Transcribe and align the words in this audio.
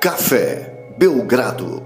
Café 0.00 0.94
Belgrado. 0.96 1.84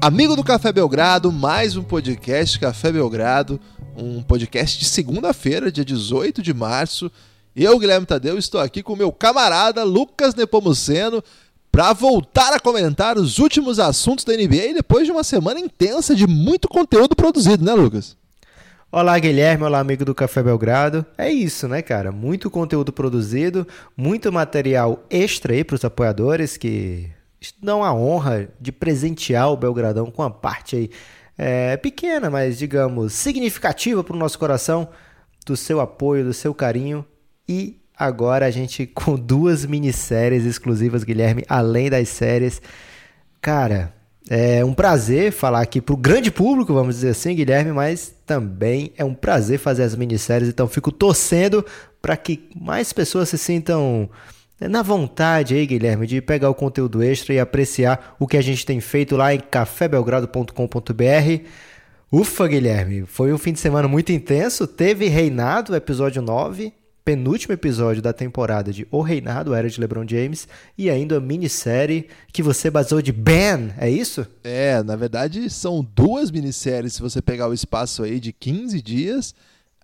Amigo 0.00 0.34
do 0.34 0.42
Café 0.42 0.72
Belgrado, 0.72 1.30
mais 1.30 1.76
um 1.76 1.82
podcast 1.82 2.58
Café 2.58 2.90
Belgrado, 2.90 3.60
um 3.94 4.22
podcast 4.22 4.78
de 4.78 4.86
segunda-feira, 4.86 5.70
dia 5.70 5.84
18 5.84 6.40
de 6.40 6.54
março. 6.54 7.12
Eu, 7.54 7.78
Guilherme 7.78 8.06
Tadeu, 8.06 8.38
estou 8.38 8.58
aqui 8.58 8.82
com 8.82 8.96
meu 8.96 9.12
camarada 9.12 9.84
Lucas 9.84 10.34
Nepomuceno 10.34 11.22
para 11.70 11.92
voltar 11.92 12.54
a 12.54 12.58
comentar 12.58 13.18
os 13.18 13.38
últimos 13.38 13.78
assuntos 13.78 14.24
da 14.24 14.32
NBA 14.32 14.72
depois 14.72 15.04
de 15.04 15.12
uma 15.12 15.22
semana 15.22 15.60
intensa 15.60 16.14
de 16.14 16.26
muito 16.26 16.68
conteúdo 16.68 17.14
produzido, 17.14 17.62
né, 17.62 17.74
Lucas? 17.74 18.16
Olá, 18.96 19.18
Guilherme. 19.18 19.64
Olá, 19.64 19.80
amigo 19.80 20.04
do 20.04 20.14
Café 20.14 20.40
Belgrado. 20.40 21.04
É 21.18 21.28
isso, 21.28 21.66
né, 21.66 21.82
cara? 21.82 22.12
Muito 22.12 22.48
conteúdo 22.48 22.92
produzido, 22.92 23.66
muito 23.96 24.32
material 24.32 25.04
extra 25.10 25.52
aí 25.52 25.64
para 25.64 25.74
os 25.74 25.84
apoiadores 25.84 26.56
que 26.56 27.10
dão 27.60 27.82
a 27.82 27.92
honra 27.92 28.48
de 28.60 28.70
presentear 28.70 29.50
o 29.50 29.56
Belgradão 29.56 30.12
com 30.12 30.22
uma 30.22 30.30
parte 30.30 30.76
aí 30.76 30.90
é, 31.36 31.76
pequena, 31.76 32.30
mas 32.30 32.56
digamos 32.56 33.14
significativa 33.14 34.04
para 34.04 34.14
o 34.14 34.18
nosso 34.18 34.38
coração 34.38 34.88
do 35.44 35.56
seu 35.56 35.80
apoio, 35.80 36.24
do 36.24 36.32
seu 36.32 36.54
carinho 36.54 37.04
e 37.48 37.80
agora 37.98 38.46
a 38.46 38.50
gente 38.52 38.86
com 38.86 39.16
duas 39.16 39.66
minisséries 39.66 40.44
exclusivas, 40.44 41.02
Guilherme, 41.02 41.44
além 41.48 41.90
das 41.90 42.10
séries. 42.10 42.62
Cara, 43.40 43.92
é 44.28 44.64
um 44.64 44.72
prazer 44.72 45.32
falar 45.32 45.60
aqui 45.60 45.80
para 45.80 45.94
o 45.94 45.98
grande 45.98 46.30
público, 46.30 46.72
vamos 46.72 46.96
dizer 46.96 47.10
assim, 47.10 47.34
Guilherme, 47.34 47.72
mas 47.72 48.14
também 48.24 48.92
é 48.96 49.04
um 49.04 49.14
prazer 49.14 49.58
fazer 49.58 49.82
as 49.82 49.94
minisséries, 49.94 50.48
então 50.48 50.66
fico 50.66 50.90
torcendo 50.90 51.64
para 52.00 52.16
que 52.16 52.48
mais 52.58 52.92
pessoas 52.92 53.28
se 53.28 53.36
sintam 53.36 54.08
né, 54.58 54.68
na 54.68 54.82
vontade 54.82 55.54
aí, 55.54 55.66
Guilherme, 55.66 56.06
de 56.06 56.22
pegar 56.22 56.48
o 56.48 56.54
conteúdo 56.54 57.02
extra 57.02 57.34
e 57.34 57.40
apreciar 57.40 58.16
o 58.18 58.26
que 58.26 58.36
a 58.36 58.42
gente 58.42 58.64
tem 58.64 58.80
feito 58.80 59.16
lá 59.16 59.34
em 59.34 59.40
cafébelgrado.com.br. 59.40 61.44
Ufa, 62.10 62.46
Guilherme, 62.46 63.04
foi 63.06 63.32
um 63.32 63.38
fim 63.38 63.52
de 63.52 63.60
semana 63.60 63.88
muito 63.88 64.12
intenso. 64.12 64.66
Teve 64.66 65.08
Reinado, 65.08 65.74
episódio 65.74 66.22
9, 66.22 66.72
penúltimo 67.04 67.52
episódio 67.52 68.00
da 68.00 68.14
temporada 68.14 68.72
de 68.72 68.88
O 68.90 69.02
Reinado, 69.02 69.52
Era 69.52 69.68
de 69.68 69.78
LeBron 69.78 70.06
James, 70.08 70.48
e 70.76 70.88
ainda 70.88 71.18
a 71.18 71.20
minissérie 71.20 72.08
que 72.32 72.42
você 72.42 72.70
basou 72.70 73.02
de 73.02 73.12
Ben, 73.12 73.74
é 73.76 73.90
isso? 73.90 74.26
É, 74.42 74.82
na 74.82 74.96
verdade 74.96 75.50
são 75.50 75.86
duas 75.94 76.30
minisséries, 76.30 76.94
se 76.94 77.02
você 77.02 77.20
pegar 77.20 77.48
o 77.48 77.52
espaço 77.52 78.02
aí 78.02 78.18
de 78.18 78.32
15 78.32 78.80
dias. 78.80 79.34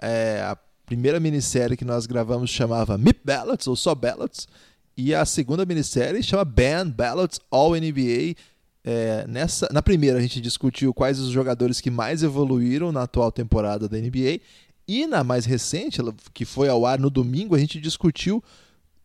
É, 0.01 0.41
a 0.43 0.57
primeira 0.87 1.21
minissérie 1.21 1.77
que 1.77 1.85
nós 1.85 2.07
gravamos 2.07 2.49
chamava 2.49 2.97
MIP 2.97 3.21
Ballots, 3.23 3.67
ou 3.67 3.77
só 3.77 3.95
Ballots, 3.95 4.49
e 4.97 5.15
a 5.15 5.25
segunda 5.27 5.67
minissérie 5.67 6.23
chama 6.23 6.45
Ben 6.45 6.89
Ballots 6.89 7.39
All 7.51 7.73
NBA. 7.73 8.35
É, 8.83 9.27
nessa, 9.29 9.69
na 9.71 9.83
primeira 9.83 10.19
a 10.19 10.23
gente 10.23 10.41
discutiu 10.41 10.95
quais 10.95 11.21
os 11.21 11.29
jogadores 11.29 11.83
que 11.83 11.91
mais 11.91 12.23
evoluíram 12.23 12.91
na 12.91 13.03
atual 13.03 13.31
temporada 13.31 13.87
da 13.87 13.99
NBA 13.99 14.41
e 14.91 15.07
na 15.07 15.23
mais 15.23 15.45
recente, 15.45 16.01
que 16.35 16.45
foi 16.45 16.69
ao 16.69 16.85
ar 16.85 16.99
no 16.99 17.09
domingo, 17.09 17.55
a 17.55 17.59
gente 17.61 17.81
discutiu 17.81 18.43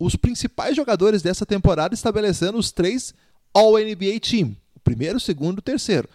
os 0.00 0.16
principais 0.16 0.74
jogadores 0.74 1.22
dessa 1.22 1.46
temporada, 1.46 1.94
estabelecendo 1.94 2.58
os 2.58 2.72
três 2.72 3.14
All-NBA 3.54 4.18
Team: 4.20 4.56
o 4.74 4.80
primeiro, 4.80 5.18
o 5.18 5.20
segundo 5.20 5.58
e 5.58 5.60
o 5.60 5.62
terceiro. 5.62 6.08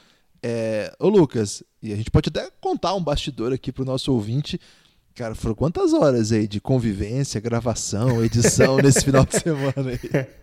É, 0.43 0.93
ô 0.99 1.07
Lucas, 1.07 1.63
e 1.81 1.93
a 1.93 1.95
gente 1.95 2.11
pode 2.11 2.27
até 2.27 2.49
contar 2.59 2.93
um 2.95 3.01
bastidor 3.01 3.53
aqui 3.53 3.71
para 3.71 3.83
o 3.83 3.85
nosso 3.85 4.11
ouvinte. 4.11 4.59
Cara, 5.15 5.35
foram 5.35 5.55
quantas 5.55 5.93
horas 5.93 6.31
aí 6.31 6.47
de 6.47 6.61
convivência, 6.61 7.41
gravação, 7.41 8.23
edição 8.23 8.77
nesse 8.77 9.03
final 9.03 9.25
de 9.25 9.39
semana 9.39 9.91
aí? 9.91 10.27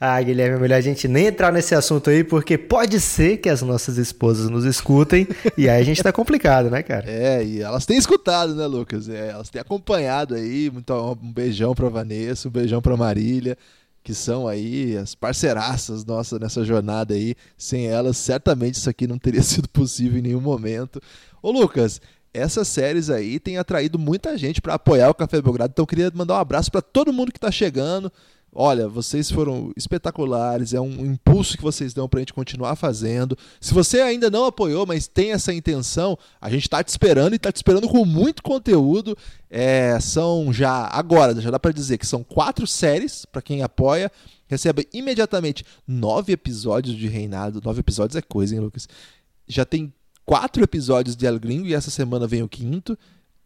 Ah, 0.00 0.22
Guilherme, 0.22 0.54
é 0.54 0.60
melhor 0.60 0.76
a 0.76 0.80
gente 0.80 1.08
nem 1.08 1.26
entrar 1.26 1.52
nesse 1.52 1.74
assunto 1.74 2.08
aí, 2.08 2.22
porque 2.22 2.56
pode 2.56 3.00
ser 3.00 3.38
que 3.38 3.48
as 3.48 3.62
nossas 3.62 3.98
esposas 3.98 4.48
nos 4.48 4.64
escutem 4.64 5.26
e 5.56 5.68
aí 5.68 5.80
a 5.80 5.84
gente 5.84 6.00
tá 6.00 6.12
complicado, 6.12 6.70
né, 6.70 6.84
cara? 6.84 7.10
É, 7.10 7.44
e 7.44 7.60
elas 7.60 7.84
têm 7.84 7.98
escutado, 7.98 8.54
né, 8.54 8.64
Lucas? 8.64 9.08
É, 9.08 9.30
elas 9.30 9.50
têm 9.50 9.60
acompanhado 9.60 10.36
aí. 10.36 10.70
Muito, 10.70 10.94
um 10.94 11.32
beijão 11.32 11.74
pra 11.74 11.88
Vanessa, 11.88 12.46
um 12.46 12.50
beijão 12.52 12.80
pra 12.80 12.96
Marília, 12.96 13.58
que 14.04 14.14
são 14.14 14.46
aí 14.46 14.96
as 14.96 15.16
parceiraças 15.16 16.04
nossas 16.04 16.38
nessa 16.38 16.64
jornada 16.64 17.14
aí. 17.14 17.34
Sem 17.56 17.88
elas, 17.88 18.18
certamente 18.18 18.74
isso 18.74 18.88
aqui 18.88 19.04
não 19.08 19.18
teria 19.18 19.42
sido 19.42 19.68
possível 19.68 20.20
em 20.20 20.22
nenhum 20.22 20.40
momento. 20.40 21.02
Ô, 21.42 21.50
Lucas, 21.50 22.00
essas 22.32 22.68
séries 22.68 23.10
aí 23.10 23.38
têm 23.38 23.58
atraído 23.58 23.98
muita 23.98 24.36
gente 24.36 24.60
para 24.60 24.74
apoiar 24.74 25.10
o 25.10 25.14
Café 25.14 25.40
Belgrado, 25.40 25.72
então 25.72 25.82
eu 25.82 25.86
queria 25.86 26.10
mandar 26.14 26.34
um 26.34 26.38
abraço 26.38 26.70
para 26.70 26.82
todo 26.82 27.12
mundo 27.12 27.32
que 27.32 27.40
tá 27.40 27.50
chegando 27.50 28.12
olha, 28.52 28.88
vocês 28.88 29.30
foram 29.30 29.72
espetaculares, 29.76 30.72
é 30.72 30.80
um 30.80 31.06
impulso 31.06 31.56
que 31.56 31.62
vocês 31.62 31.92
dão 31.92 32.08
para 32.08 32.18
a 32.18 32.22
gente 32.22 32.34
continuar 32.34 32.76
fazendo. 32.76 33.36
Se 33.60 33.74
você 33.74 34.00
ainda 34.00 34.30
não 34.30 34.44
apoiou, 34.44 34.86
mas 34.86 35.06
tem 35.06 35.32
essa 35.32 35.52
intenção, 35.52 36.18
a 36.40 36.50
gente 36.50 36.62
está 36.62 36.82
te 36.82 36.88
esperando 36.88 37.34
e 37.34 37.36
está 37.36 37.52
te 37.52 37.56
esperando 37.56 37.88
com 37.88 38.04
muito 38.04 38.42
conteúdo. 38.42 39.16
É, 39.50 39.98
são 40.00 40.52
já, 40.52 40.88
agora, 40.88 41.40
já 41.40 41.50
dá 41.50 41.58
para 41.58 41.72
dizer 41.72 41.98
que 41.98 42.06
são 42.06 42.22
quatro 42.22 42.66
séries 42.66 43.24
para 43.24 43.42
quem 43.42 43.62
apoia. 43.62 44.10
Recebe 44.46 44.88
imediatamente 44.92 45.64
nove 45.86 46.32
episódios 46.32 46.96
de 46.96 47.06
Reinado. 47.06 47.60
Nove 47.62 47.80
episódios 47.80 48.16
é 48.16 48.22
coisa, 48.22 48.54
hein, 48.54 48.60
Lucas? 48.60 48.88
Já 49.46 49.64
tem 49.64 49.92
quatro 50.28 50.62
episódios 50.62 51.16
de 51.16 51.26
El 51.26 51.38
Gringo 51.38 51.66
e 51.66 51.74
essa 51.74 51.90
semana 51.90 52.26
vem 52.26 52.42
o 52.42 52.48
quinto. 52.48 52.98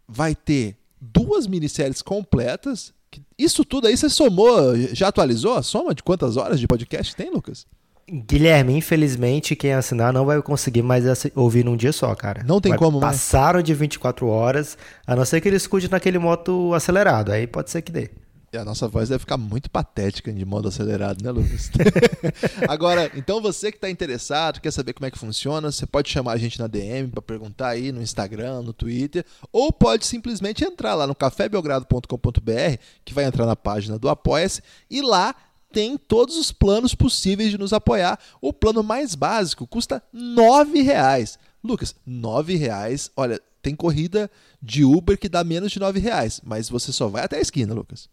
Vai 0.09 0.35
ter 0.35 0.77
duas 1.01 1.47
minisséries 1.47 2.03
completas 2.03 2.93
isso 3.39 3.65
tudo 3.65 3.87
aí 3.87 3.97
você 3.97 4.09
somou, 4.09 4.75
já 4.93 5.09
atualizou 5.09 5.55
a 5.55 5.63
soma 5.63 5.95
de 5.95 6.03
quantas 6.03 6.37
horas 6.37 6.59
de 6.59 6.67
podcast 6.67 7.15
tem, 7.15 7.31
Lucas? 7.31 7.67
Guilherme, 8.11 8.77
infelizmente, 8.77 9.55
quem 9.55 9.73
assinar 9.73 10.13
não 10.13 10.25
vai 10.25 10.41
conseguir 10.43 10.83
mais 10.83 11.05
ouvir 11.35 11.65
num 11.65 11.77
dia 11.77 11.93
só, 11.93 12.15
cara. 12.15 12.43
Não 12.45 12.61
tem 12.61 12.71
vai, 12.71 12.79
como 12.79 13.01
mais. 13.01 13.17
Passaram 13.17 13.63
de 13.63 13.73
24 13.75 14.27
horas, 14.27 14.77
a 15.07 15.15
não 15.15 15.25
ser 15.25 15.41
que 15.41 15.49
ele 15.49 15.57
escute 15.57 15.91
naquele 15.91 16.19
moto 16.19 16.75
acelerado, 16.75 17.33
aí 17.33 17.47
pode 17.47 17.71
ser 17.71 17.83
que 17.83 17.93
dê. 17.93 18.11
E 18.55 18.59
a 18.59 18.67
nossa 18.67 18.87
voz 18.87 19.09
deve 19.09 19.21
ficar 19.21 19.39
muito 19.39 19.71
patética 19.71 20.31
de 20.31 20.45
modo 20.45 20.69
acelerado, 20.69 21.25
né, 21.25 21.31
Lucas? 21.31 21.71
Agora, 22.69 23.11
então 23.15 23.41
você 23.41 23.71
que 23.73 23.79
está 23.79 23.89
interessado, 23.89 24.61
quer 24.61 24.71
saber 24.71 24.93
como 24.93 25.07
é 25.07 25.11
que 25.11 25.19
funciona, 25.19 25.73
você 25.73 25.87
pode 25.87 26.11
chamar 26.11 26.33
a 26.33 26.37
gente 26.37 26.59
na 26.59 26.67
DM 26.67 27.09
para 27.09 27.23
perguntar 27.23 27.69
aí 27.69 27.91
no 27.91 28.03
Instagram, 28.03 28.61
no 28.61 28.75
Twitter, 28.75 29.25
ou 29.51 29.73
pode 29.73 30.05
simplesmente 30.05 30.63
entrar 30.63 30.95
lá 30.95 31.07
no 31.07 31.15
cafébelgrado.com.br, 31.15 32.77
que 33.03 33.15
vai 33.15 33.25
entrar 33.25 33.47
na 33.47 33.57
página 33.57 33.99
do 33.99 34.11
Apoia-se, 34.11 34.61
e 34.91 35.01
lá 35.01 35.35
tem 35.73 35.97
todos 35.97 36.37
os 36.37 36.53
planos 36.53 36.95
possíveis 36.95 37.51
de 37.51 37.57
nos 37.57 37.73
apoiar. 37.73 38.19
O 38.39 38.53
plano 38.53 38.83
mais 38.83 39.15
básico 39.15 39.67
custa 39.67 40.03
R$ 40.13 40.83
reais. 40.83 41.39
Lucas, 41.65 41.95
R$ 42.07 42.57
reais, 42.59 43.11
olha, 43.17 43.41
tem 43.63 43.75
corrida 43.75 44.31
de 44.61 44.85
Uber 44.85 45.17
que 45.17 45.31
dá 45.31 45.43
menos 45.43 45.73
de 45.73 45.79
R$ 45.79 45.99
reais, 45.99 46.43
mas 46.45 46.69
você 46.69 46.93
só 46.93 47.09
vai 47.09 47.25
até 47.25 47.39
a 47.39 47.41
esquina, 47.41 47.73
Lucas. 47.73 48.11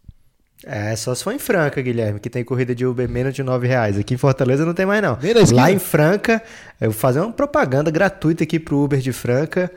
É, 0.65 0.93
só 0.95 1.15
se 1.15 1.23
for 1.23 1.33
em 1.33 1.39
Franca, 1.39 1.81
Guilherme, 1.81 2.19
que 2.19 2.29
tem 2.29 2.43
corrida 2.43 2.75
de 2.75 2.85
Uber 2.85 3.07
menos 3.07 3.33
de 3.33 3.41
9 3.41 3.67
reais. 3.67 3.97
Aqui 3.97 4.13
em 4.13 4.17
Fortaleza 4.17 4.65
não 4.65 4.73
tem 4.73 4.85
mais, 4.85 5.01
não. 5.01 5.17
Lá 5.53 5.71
em 5.71 5.79
Franca, 5.79 6.43
eu 6.81 6.91
vou 6.91 6.99
fazer 6.99 7.21
uma 7.21 7.31
propaganda 7.31 7.89
gratuita 7.89 8.43
aqui 8.43 8.59
pro 8.59 8.83
Uber 8.83 8.99
de 8.99 9.13
Franca. 9.13 9.71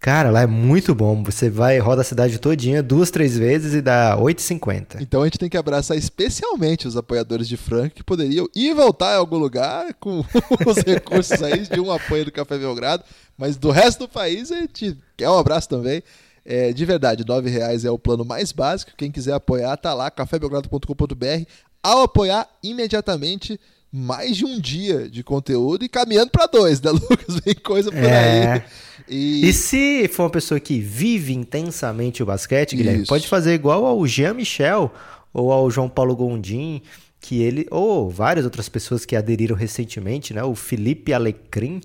Cara, 0.00 0.30
lá 0.30 0.42
é 0.42 0.46
muito 0.46 0.94
bom. 0.94 1.24
Você 1.24 1.50
vai, 1.50 1.78
roda 1.78 2.02
a 2.02 2.04
cidade 2.04 2.38
todinha 2.38 2.82
duas, 2.82 3.10
três 3.10 3.36
vezes 3.36 3.74
e 3.74 3.82
dá 3.82 4.16
8,50. 4.16 5.00
Então 5.00 5.22
a 5.22 5.24
gente 5.24 5.38
tem 5.38 5.48
que 5.48 5.56
abraçar 5.56 5.96
especialmente 5.96 6.86
os 6.86 6.96
apoiadores 6.96 7.48
de 7.48 7.56
Franca 7.56 7.90
que 7.90 8.04
poderiam 8.04 8.46
ir 8.54 8.72
voltar 8.74 9.14
em 9.14 9.18
algum 9.18 9.38
lugar 9.38 9.92
com 9.98 10.24
os 10.64 10.76
recursos 10.86 11.42
aí 11.42 11.62
de 11.62 11.80
um 11.80 11.90
apoio 11.90 12.24
do 12.24 12.30
Café 12.30 12.56
Belgrado. 12.56 13.02
Mas 13.36 13.56
do 13.56 13.70
resto 13.72 14.00
do 14.00 14.08
país 14.08 14.52
a 14.52 14.56
gente 14.56 14.96
quer 15.16 15.28
um 15.28 15.38
abraço 15.38 15.68
também. 15.68 16.00
É, 16.50 16.72
de 16.72 16.82
verdade, 16.86 17.22
R$ 17.22 17.50
reais 17.50 17.84
é 17.84 17.90
o 17.90 17.98
plano 17.98 18.24
mais 18.24 18.52
básico. 18.52 18.92
Quem 18.96 19.12
quiser 19.12 19.34
apoiar, 19.34 19.76
tá 19.76 19.92
lá, 19.92 20.10
cafébelgrado.com.br. 20.10 21.44
Ao 21.82 22.00
apoiar, 22.00 22.48
imediatamente 22.64 23.60
mais 23.92 24.34
de 24.34 24.46
um 24.46 24.58
dia 24.58 25.10
de 25.10 25.22
conteúdo 25.22 25.84
e 25.84 25.90
caminhando 25.90 26.30
para 26.30 26.46
dois, 26.46 26.80
né, 26.80 26.90
Lucas? 26.92 27.40
Vem 27.44 27.54
coisa 27.54 27.90
por 27.90 28.02
é. 28.02 28.52
aí. 28.52 28.62
E... 29.06 29.46
e... 29.46 29.52
se 29.52 30.08
for 30.08 30.22
uma 30.22 30.30
pessoa 30.30 30.58
que 30.58 30.80
vive 30.80 31.34
intensamente 31.34 32.22
o 32.22 32.26
basquete, 32.26 32.76
Guilherme, 32.76 33.02
Isso. 33.02 33.10
pode 33.10 33.28
fazer 33.28 33.52
igual 33.52 33.84
ao 33.84 34.06
Jean 34.06 34.32
Michel 34.32 34.90
ou 35.34 35.52
ao 35.52 35.70
João 35.70 35.88
Paulo 35.88 36.16
Gondim, 36.16 36.80
que 37.20 37.42
ele, 37.42 37.66
ou 37.70 38.08
várias 38.08 38.46
outras 38.46 38.70
pessoas 38.70 39.04
que 39.04 39.14
aderiram 39.14 39.54
recentemente, 39.54 40.32
né? 40.32 40.42
O 40.42 40.54
Felipe 40.54 41.12
Alecrim 41.12 41.82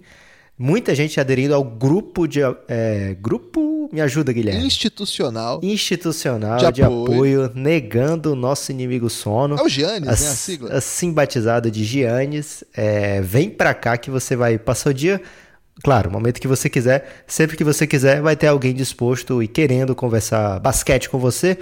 Muita 0.63 0.95
gente 0.95 1.19
aderindo 1.19 1.54
ao 1.54 1.62
grupo 1.62 2.25
de. 2.25 2.39
É, 2.69 3.18
grupo. 3.19 3.89
Me 3.92 4.00
ajuda, 4.00 4.31
Guilherme. 4.31 4.65
Institucional. 4.65 5.60
Institucional 5.62 6.57
de, 6.57 6.71
de 6.71 6.81
apoio. 6.81 7.44
apoio. 7.44 7.51
negando 7.54 8.31
o 8.31 8.36
nosso 8.36 8.71
inimigo 8.71 9.10
sono. 9.10 9.57
É 9.57 9.62
o 9.62 9.68
Giannis, 9.68 10.07
a, 10.07 10.12
né? 10.12 10.13
A 10.13 10.15
sigla. 10.15 10.74
Assim 10.74 11.12
batizado 11.12 11.69
de 11.69 11.83
Giannis. 11.83 12.63
É, 12.74 13.19
vem 13.19 13.50
pra 13.50 13.74
cá 13.74 13.98
que 13.98 14.10
você 14.10 14.38
vai 14.38 14.57
passar 14.57 14.92
o 14.92 14.94
dia. 14.94 15.21
Claro, 15.83 16.10
no 16.10 16.13
momento 16.13 16.39
que 16.39 16.48
você 16.48 16.69
quiser, 16.69 17.24
sempre 17.27 17.57
que 17.57 17.63
você 17.65 17.86
quiser, 17.86 18.21
vai 18.21 18.38
ter 18.38 18.48
alguém 18.48 18.74
disposto 18.74 19.44
e 19.44 19.50
querendo 19.50 19.94
conversar 19.94 20.62
basquete 20.62 21.10
com 21.10 21.19
você. 21.19 21.57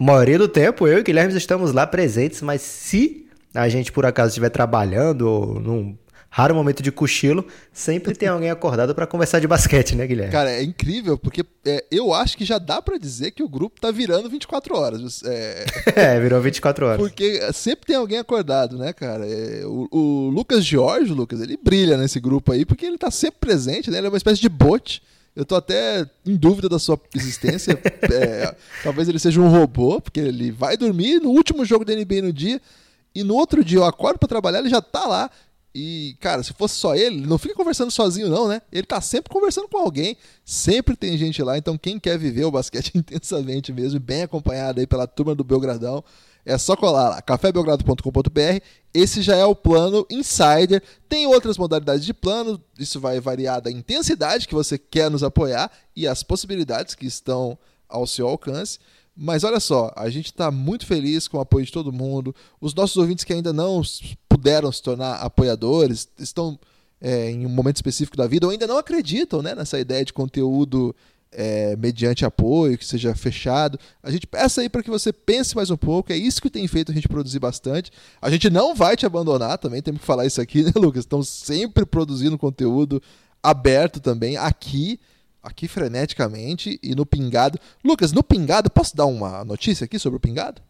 A 0.00 0.02
maioria 0.02 0.38
do 0.38 0.48
tempo, 0.48 0.88
eu 0.88 1.00
e 1.00 1.02
Guilherme 1.02 1.36
estamos 1.36 1.72
lá 1.72 1.86
presentes, 1.86 2.40
mas 2.40 2.62
se 2.62 3.26
a 3.54 3.68
gente 3.68 3.92
por 3.92 4.06
acaso 4.06 4.28
estiver 4.28 4.48
trabalhando 4.48 5.28
ou 5.28 5.60
num 5.60 5.98
raro 6.30 6.54
momento 6.54 6.82
de 6.82 6.92
cochilo, 6.92 7.46
sempre 7.72 8.14
tem 8.14 8.28
alguém 8.28 8.50
acordado 8.50 8.94
para 8.94 9.06
conversar 9.06 9.40
de 9.40 9.46
basquete, 9.46 9.96
né, 9.96 10.06
Guilherme? 10.06 10.32
Cara, 10.32 10.50
é 10.50 10.62
incrível, 10.62 11.16
porque 11.18 11.44
é, 11.64 11.84
eu 11.90 12.12
acho 12.12 12.36
que 12.36 12.44
já 12.44 12.58
dá 12.58 12.82
para 12.82 12.98
dizer 12.98 13.30
que 13.30 13.42
o 13.42 13.48
grupo 13.48 13.80
tá 13.80 13.90
virando 13.90 14.28
24 14.28 14.76
horas. 14.76 15.22
É, 15.24 15.64
é 15.96 16.20
virou 16.20 16.40
24 16.40 16.86
horas. 16.86 16.98
Porque 16.98 17.40
sempre 17.52 17.86
tem 17.86 17.96
alguém 17.96 18.18
acordado, 18.18 18.76
né, 18.76 18.92
cara? 18.92 19.26
É, 19.26 19.64
o, 19.64 19.88
o, 19.90 20.28
Lucas 20.28 20.64
Jorge, 20.64 21.12
Lucas, 21.12 21.40
ele 21.40 21.56
brilha 21.56 21.96
nesse 21.96 22.20
grupo 22.20 22.52
aí, 22.52 22.64
porque 22.64 22.84
ele 22.84 22.98
tá 22.98 23.10
sempre 23.10 23.40
presente, 23.40 23.90
né? 23.90 23.98
Ele 23.98 24.06
é 24.06 24.10
uma 24.10 24.16
espécie 24.16 24.40
de 24.40 24.48
bot. 24.48 25.02
Eu 25.34 25.44
tô 25.44 25.54
até 25.54 26.04
em 26.26 26.36
dúvida 26.36 26.68
da 26.68 26.78
sua 26.78 27.00
existência. 27.14 27.78
é, 28.12 28.54
talvez 28.82 29.08
ele 29.08 29.18
seja 29.18 29.40
um 29.40 29.48
robô, 29.48 30.00
porque 30.00 30.20
ele 30.20 30.50
vai 30.50 30.76
dormir 30.76 31.20
no 31.20 31.30
último 31.30 31.64
jogo 31.64 31.84
da 31.84 31.94
NBA 31.94 32.22
no 32.22 32.32
dia, 32.32 32.60
e 33.14 33.24
no 33.24 33.34
outro 33.34 33.64
dia 33.64 33.78
eu 33.78 33.84
acordo 33.84 34.18
para 34.18 34.28
trabalhar, 34.28 34.58
ele 34.58 34.68
já 34.68 34.82
tá 34.82 35.06
lá 35.06 35.30
e, 35.80 36.16
cara, 36.18 36.42
se 36.42 36.52
fosse 36.52 36.74
só 36.74 36.96
ele, 36.96 37.24
não 37.24 37.38
fica 37.38 37.54
conversando 37.54 37.92
sozinho, 37.92 38.28
não, 38.28 38.48
né? 38.48 38.60
Ele 38.72 38.84
tá 38.84 39.00
sempre 39.00 39.32
conversando 39.32 39.68
com 39.68 39.78
alguém, 39.78 40.16
sempre 40.44 40.96
tem 40.96 41.16
gente 41.16 41.40
lá. 41.40 41.56
Então, 41.56 41.78
quem 41.78 42.00
quer 42.00 42.18
viver 42.18 42.44
o 42.44 42.50
basquete 42.50 42.90
intensamente 42.98 43.72
mesmo, 43.72 44.00
bem 44.00 44.22
acompanhado 44.22 44.80
aí 44.80 44.88
pela 44.88 45.06
turma 45.06 45.36
do 45.36 45.44
Belgradão, 45.44 46.02
é 46.44 46.58
só 46.58 46.74
colar 46.74 47.10
lá, 47.10 47.22
cafébelgrado.com.br. 47.22 48.60
Esse 48.92 49.22
já 49.22 49.36
é 49.36 49.44
o 49.44 49.54
plano 49.54 50.04
Insider. 50.10 50.82
Tem 51.08 51.28
outras 51.28 51.56
modalidades 51.56 52.04
de 52.04 52.12
plano, 52.12 52.60
isso 52.76 52.98
vai 52.98 53.20
variar 53.20 53.60
da 53.60 53.70
intensidade 53.70 54.48
que 54.48 54.56
você 54.56 54.76
quer 54.76 55.08
nos 55.08 55.22
apoiar 55.22 55.70
e 55.94 56.08
as 56.08 56.24
possibilidades 56.24 56.96
que 56.96 57.06
estão 57.06 57.56
ao 57.88 58.04
seu 58.04 58.26
alcance. 58.26 58.80
Mas 59.20 59.42
olha 59.42 59.58
só, 59.58 59.92
a 59.96 60.08
gente 60.08 60.26
está 60.26 60.48
muito 60.48 60.86
feliz 60.86 61.26
com 61.26 61.38
o 61.38 61.40
apoio 61.40 61.66
de 61.66 61.72
todo 61.72 61.92
mundo. 61.92 62.32
Os 62.60 62.72
nossos 62.72 62.96
ouvintes 62.96 63.24
que 63.24 63.32
ainda 63.32 63.52
não 63.52 63.82
puderam 64.28 64.70
se 64.70 64.80
tornar 64.80 65.16
apoiadores 65.16 66.08
estão 66.16 66.56
é, 67.00 67.28
em 67.28 67.44
um 67.44 67.48
momento 67.48 67.76
específico 67.76 68.16
da 68.16 68.28
vida 68.28 68.46
ou 68.46 68.52
ainda 68.52 68.68
não 68.68 68.78
acreditam 68.78 69.42
né, 69.42 69.56
nessa 69.56 69.80
ideia 69.80 70.04
de 70.04 70.12
conteúdo 70.12 70.94
é, 71.32 71.74
mediante 71.74 72.24
apoio, 72.24 72.78
que 72.78 72.86
seja 72.86 73.12
fechado. 73.12 73.76
A 74.04 74.10
gente 74.12 74.24
peça 74.24 74.60
aí 74.60 74.68
para 74.68 74.84
que 74.84 74.90
você 74.90 75.12
pense 75.12 75.56
mais 75.56 75.68
um 75.68 75.76
pouco. 75.76 76.12
É 76.12 76.16
isso 76.16 76.40
que 76.40 76.48
tem 76.48 76.68
feito 76.68 76.92
a 76.92 76.94
gente 76.94 77.08
produzir 77.08 77.40
bastante. 77.40 77.90
A 78.22 78.30
gente 78.30 78.48
não 78.48 78.72
vai 78.72 78.96
te 78.96 79.04
abandonar 79.04 79.58
também, 79.58 79.82
temos 79.82 80.00
que 80.00 80.06
falar 80.06 80.26
isso 80.26 80.40
aqui, 80.40 80.62
né, 80.64 80.70
Lucas? 80.76 81.00
Estamos 81.00 81.28
sempre 81.28 81.84
produzindo 81.84 82.38
conteúdo 82.38 83.02
aberto 83.42 83.98
também 83.98 84.36
aqui 84.36 85.00
aqui 85.48 85.66
freneticamente 85.66 86.78
e 86.82 86.94
no 86.94 87.04
Pingado. 87.04 87.58
Lucas, 87.84 88.12
no 88.12 88.22
Pingado, 88.22 88.70
posso 88.70 88.96
dar 88.96 89.06
uma 89.06 89.44
notícia 89.44 89.84
aqui 89.84 89.98
sobre 89.98 90.18
o 90.18 90.20
Pingado? 90.20 90.62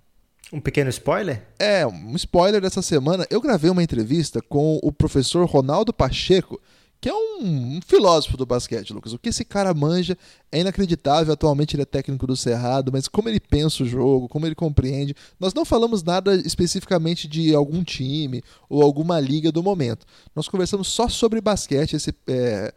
Um 0.53 0.61
pequeno 0.61 0.89
spoiler? 0.89 1.43
É, 1.59 1.87
um 1.87 2.17
spoiler 2.17 2.61
dessa 2.61 2.81
semana. 2.81 3.27
Eu 3.29 3.41
gravei 3.41 3.71
uma 3.71 3.83
entrevista 3.83 4.41
com 4.41 4.79
o 4.83 4.91
professor 4.91 5.45
Ronaldo 5.47 5.93
Pacheco, 5.93 6.59
que 7.01 7.09
é 7.09 7.15
um, 7.15 7.77
um, 7.77 7.81
filósofo 7.87 8.37
do 8.37 8.47
basquete, 8.47 8.93
Lucas. 8.93 9.13
O 9.13 9.19
que 9.19 9.29
esse 9.29 9.45
cara 9.45 9.75
manja 9.75 10.17
é 10.51 10.61
inacreditável. 10.61 11.35
Atualmente 11.35 11.77
ele 11.77 11.83
é 11.83 11.87
técnico 11.87 12.27
do 12.27 12.35
Cerrado, 12.35 12.91
mas 12.91 13.07
como 13.07 13.29
ele 13.29 13.39
pensa 13.39 13.83
o 13.83 13.87
jogo, 13.87 14.27
como 14.27 14.47
ele 14.47 14.55
compreende. 14.55 15.15
Nós 15.39 15.53
não 15.53 15.67
falamos 15.67 16.03
nada 16.03 16.35
especificamente 16.35 17.29
de 17.29 17.55
algum 17.55 17.85
time 17.85 18.43
ou 18.71 18.83
alguma 18.83 19.21
liga 19.21 19.53
do 19.53 19.63
momento. 19.63 20.07
Nós 20.35 20.49
conversamos 20.49 20.89
só 20.89 21.09
sobre 21.09 21.41
basquete. 21.43 21.95
Esse. 21.95 22.15
É, 22.27 22.73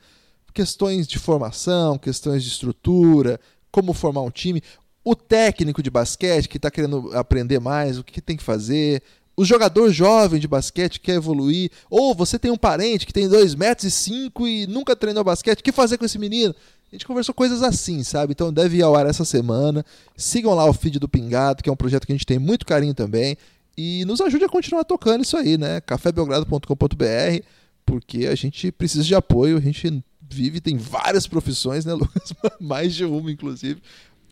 questões 0.54 1.08
de 1.08 1.18
formação, 1.20 1.98
questões 1.98 2.44
de 2.44 2.50
estrutura, 2.50 3.40
como 3.72 3.94
formar 3.94 4.22
um 4.22 4.32
time, 4.32 4.62
o 5.04 5.16
técnico 5.16 5.82
de 5.82 5.90
basquete 5.90 6.48
que 6.48 6.58
está 6.58 6.70
querendo 6.70 7.12
aprender 7.14 7.60
mais, 7.60 7.98
o 7.98 8.04
que 8.04 8.22
tem 8.22 8.38
que 8.38 8.44
fazer, 8.44 9.02
o 9.36 9.46
jogador 9.46 9.92
jovem 9.92 10.40
de 10.40 10.48
basquete 10.48 11.00
que 11.00 11.08
quer 11.08 11.16
evoluir, 11.16 11.72
ou 11.90 12.14
você 12.14 12.38
tem 12.38 12.52
um 12.52 12.58
parente 12.58 13.08
que 13.08 13.14
tem 13.14 13.28
2 13.28 13.56
metros 13.56 13.88
e 13.88 13.92
5 13.92 14.48
e 14.48 14.68
nunca 14.68 14.96
treinou 14.96 15.24
basquete, 15.24 15.62
o 15.62 15.64
que 15.64 15.72
fazer 15.72 15.98
com 15.98 16.06
esse 16.06 16.20
menino? 16.20 16.54
A 16.92 16.96
gente 16.96 17.08
conversou 17.08 17.34
coisas 17.34 17.64
assim, 17.64 18.04
sabe? 18.04 18.34
Então 18.34 18.52
deve 18.52 18.78
ir 18.78 18.82
ao 18.84 18.94
ar 18.96 19.06
essa 19.06 19.24
semana. 19.24 19.86
Sigam 20.18 20.54
lá 20.54 20.66
o 20.66 20.74
feed 20.74 21.00
do 21.00 21.08
Pingado, 21.08 21.64
que 21.64 21.70
é 21.70 21.72
um 21.72 21.76
projeto 21.76 22.06
que 22.06 22.12
a 22.12 22.16
gente 22.16 22.26
tem 22.26 22.38
muito 22.38 22.66
carinho 22.66 22.94
também. 22.94 23.38
E 23.78 24.04
nos 24.04 24.20
ajude 24.20 24.44
a 24.44 24.50
continuar 24.50 24.84
tocando 24.84 25.24
isso 25.24 25.38
aí, 25.38 25.58
né? 25.58 25.80
cafébelgrado.com.br, 25.80 27.46
porque 27.86 28.28
a 28.28 28.36
gente 28.36 28.74
precisa 28.74 29.06
de 29.06 29.16
apoio, 29.16 29.58
a 29.58 29.62
gente 29.62 30.04
vive, 30.36 30.60
tem 30.60 30.78
várias 30.78 31.28
profissões, 31.28 31.86
né, 31.86 31.94
Lucas? 31.94 32.34
Mais 32.60 32.94
de 32.94 33.06
uma, 33.06 33.32
inclusive, 33.32 33.82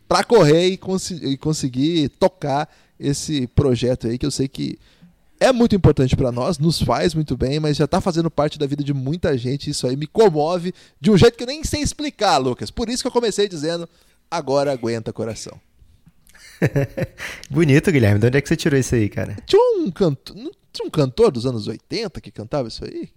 para 0.08 0.24
correr 0.24 0.68
e, 0.68 0.76
cons 0.76 1.10
e, 1.10 1.36
conseguir 1.36 2.08
tocar 2.10 2.68
esse 2.98 3.46
projeto 3.48 4.06
aí, 4.06 4.18
que 4.18 4.26
eu 4.26 4.30
sei 4.30 4.48
que 4.48 4.78
é 5.38 5.52
muito 5.52 5.74
importante 5.74 6.14
para 6.14 6.30
nós, 6.30 6.58
nos 6.58 6.82
faz 6.82 7.14
muito 7.14 7.36
bem, 7.36 7.58
mas 7.58 7.76
já 7.76 7.86
está 7.86 8.00
fazendo 8.00 8.30
parte 8.30 8.58
da 8.58 8.66
vida 8.66 8.84
de 8.84 8.92
muita 8.92 9.38
gente. 9.38 9.70
Isso 9.70 9.86
aí 9.86 9.96
me 9.96 10.06
comove 10.06 10.74
de 11.00 11.10
um 11.10 11.16
jeito 11.16 11.36
que 11.36 11.44
eu 11.44 11.46
nem 11.46 11.64
sei 11.64 11.80
explicar, 11.80 12.36
Lucas. 12.36 12.70
Por 12.70 12.90
isso 12.90 13.02
que 13.02 13.06
eu 13.06 13.12
comecei 13.12 13.48
dizendo: 13.48 13.88
agora 14.30 14.70
aguenta 14.70 15.12
coração. 15.12 15.58
Bonito, 17.48 17.90
Guilherme. 17.90 18.20
De 18.20 18.26
onde 18.26 18.36
é 18.38 18.40
que 18.40 18.48
você 18.48 18.56
tirou 18.56 18.78
isso 18.78 18.94
aí, 18.94 19.08
cara? 19.08 19.36
Tinha 19.46 19.62
um 19.78 19.90
cantor, 19.90 20.36
tinha 20.72 20.86
um 20.86 20.90
cantor 20.90 21.30
dos 21.30 21.46
anos 21.46 21.66
80 21.66 22.20
que 22.20 22.30
cantava 22.30 22.68
isso 22.68 22.84
aí? 22.84 23.08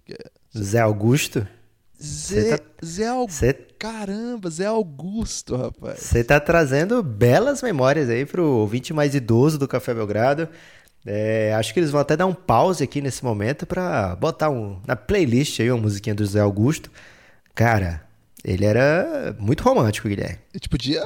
Zé 0.56 0.80
Augusto? 0.80 1.46
Zé, 2.04 2.56
tá... 2.56 2.64
Zé 2.84 3.08
Augusto. 3.08 3.38
Cê... 3.38 3.52
Caramba, 3.78 4.50
Zé 4.50 4.66
Augusto, 4.66 5.56
rapaz. 5.56 6.00
Você 6.00 6.22
tá 6.22 6.38
trazendo 6.38 7.02
belas 7.02 7.62
memórias 7.62 8.08
aí 8.08 8.24
pro 8.24 8.44
ouvinte 8.44 8.92
mais 8.92 9.14
idoso 9.14 9.58
do 9.58 9.68
Café 9.68 9.92
Belgrado. 9.94 10.48
É, 11.06 11.54
acho 11.54 11.74
que 11.74 11.80
eles 11.80 11.90
vão 11.90 12.00
até 12.00 12.16
dar 12.16 12.26
um 12.26 12.32
pause 12.32 12.82
aqui 12.82 13.00
nesse 13.00 13.22
momento 13.22 13.66
para 13.66 14.16
botar 14.16 14.48
um, 14.48 14.80
na 14.86 14.96
playlist 14.96 15.60
aí 15.60 15.70
uma 15.70 15.82
musiquinha 15.82 16.14
do 16.14 16.24
Zé 16.24 16.40
Augusto. 16.40 16.90
Cara, 17.54 18.02
ele 18.42 18.64
era 18.64 19.36
muito 19.38 19.62
romântico, 19.62 20.08
Guilherme. 20.08 20.38
A 20.52 20.56
gente 20.56 20.68
podia 20.68 21.04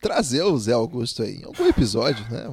trazer 0.00 0.42
o 0.42 0.58
Zé 0.58 0.72
Augusto 0.72 1.22
aí 1.22 1.36
em 1.36 1.44
algum 1.44 1.66
episódio, 1.66 2.24
né? 2.30 2.44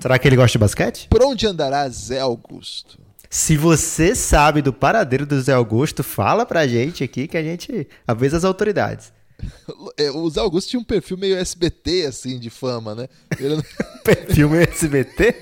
Será 0.00 0.18
que 0.18 0.28
ele 0.28 0.36
gosta 0.36 0.52
de 0.52 0.58
basquete? 0.58 1.08
Por 1.08 1.22
onde 1.22 1.46
andará 1.46 1.88
Zé 1.88 2.20
Augusto? 2.20 2.98
Se 3.28 3.56
você 3.56 4.14
sabe 4.14 4.62
do 4.62 4.72
paradeiro 4.72 5.26
do 5.26 5.40
Zé 5.40 5.52
Augusto, 5.52 6.02
fala 6.02 6.46
pra 6.46 6.66
gente 6.66 7.02
aqui 7.02 7.26
que 7.26 7.36
a 7.36 7.42
gente 7.42 7.88
avisa 8.06 8.36
as 8.36 8.44
autoridades. 8.44 9.12
É, 9.98 10.10
o 10.10 10.28
Zé 10.28 10.40
Augusto 10.40 10.68
tinha 10.68 10.80
um 10.80 10.84
perfil 10.84 11.16
meio 11.16 11.36
SBT, 11.36 12.04
assim, 12.06 12.38
de 12.38 12.50
fama, 12.50 12.94
né? 12.94 13.08
Ele... 13.38 13.62
perfil 14.04 14.50
meio 14.50 14.68
SBT? 14.68 15.34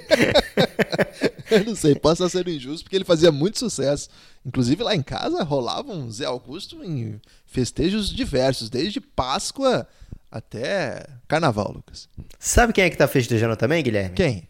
Eu 1.50 1.64
não 1.64 1.75
sei, 1.75 1.94
posso 1.97 2.25
estar 2.25 2.38
sendo 2.38 2.50
injusto, 2.50 2.85
porque 2.85 2.97
ele 2.97 3.04
fazia 3.04 3.32
muito 3.32 3.58
sucesso. 3.58 4.08
Inclusive 4.47 4.82
lá 4.82 4.94
em 4.94 5.02
casa 5.02 5.42
rolava 5.42 5.92
um 5.92 6.11
Zé 6.11 6.25
Augusto 6.25 6.85
em 6.85 7.20
festejos 7.47 8.11
diversos, 8.11 8.70
desde 8.70 9.00
Páscoa 9.00 9.87
até 10.30 11.04
Carnaval, 11.26 11.73
Lucas. 11.73 12.08
Sabe 12.38 12.73
quem 12.73 12.85
é 12.85 12.90
que 12.90 12.97
tá 12.97 13.08
festejando 13.08 13.56
também, 13.56 13.82
Guilherme? 13.82 14.14
Quem? 14.14 14.49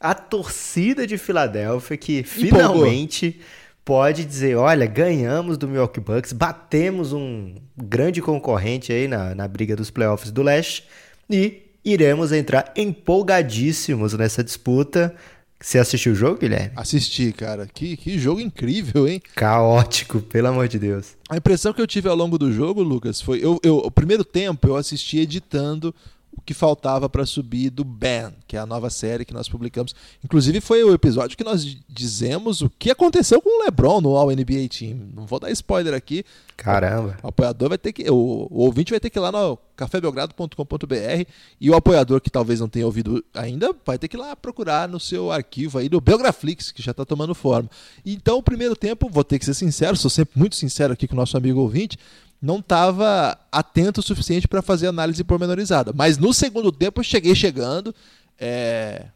A 0.00 0.14
torcida 0.14 1.06
de 1.06 1.18
Filadélfia 1.18 1.96
que 1.96 2.22
finalmente 2.22 3.38
pode 3.84 4.24
dizer, 4.24 4.56
olha, 4.56 4.86
ganhamos 4.86 5.58
do 5.58 5.68
Milwaukee 5.68 6.00
Bucks, 6.00 6.32
batemos 6.32 7.12
um 7.12 7.54
grande 7.76 8.22
concorrente 8.22 8.92
aí 8.92 9.06
na, 9.06 9.34
na 9.34 9.46
briga 9.46 9.76
dos 9.76 9.90
playoffs 9.90 10.30
do 10.30 10.42
leste 10.42 10.84
e 11.28 11.62
iremos 11.84 12.32
entrar 12.32 12.72
empolgadíssimos 12.76 14.14
nessa 14.14 14.42
disputa. 14.42 15.14
Você 15.62 15.78
assistiu 15.78 16.12
o 16.12 16.14
jogo, 16.14 16.38
Guilherme? 16.38 16.72
Assisti, 16.74 17.32
cara. 17.32 17.66
Que, 17.66 17.94
que 17.94 18.18
jogo 18.18 18.40
incrível, 18.40 19.06
hein? 19.06 19.20
Caótico, 19.34 20.20
pelo 20.20 20.48
amor 20.48 20.66
de 20.68 20.78
Deus. 20.78 21.16
A 21.28 21.36
impressão 21.36 21.74
que 21.74 21.82
eu 21.82 21.86
tive 21.86 22.08
ao 22.08 22.16
longo 22.16 22.38
do 22.38 22.50
jogo, 22.50 22.82
Lucas, 22.82 23.20
foi. 23.20 23.44
Eu, 23.44 23.60
eu, 23.62 23.76
o 23.76 23.90
primeiro 23.90 24.24
tempo 24.24 24.68
eu 24.68 24.76
assisti 24.76 25.18
editando 25.18 25.94
o 26.36 26.40
que 26.40 26.54
faltava 26.54 27.08
para 27.08 27.26
subir 27.26 27.70
do 27.70 27.84
Ben, 27.84 28.32
que 28.46 28.56
é 28.56 28.60
a 28.60 28.66
nova 28.66 28.88
série 28.88 29.24
que 29.24 29.34
nós 29.34 29.48
publicamos. 29.48 29.94
Inclusive 30.24 30.60
foi 30.60 30.82
o 30.84 30.94
episódio 30.94 31.36
que 31.36 31.44
nós 31.44 31.64
dizemos 31.88 32.62
o 32.62 32.70
que 32.70 32.90
aconteceu 32.90 33.40
com 33.42 33.60
o 33.60 33.64
LeBron 33.64 34.00
no 34.00 34.16
All 34.16 34.30
NBA 34.30 34.68
Team. 34.68 35.10
Não 35.14 35.26
vou 35.26 35.40
dar 35.40 35.50
spoiler 35.50 35.92
aqui. 35.92 36.24
Caramba. 36.56 37.18
O, 37.22 37.28
apoiador 37.28 37.68
vai 37.70 37.78
ter 37.78 37.92
que, 37.92 38.08
o, 38.10 38.48
o 38.50 38.64
ouvinte 38.64 38.90
vai 38.90 39.00
ter 39.00 39.10
que 39.10 39.18
ir 39.18 39.22
lá 39.22 39.32
no 39.32 39.58
cafébelgrado.com.br 39.76 41.24
e 41.60 41.70
o 41.70 41.74
apoiador 41.74 42.20
que 42.20 42.30
talvez 42.30 42.60
não 42.60 42.68
tenha 42.68 42.84
ouvido 42.84 43.24
ainda 43.34 43.74
vai 43.84 43.98
ter 43.98 44.08
que 44.08 44.16
ir 44.16 44.20
lá 44.20 44.36
procurar 44.36 44.88
no 44.88 45.00
seu 45.00 45.32
arquivo 45.32 45.78
aí 45.78 45.88
do 45.88 46.00
Belgraflix, 46.00 46.70
que 46.70 46.82
já 46.82 46.90
está 46.90 47.04
tomando 47.04 47.34
forma. 47.34 47.68
Então, 48.04 48.38
o 48.38 48.42
primeiro 48.42 48.76
tempo, 48.76 49.08
vou 49.10 49.24
ter 49.24 49.38
que 49.38 49.44
ser 49.44 49.54
sincero, 49.54 49.96
sou 49.96 50.10
sempre 50.10 50.38
muito 50.38 50.54
sincero 50.54 50.92
aqui 50.92 51.08
com 51.08 51.14
o 51.14 51.16
nosso 51.16 51.36
amigo 51.36 51.60
ouvinte, 51.60 51.98
não 52.40 52.58
estava 52.58 53.38
atento 53.52 54.00
o 54.00 54.02
suficiente 54.02 54.48
para 54.48 54.62
fazer 54.62 54.86
análise 54.86 55.22
pormenorizada. 55.22 55.92
Mas 55.94 56.16
no 56.16 56.32
segundo 56.32 56.72
tempo 56.72 57.00
eu 57.00 57.04
cheguei 57.04 57.34
chegando. 57.34 57.94
É... 58.38 59.06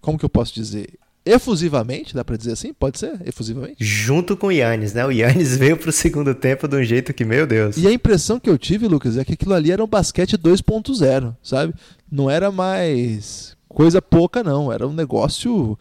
Como 0.00 0.18
que 0.18 0.24
eu 0.24 0.30
posso 0.30 0.54
dizer? 0.54 0.98
Efusivamente, 1.24 2.14
dá 2.14 2.24
para 2.24 2.36
dizer 2.36 2.52
assim? 2.52 2.72
Pode 2.72 3.00
ser? 3.00 3.20
Efusivamente? 3.26 3.76
Junto 3.80 4.36
com 4.36 4.46
o 4.46 4.52
Yannis, 4.52 4.94
né? 4.94 5.04
O 5.04 5.10
Yannis 5.10 5.56
veio 5.58 5.76
pro 5.76 5.90
segundo 5.90 6.32
tempo 6.32 6.68
de 6.68 6.76
um 6.76 6.84
jeito 6.84 7.12
que, 7.12 7.24
meu 7.24 7.44
Deus. 7.44 7.76
E 7.76 7.88
a 7.88 7.90
impressão 7.90 8.38
que 8.38 8.48
eu 8.48 8.56
tive, 8.56 8.86
Lucas, 8.86 9.16
é 9.16 9.24
que 9.24 9.32
aquilo 9.32 9.52
ali 9.52 9.72
era 9.72 9.82
um 9.82 9.88
basquete 9.88 10.38
2.0, 10.38 11.34
sabe? 11.42 11.74
Não 12.08 12.30
era 12.30 12.52
mais 12.52 13.56
coisa 13.68 14.00
pouca, 14.00 14.44
não. 14.44 14.72
Era 14.72 14.86
um 14.86 14.92
negócio. 14.92 15.76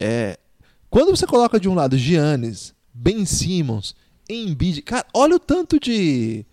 É, 0.00 0.36
Quando 0.90 1.16
você 1.16 1.28
coloca 1.28 1.60
de 1.60 1.68
um 1.68 1.74
lado 1.74 1.96
Giannis, 1.96 2.74
Ben 2.92 3.24
Simmons, 3.24 3.94
Embiid, 4.28 4.82
cara, 4.82 5.04
olha 5.12 5.36
o 5.36 5.40
tanto 5.40 5.78
de 5.78 6.44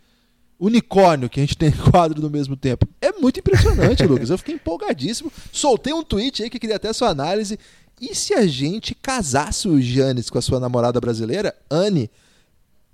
unicórnio 0.59 1.29
que 1.29 1.39
a 1.39 1.43
gente 1.43 1.57
tem 1.57 1.69
em 1.69 1.91
quadro 1.91 2.21
no 2.21 2.29
mesmo 2.29 2.55
tempo. 2.55 2.87
É 3.01 3.13
muito 3.13 3.39
impressionante, 3.39 4.03
Lucas. 4.07 4.29
Eu 4.29 4.37
fiquei 4.37 4.55
empolgadíssimo. 4.55 5.31
Soltei 5.51 5.93
um 5.93 6.03
tweet 6.03 6.43
aí 6.43 6.49
que 6.49 6.59
queria 6.59 6.75
até 6.75 6.91
sua 6.91 7.09
análise. 7.09 7.57
E 8.01 8.13
se 8.15 8.33
a 8.33 8.45
gente 8.45 8.93
casasse 8.95 9.67
o 9.67 9.79
Giannis 9.81 10.29
com 10.29 10.37
a 10.37 10.41
sua 10.41 10.59
namorada 10.59 10.99
brasileira, 10.99 11.55
Anne, 11.69 12.09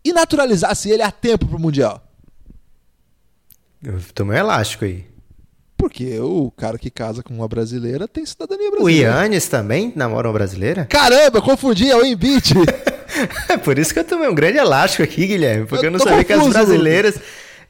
e 0.03 0.13
naturalizasse 0.13 0.89
ele 0.89 1.01
a 1.01 1.11
tempo 1.11 1.47
pro 1.47 1.59
Mundial? 1.59 2.01
Eu 3.83 3.99
tomei 4.13 4.37
um 4.37 4.39
elástico 4.39 4.85
aí. 4.85 5.05
Porque 5.77 6.19
o 6.19 6.51
cara 6.51 6.77
que 6.77 6.89
casa 6.89 7.21
com 7.21 7.33
uma 7.33 7.47
brasileira 7.47 8.07
tem 8.07 8.25
cidadania 8.25 8.69
O 8.69 8.71
brasileira. 8.71 9.11
Yannis 9.11 9.47
também 9.47 9.91
namora 9.95 10.27
uma 10.27 10.33
brasileira? 10.33 10.85
Caramba, 10.85 11.41
confundi, 11.41 11.89
é 11.89 11.95
o 11.95 12.05
Embiid. 12.05 12.53
É 13.49 13.57
por 13.57 13.77
isso 13.79 13.93
que 13.93 13.99
eu 13.99 14.03
tomei 14.03 14.27
um 14.27 14.35
grande 14.35 14.57
elástico 14.57 15.03
aqui, 15.03 15.25
Guilherme. 15.27 15.65
Porque 15.65 15.85
eu, 15.85 15.87
Eu 15.87 15.91
não 15.91 15.99
sabia 15.99 16.23
que 16.23 16.33
as 16.33 16.39
confuso, 16.39 16.53
brasileiras. 16.53 17.15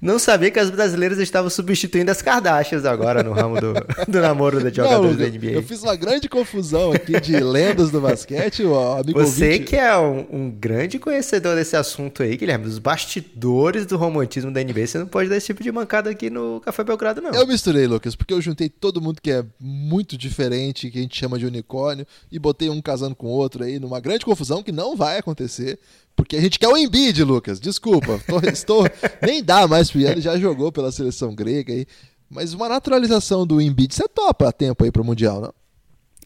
Não 0.02 0.20
sabia 0.20 0.52
que 0.52 0.60
as 0.60 0.70
brasileiras 0.70 1.18
estavam 1.20 1.50
substituindo 1.50 2.12
as 2.12 2.22
Kardashians 2.22 2.86
agora 2.86 3.24
no 3.24 3.32
ramo 3.32 3.60
do, 3.60 3.74
do 4.08 4.22
namoro 4.22 4.60
de 4.70 4.76
jogadores 4.76 5.18
da 5.18 5.28
NBA. 5.28 5.52
eu 5.54 5.64
fiz 5.64 5.82
uma 5.84 5.96
grande 5.96 6.28
confusão 6.30 6.92
aqui 6.92 7.20
de 7.20 7.40
lendas 7.40 7.92
do 7.92 8.02
basquete, 8.02 8.64
o 8.64 8.78
amigo 8.78 9.20
Você 9.20 9.46
ouvinte- 9.52 9.66
que 9.66 9.76
é 9.76 9.98
um, 9.98 10.26
um 10.32 10.50
grande 10.52 11.00
conhecedor 11.00 11.56
desse 11.56 11.76
assunto 11.76 12.22
aí, 12.24 12.36
Guilherme, 12.38 12.66
dos 12.66 12.80
bastidores 12.80 13.86
do 13.86 13.98
romantismo 13.98 14.52
da 14.52 14.62
NBA, 14.64 14.88
você 14.88 14.98
não 14.98 15.08
pode 15.08 15.30
dar 15.30 15.38
esse 15.38 15.48
tipo 15.48 15.64
de 15.64 15.72
mancada 15.72 16.10
aqui 16.10 16.30
no 16.30 16.60
Café 16.62 16.84
Belgrado, 16.84 17.22
não. 17.22 17.32
Eu 17.32 17.48
misturei, 17.48 17.88
Lucas, 17.88 18.16
porque 18.16 18.34
eu 18.34 18.42
juntei 18.42 18.70
todo 18.70 19.02
mundo 19.02 19.22
que 19.22 19.32
é 19.32 19.44
muito 19.60 20.18
diferente, 20.18 20.90
que 20.92 20.98
a 21.00 21.02
gente 21.02 21.18
chama 21.18 21.40
de 21.40 21.46
unicórnio, 21.46 22.06
e 22.32 22.38
botei 22.38 22.70
um 22.70 22.82
casando 22.82 23.16
com 23.16 23.28
o 23.28 23.32
outro 23.32 23.64
aí 23.64 23.80
numa 23.80 24.00
grande 24.00 24.26
confusão 24.26 24.62
que 24.62 24.72
não 24.72 24.96
vai 24.96 25.18
acontecer, 25.18 25.80
porque 26.16 26.36
a 26.38 26.42
gente 26.42 26.58
quer 26.60 26.68
o 26.68 26.78
Embiid, 26.78 27.24
Lucas. 27.24 27.60
Desculpa, 27.60 28.20
tô- 28.28 28.40
estou 28.50 28.86
nem 29.22 29.44
dá 29.44 29.68
mais 29.68 29.92
pro 29.92 30.02
ele 30.02 30.22
já 30.22 30.38
jogou 30.38 30.72
pela 30.72 30.92
seleção 30.92 31.34
grega 31.36 31.74
aí. 31.74 31.86
Mas 32.30 32.54
uma 32.54 32.68
naturalização 32.70 33.46
do 33.46 33.62
Embiid, 33.62 33.94
você 33.94 34.08
topa 34.08 34.50
a 34.50 34.52
tempo 34.52 34.84
aí 34.84 34.92
pro 34.92 35.04
Mundial, 35.04 35.42
não? 35.42 35.54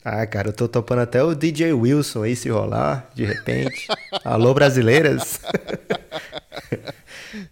Ah, 0.03 0.25
cara, 0.25 0.47
eu 0.49 0.53
tô 0.53 0.65
topando 0.67 0.99
até 0.99 1.21
o 1.21 1.35
DJ 1.35 1.73
Wilson 1.73 2.23
aí 2.23 2.33
se 2.35 2.47
rolar, 2.49 3.09
de 3.13 3.25
repente. 3.25 3.87
Alô, 4.23 4.53
brasileiras. 4.53 5.39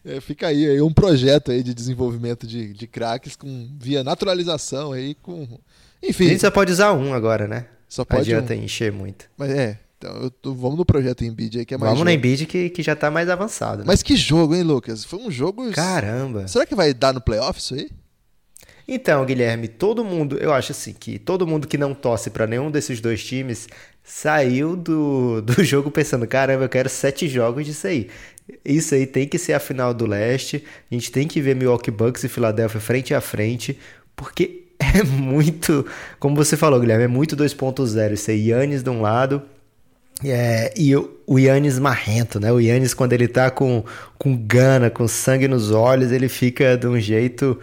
É, 0.03 0.19
fica 0.19 0.47
aí, 0.47 0.65
aí 0.67 0.81
um 0.81 0.91
projeto 0.91 1.51
aí 1.51 1.61
de 1.61 1.73
desenvolvimento 1.73 2.47
de, 2.47 2.73
de 2.73 2.87
craques 2.87 3.35
com 3.35 3.69
via 3.79 4.03
naturalização 4.03 4.91
aí 4.91 5.13
com 5.15 5.43
A 6.01 6.07
enfim 6.07 6.29
gente 6.29 6.41
só 6.41 6.49
pode 6.49 6.71
usar 6.71 6.93
um 6.93 7.13
agora, 7.13 7.47
né? 7.47 7.67
Só 7.87 8.01
Não 8.01 8.05
pode 8.07 8.21
adianta 8.21 8.53
um. 8.55 8.57
encher 8.63 8.91
muito. 8.91 9.25
mas 9.37 9.51
é 9.51 9.77
então 9.97 10.29
tô- 10.41 10.53
vamos 10.53 10.77
no 10.77 10.85
projeto 10.85 11.23
Embiid 11.25 11.59
aí 11.59 11.65
que 11.65 11.73
é 11.73 11.77
mais 11.77 11.89
Vamos 11.91 12.05
no 12.05 12.09
jogo. 12.11 12.17
Embiid 12.19 12.45
que, 12.45 12.69
que 12.69 12.83
já 12.83 12.95
tá 12.95 13.09
mais 13.09 13.29
avançado. 13.29 13.79
Né? 13.79 13.83
mas 13.87 14.03
que 14.03 14.15
jogo 14.15 14.53
hein 14.55 14.63
Lucas 14.63 15.03
foi 15.03 15.19
um 15.19 15.31
jogo 15.31 15.71
Caramba. 15.71 16.47
será 16.47 16.65
que 16.65 16.75
vai 16.75 16.93
dar 16.93 17.13
no 17.13 17.21
playoff 17.21 17.59
isso 17.59 17.73
aí 17.73 17.89
Então, 18.87 19.25
Guilherme, 19.25 19.67
todo 19.67 20.03
mundo, 20.05 20.37
eu 20.37 20.53
acho 20.53 20.71
assim, 20.71 20.93
que 20.93 21.19
todo 21.19 21.45
mundo 21.47 21.67
que 21.67 21.77
não 21.77 21.93
torce 21.93 22.29
pra 22.29 22.47
nenhum 22.47 22.71
desses 22.71 23.01
dois 23.01 23.23
times 23.23 23.67
saiu 24.03 24.75
do, 24.77 25.41
do 25.43 25.63
jogo 25.63 25.91
pensando, 25.91 26.25
caramba, 26.27 26.63
eu 26.65 26.69
quero 26.69 26.87
sete 26.89 27.27
jogos 27.27 27.65
disso 27.65 27.87
aí. 27.87 28.07
Isso 28.63 28.95
aí 28.95 29.05
tem 29.05 29.27
que 29.27 29.37
ser 29.37 29.51
a 29.53 29.59
final 29.59 29.93
do 29.93 30.05
leste. 30.05 30.63
A 30.89 30.93
gente 30.93 31.11
tem 31.11 31.27
que 31.27 31.41
ver 31.41 31.53
Milwaukee 31.55 31.91
Bucks 31.91 32.23
e 32.23 32.29
Philadelphia 32.29 32.79
frente 32.79 33.13
a 33.13 33.19
frente, 33.19 33.77
porque 34.15 34.63
é 34.79 35.03
muito, 35.03 35.85
como 36.17 36.35
você 36.37 36.55
falou, 36.55 36.79
Guilherme, 36.79 37.03
é 37.03 37.07
muito 37.09 37.35
2.0. 37.35 38.13
Isso 38.13 38.31
aí, 38.31 38.47
Yannis 38.51 38.83
de 38.83 38.89
um 38.89 39.01
lado, 39.01 39.41
é, 40.23 40.73
e 40.75 40.95
o, 40.95 41.37
Yannis 41.37 41.77
marrento, 41.77 42.39
né? 42.39 42.51
O 42.51 42.59
Yannis, 42.59 42.93
quando 42.93 43.13
ele 43.13 43.27
tá 43.27 43.51
com, 43.51 43.83
com 44.17 44.35
gana, 44.35 44.89
com 44.89 45.07
sangue 45.07 45.47
nos 45.47 45.71
olhos, 45.71 46.11
ele 46.11 46.27
fica 46.27 46.75
de 46.75 46.87
um 46.87 46.99
jeito 46.99 47.59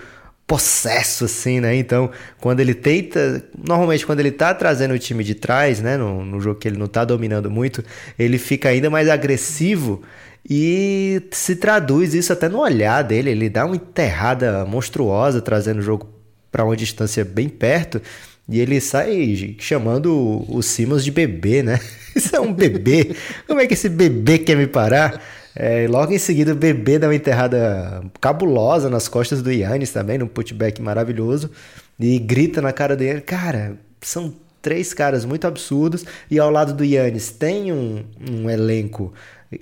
possesso, 0.46 1.24
assim, 1.24 1.60
né? 1.60 1.74
Então, 1.74 2.10
quando 2.40 2.60
ele 2.60 2.74
tenta. 2.74 3.42
Normalmente, 3.66 4.06
quando 4.06 4.20
ele 4.20 4.30
tá 4.30 4.54
trazendo 4.54 4.94
o 4.94 4.98
time 4.98 5.24
de 5.24 5.34
trás, 5.34 5.80
né? 5.80 5.96
No, 5.96 6.24
no 6.24 6.40
jogo 6.40 6.58
que 6.60 6.68
ele 6.68 6.78
não 6.78 6.86
tá 6.86 7.04
dominando 7.04 7.50
muito, 7.50 7.82
ele 8.18 8.38
fica 8.38 8.68
ainda 8.68 8.88
mais 8.88 9.08
agressivo 9.08 10.02
e 10.48 11.22
se 11.32 11.56
traduz 11.56 12.14
isso 12.14 12.32
até 12.32 12.48
no 12.48 12.60
olhar 12.60 13.02
dele. 13.02 13.30
Ele 13.30 13.48
dá 13.48 13.64
uma 13.64 13.76
enterrada 13.76 14.64
monstruosa, 14.64 15.40
trazendo 15.40 15.78
o 15.78 15.82
jogo 15.82 16.08
para 16.52 16.64
uma 16.64 16.76
distância 16.76 17.24
bem 17.24 17.48
perto. 17.48 18.00
E 18.48 18.60
ele 18.60 18.80
sai 18.80 19.56
chamando 19.58 20.44
o, 20.48 20.62
Simmons 20.62 21.04
de 21.04 21.10
bebê, 21.10 21.62
né? 21.62 21.80
Isso 22.14 22.36
é 22.36 22.40
um 22.40 22.52
bebê. 22.52 23.16
Como 23.46 23.60
é 23.60 23.66
que 23.66 23.74
esse 23.74 23.88
bebê 23.88 24.38
quer 24.38 24.56
me 24.56 24.66
parar? 24.66 25.22
É, 25.56 25.86
logo 25.88 26.12
em 26.12 26.18
seguida, 26.18 26.52
o 26.52 26.56
bebê 26.56 26.98
dá 26.98 27.06
uma 27.06 27.14
enterrada 27.14 28.04
cabulosa 28.20 28.90
nas 28.90 29.08
costas 29.08 29.40
do 29.40 29.50
Yannis 29.50 29.90
também, 29.90 30.18
num 30.18 30.26
putback 30.26 30.82
maravilhoso. 30.82 31.50
E 31.98 32.18
grita 32.18 32.60
na 32.60 32.72
cara 32.72 32.94
dele. 32.94 33.20
Cara, 33.20 33.78
são 34.00 34.34
três 34.60 34.92
caras 34.92 35.24
muito 35.24 35.46
absurdos. 35.46 36.04
E 36.30 36.38
ao 36.38 36.50
lado 36.50 36.74
do 36.74 36.84
Yannis 36.84 37.30
tem 37.30 37.72
um, 37.72 38.04
um 38.30 38.50
elenco 38.50 39.12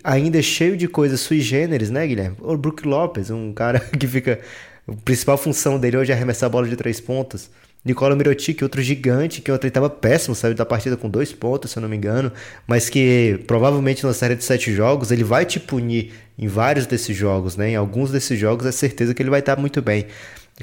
ainda 0.03 0.41
cheio 0.41 0.77
de 0.77 0.89
coisas 0.89 1.21
sui 1.21 1.41
generis, 1.41 1.91
né, 1.91 2.07
Guilherme? 2.07 2.37
O 2.41 2.57
Brook 2.57 2.87
Lopes, 2.87 3.31
um 3.31 3.53
cara 3.53 3.81
que 3.99 4.07
fica. 4.07 4.41
A 4.87 4.97
principal 5.05 5.39
função 5.39 5.79
dele 5.79 5.97
hoje 5.97 6.11
é 6.11 6.15
arremessar 6.15 6.49
a 6.49 6.51
bola 6.51 6.69
de 6.69 6.75
três 6.75 7.01
pontos. 7.01 7.49
Nicola 7.85 8.15
Mirotic, 8.15 8.63
outro 8.63 8.81
gigante, 8.81 9.41
que 9.41 9.51
ontem 9.51 9.67
estava 9.69 9.91
péssimo, 9.91 10.35
saiu 10.37 10.55
da 10.55 10.65
partida 10.65 10.97
com 10.97 11.09
dois 11.11 11.33
pontos, 11.33 11.71
se 11.73 11.79
eu 11.79 11.81
não 11.81 11.89
me 11.89 11.97
engano, 11.97 12.31
mas 12.67 12.89
que 12.89 13.41
provavelmente 13.47 14.05
na 14.07 14.13
série 14.13 14.37
de 14.37 14.45
sete 14.45 14.73
jogos 14.73 15.11
ele 15.11 15.25
vai 15.25 15.45
te 15.45 15.59
punir 15.59 16.13
em 16.39 16.47
vários 16.47 16.87
desses 16.87 17.17
jogos, 17.17 17.57
né? 17.57 17.71
Em 17.71 17.77
alguns 17.77 18.11
desses 18.13 18.39
jogos 18.39 18.67
é 18.67 18.73
certeza 18.73 19.13
que 19.15 19.21
ele 19.23 19.31
vai 19.31 19.41
estar 19.41 19.57
muito 19.59 19.83
bem. 19.83 20.07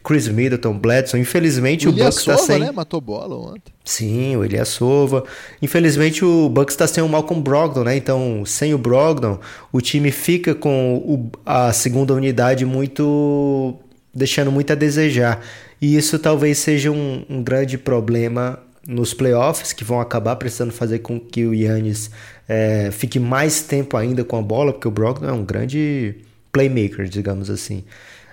Chris 0.04 0.28
Middleton, 0.30 0.78
Bledson, 0.78 1.18
infelizmente 1.18 1.88
o 1.88 1.90
o 1.90 1.94
Bucks 1.94 2.20
está 2.20 2.38
Sova, 2.38 2.46
sem. 2.46 2.60
né 2.60 2.72
matou 2.72 3.02
bola 3.02 3.36
ontem 3.36 3.74
Sim, 3.84 4.38
o 4.38 4.46
Eliasova. 4.46 5.24
Infelizmente 5.62 6.24
o 6.24 6.48
Bucks 6.48 6.74
está 6.76 6.88
sem 6.88 7.04
o 7.04 7.10
Malcolm 7.10 7.42
Brogdon, 7.44 7.84
né? 7.84 7.98
Então, 7.98 8.44
sem 8.46 8.74
o 8.74 8.78
Brogdon, 8.78 9.40
o 9.74 9.82
time 9.82 10.12
fica 10.12 10.54
com 10.56 10.96
o- 10.98 11.32
a 11.46 11.74
segunda 11.74 12.14
unidade 12.14 12.66
muito 12.66 13.76
deixando 14.14 14.52
muito 14.52 14.72
a 14.72 14.76
desejar. 14.76 15.42
E 15.82 15.96
isso 15.96 16.20
talvez 16.20 16.58
seja 16.58 16.92
um, 16.92 17.26
um 17.30 17.44
grande 17.44 17.78
problema 17.78 18.60
nos 18.88 19.14
playoffs, 19.14 19.72
que 19.72 19.84
vão 19.84 20.02
acabar 20.02 20.36
precisando 20.36 20.72
fazer 20.72 21.00
com 21.00 21.20
que 21.20 21.46
o 21.46 21.54
Yannis 21.54 22.10
eh, 22.48 22.90
fique 22.92 23.20
mais 23.20 23.62
tempo 23.62 23.96
ainda 23.96 24.24
com 24.24 24.36
a 24.38 24.42
bola, 24.42 24.74
porque 24.74 24.88
o 24.88 24.92
Brogdon 24.92 25.28
é 25.28 25.32
um 25.32 25.46
grande 25.46 26.16
playmaker, 26.52 27.08
digamos 27.08 27.50
assim. 27.52 27.84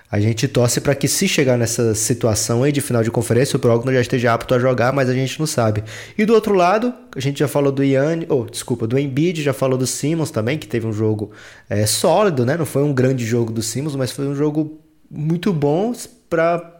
A 0.09 0.21
gente 0.21 0.47
torce 0.47 0.79
para 0.79 0.95
que 0.95 1.07
se 1.07 1.27
chegar 1.27 1.57
nessa 1.57 1.93
situação 1.93 2.63
aí 2.63 2.71
de 2.71 2.79
final 2.79 3.03
de 3.03 3.11
conferência, 3.11 3.57
o 3.57 3.59
Brogdon 3.59 3.91
já 3.91 4.01
esteja 4.01 4.33
apto 4.33 4.55
a 4.55 4.59
jogar, 4.59 4.93
mas 4.93 5.09
a 5.09 5.13
gente 5.13 5.37
não 5.37 5.45
sabe. 5.45 5.83
E 6.17 6.25
do 6.25 6.33
outro 6.33 6.53
lado, 6.53 6.93
a 7.15 7.19
gente 7.19 7.39
já 7.39 7.47
falou 7.47 7.71
do 7.71 7.83
Yannis, 7.83 8.25
ou 8.29 8.43
oh, 8.43 8.49
desculpa, 8.49 8.87
do 8.87 8.97
Embiid, 8.97 9.43
já 9.43 9.53
falou 9.53 9.77
do 9.77 9.85
Simmons 9.85 10.31
também, 10.31 10.57
que 10.57 10.67
teve 10.67 10.87
um 10.87 10.93
jogo 10.93 11.31
é, 11.69 11.85
sólido, 11.85 12.45
né? 12.45 12.55
Não 12.57 12.65
foi 12.65 12.83
um 12.83 12.93
grande 12.93 13.25
jogo 13.25 13.51
do 13.51 13.61
Simmons, 13.61 13.95
mas 13.95 14.11
foi 14.11 14.25
um 14.27 14.33
jogo 14.33 14.79
muito 15.09 15.53
bom 15.53 15.93
para 16.29 16.73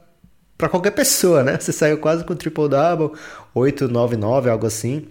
para 0.57 0.69
qualquer 0.69 0.91
pessoa, 0.91 1.43
né? 1.43 1.55
Você 1.60 1.72
saiu 1.72 2.00
quase 2.00 2.24
com 2.24 2.36
triple 2.36 2.67
double, 2.67 3.12
8 3.53 3.88
9 3.88 4.17
9, 4.17 4.50
algo 4.50 4.65
assim 4.65 5.05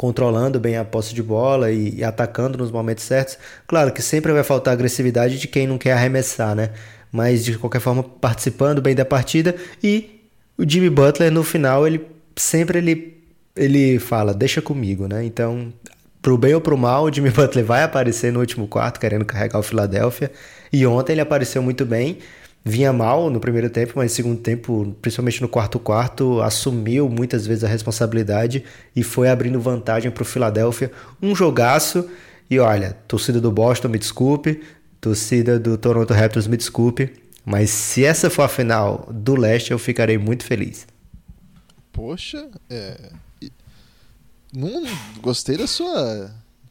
controlando 0.00 0.58
bem 0.58 0.78
a 0.78 0.84
posse 0.84 1.14
de 1.14 1.22
bola 1.22 1.70
e, 1.70 1.96
e, 1.96 2.02
atacando 2.02 2.56
nos 2.56 2.70
momentos 2.70 3.04
certos. 3.04 3.36
Claro 3.66 3.92
que 3.92 4.00
sempre 4.00 4.32
vai 4.32 4.42
faltar 4.42 4.72
agressividade 4.72 5.38
de 5.38 5.46
quem 5.46 5.66
não 5.66 5.76
quer 5.76 5.92
arremessar, 5.92 6.54
né? 6.54 6.70
Mas 7.12 7.44
de 7.44 7.58
qualquer 7.58 7.82
forma 7.82 8.02
participando 8.02 8.80
bem 8.80 8.94
da 8.94 9.04
partida 9.04 9.54
e 9.82 10.24
o 10.56 10.66
Jimmy 10.66 10.88
Butler 10.88 11.30
no 11.30 11.44
final 11.44 11.86
ele 11.86 12.00
sempre 12.34 12.78
ele 12.78 13.22
ele 13.54 13.98
fala 13.98 14.32
deixa 14.32 14.62
comigo, 14.62 15.06
né? 15.06 15.22
Então 15.22 15.70
pro 16.22 16.38
bem 16.38 16.54
ou 16.54 16.62
pro 16.62 16.78
mal 16.78 17.04
o 17.04 17.12
Jimmy 17.12 17.28
Butler 17.28 17.62
vai 17.62 17.82
aparecer 17.82 18.32
no 18.32 18.40
último 18.40 18.66
quarto 18.66 18.98
querendo 18.98 19.26
carregar 19.26 19.58
o 19.58 19.62
Philadelphia 19.62 20.32
e 20.72 20.86
ontem 20.86 21.12
ele 21.12 21.20
apareceu 21.20 21.62
muito 21.62 21.84
bem. 21.84 22.18
Vinha 22.62 22.92
mal 22.92 23.30
no 23.30 23.40
primeiro 23.40 23.70
tempo, 23.70 23.94
mas 23.96 24.12
no 24.12 24.16
segundo 24.16 24.40
tempo, 24.40 24.94
principalmente 25.00 25.40
no 25.40 25.48
quarto 25.48 25.78
quarto, 25.78 26.42
assumiu 26.42 27.08
muitas 27.08 27.46
vezes 27.46 27.64
a 27.64 27.68
responsabilidade 27.68 28.64
e 28.94 29.02
foi 29.02 29.30
abrindo 29.30 29.58
vantagem 29.58 30.10
para 30.10 30.22
o 30.22 30.26
Philadelphia. 30.26 30.92
Um 31.22 31.34
jogaço. 31.34 32.08
E 32.50 32.58
olha, 32.58 32.96
torcida 33.08 33.40
do 33.40 33.50
Boston, 33.50 33.88
me 33.88 33.98
desculpe, 33.98 34.60
torcida 35.00 35.58
do 35.58 35.78
Toronto 35.78 36.12
Raptors, 36.12 36.46
me 36.46 36.56
desculpe, 36.56 37.12
mas 37.44 37.70
se 37.70 38.04
essa 38.04 38.28
for 38.28 38.42
a 38.42 38.48
final 38.48 39.08
do 39.10 39.36
leste, 39.36 39.70
eu 39.70 39.78
ficarei 39.78 40.18
muito 40.18 40.44
feliz. 40.44 40.86
Poxa, 41.92 42.48
é... 42.68 43.10
não 44.52 44.82
gostei 45.22 45.56
da 45.56 45.66
sua 45.66 46.30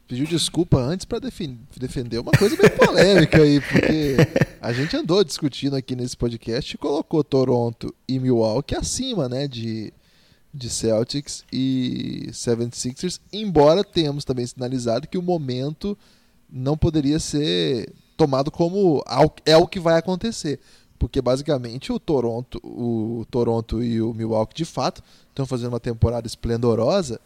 pediu 0.09 0.25
desculpa 0.25 0.77
antes 0.77 1.05
para 1.05 1.19
defender 1.19 2.17
uma 2.17 2.31
coisa 2.31 2.57
bem 2.57 2.71
polêmica 2.71 3.43
aí, 3.43 3.61
porque 3.61 4.17
a 4.59 4.73
gente 4.73 4.97
andou 4.97 5.23
discutindo 5.23 5.75
aqui 5.75 5.95
nesse 5.95 6.17
podcast 6.17 6.73
e 6.73 6.79
colocou 6.79 7.23
Toronto 7.23 7.93
e 8.07 8.17
Milwaukee 8.17 8.75
acima, 8.75 9.29
né, 9.29 9.47
de, 9.47 9.93
de 10.51 10.67
Celtics 10.67 11.45
e 11.53 12.27
76ers, 12.31 13.21
embora 13.31 13.83
tenhamos 13.83 14.25
também 14.25 14.47
sinalizado 14.47 15.07
que 15.07 15.17
o 15.17 15.21
momento 15.21 15.95
não 16.51 16.75
poderia 16.75 17.19
ser 17.19 17.93
tomado 18.17 18.49
como 18.49 19.03
é 19.45 19.55
o 19.55 19.67
que 19.67 19.79
vai 19.79 19.99
acontecer, 19.99 20.59
porque 20.97 21.21
basicamente 21.21 21.93
o 21.93 21.99
Toronto, 21.99 22.59
o 22.63 23.27
Toronto 23.29 23.83
e 23.83 24.01
o 24.01 24.11
Milwaukee 24.11 24.55
de 24.55 24.65
fato 24.65 25.03
estão 25.29 25.45
fazendo 25.45 25.69
uma 25.69 25.79
temporada 25.79 26.25
esplendorosa, 26.25 27.21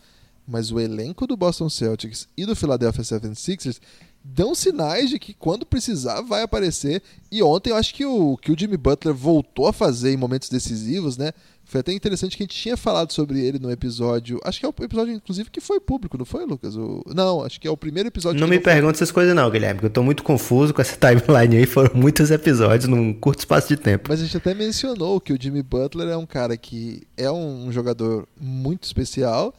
mas 0.48 0.72
o 0.72 0.80
elenco 0.80 1.26
do 1.26 1.38
Boston 1.38 1.70
Celtics 1.70 2.28
e 2.36 2.46
do 2.46 2.56
Philadelphia 2.56 3.04
76ers 3.04 3.80
dão 4.24 4.56
sinais 4.56 5.10
de 5.10 5.20
que 5.20 5.34
quando 5.34 5.66
precisar 5.66 6.22
vai 6.22 6.44
aparecer. 6.44 7.02
E 7.32 7.44
ontem 7.44 7.72
eu 7.72 7.76
acho 7.76 7.94
que 7.94 8.06
o 8.06 8.38
que 8.38 8.52
o 8.52 8.58
Jimmy 8.58 8.78
Butler 8.78 9.14
voltou 9.14 9.68
a 9.68 9.74
fazer 9.74 10.14
em 10.14 10.18
momentos 10.18 10.50
decisivos, 10.50 11.18
né? 11.18 11.32
Foi 11.66 11.80
até 11.80 11.94
interessante 11.94 12.36
que 12.36 12.44
a 12.44 12.46
gente 12.46 12.56
tinha 12.56 12.76
falado 12.76 13.12
sobre 13.12 13.40
ele 13.40 13.58
no 13.58 13.72
episódio. 13.72 14.40
Acho 14.44 14.60
que 14.60 14.66
é 14.66 14.70
o 14.70 14.74
episódio, 14.84 15.14
inclusive, 15.14 15.50
que 15.50 15.62
foi 15.62 15.80
público, 15.80 16.18
não 16.18 16.26
foi, 16.26 16.46
Lucas? 16.46 16.76
O... 16.76 17.04
Não, 17.16 17.44
acho 17.44 17.60
que 17.60 17.68
é 17.68 17.72
o 17.72 17.78
primeiro 17.78 18.10
episódio. 18.10 18.40
Não 18.40 18.48
me 18.48 18.60
pergunte 18.60 18.98
essas 18.98 19.12
coisas, 19.12 19.34
não, 19.34 19.50
Guilherme, 19.50 19.76
porque 19.76 19.86
eu 19.88 19.94
tô 19.94 20.04
muito 20.04 20.24
confuso 20.24 20.74
com 20.74 20.82
essa 20.82 20.96
timeline 21.00 21.58
aí. 21.58 21.66
Foram 21.66 21.96
muitos 21.96 22.32
episódios 22.32 22.88
num 22.88 23.14
curto 23.14 23.40
espaço 23.40 23.70
de 23.70 23.78
tempo. 23.78 24.10
Mas 24.10 24.22
a 24.22 24.26
gente 24.26 24.38
até 24.38 24.54
mencionou 24.54 25.20
que 25.20 25.34
o 25.34 25.42
Jimmy 25.42 25.64
Butler 25.64 26.10
é 26.10 26.18
um 26.18 26.26
cara 26.26 26.56
que 26.58 27.04
é 27.18 27.32
um 27.32 27.72
jogador 27.72 28.28
muito 28.40 28.84
especial, 28.84 29.54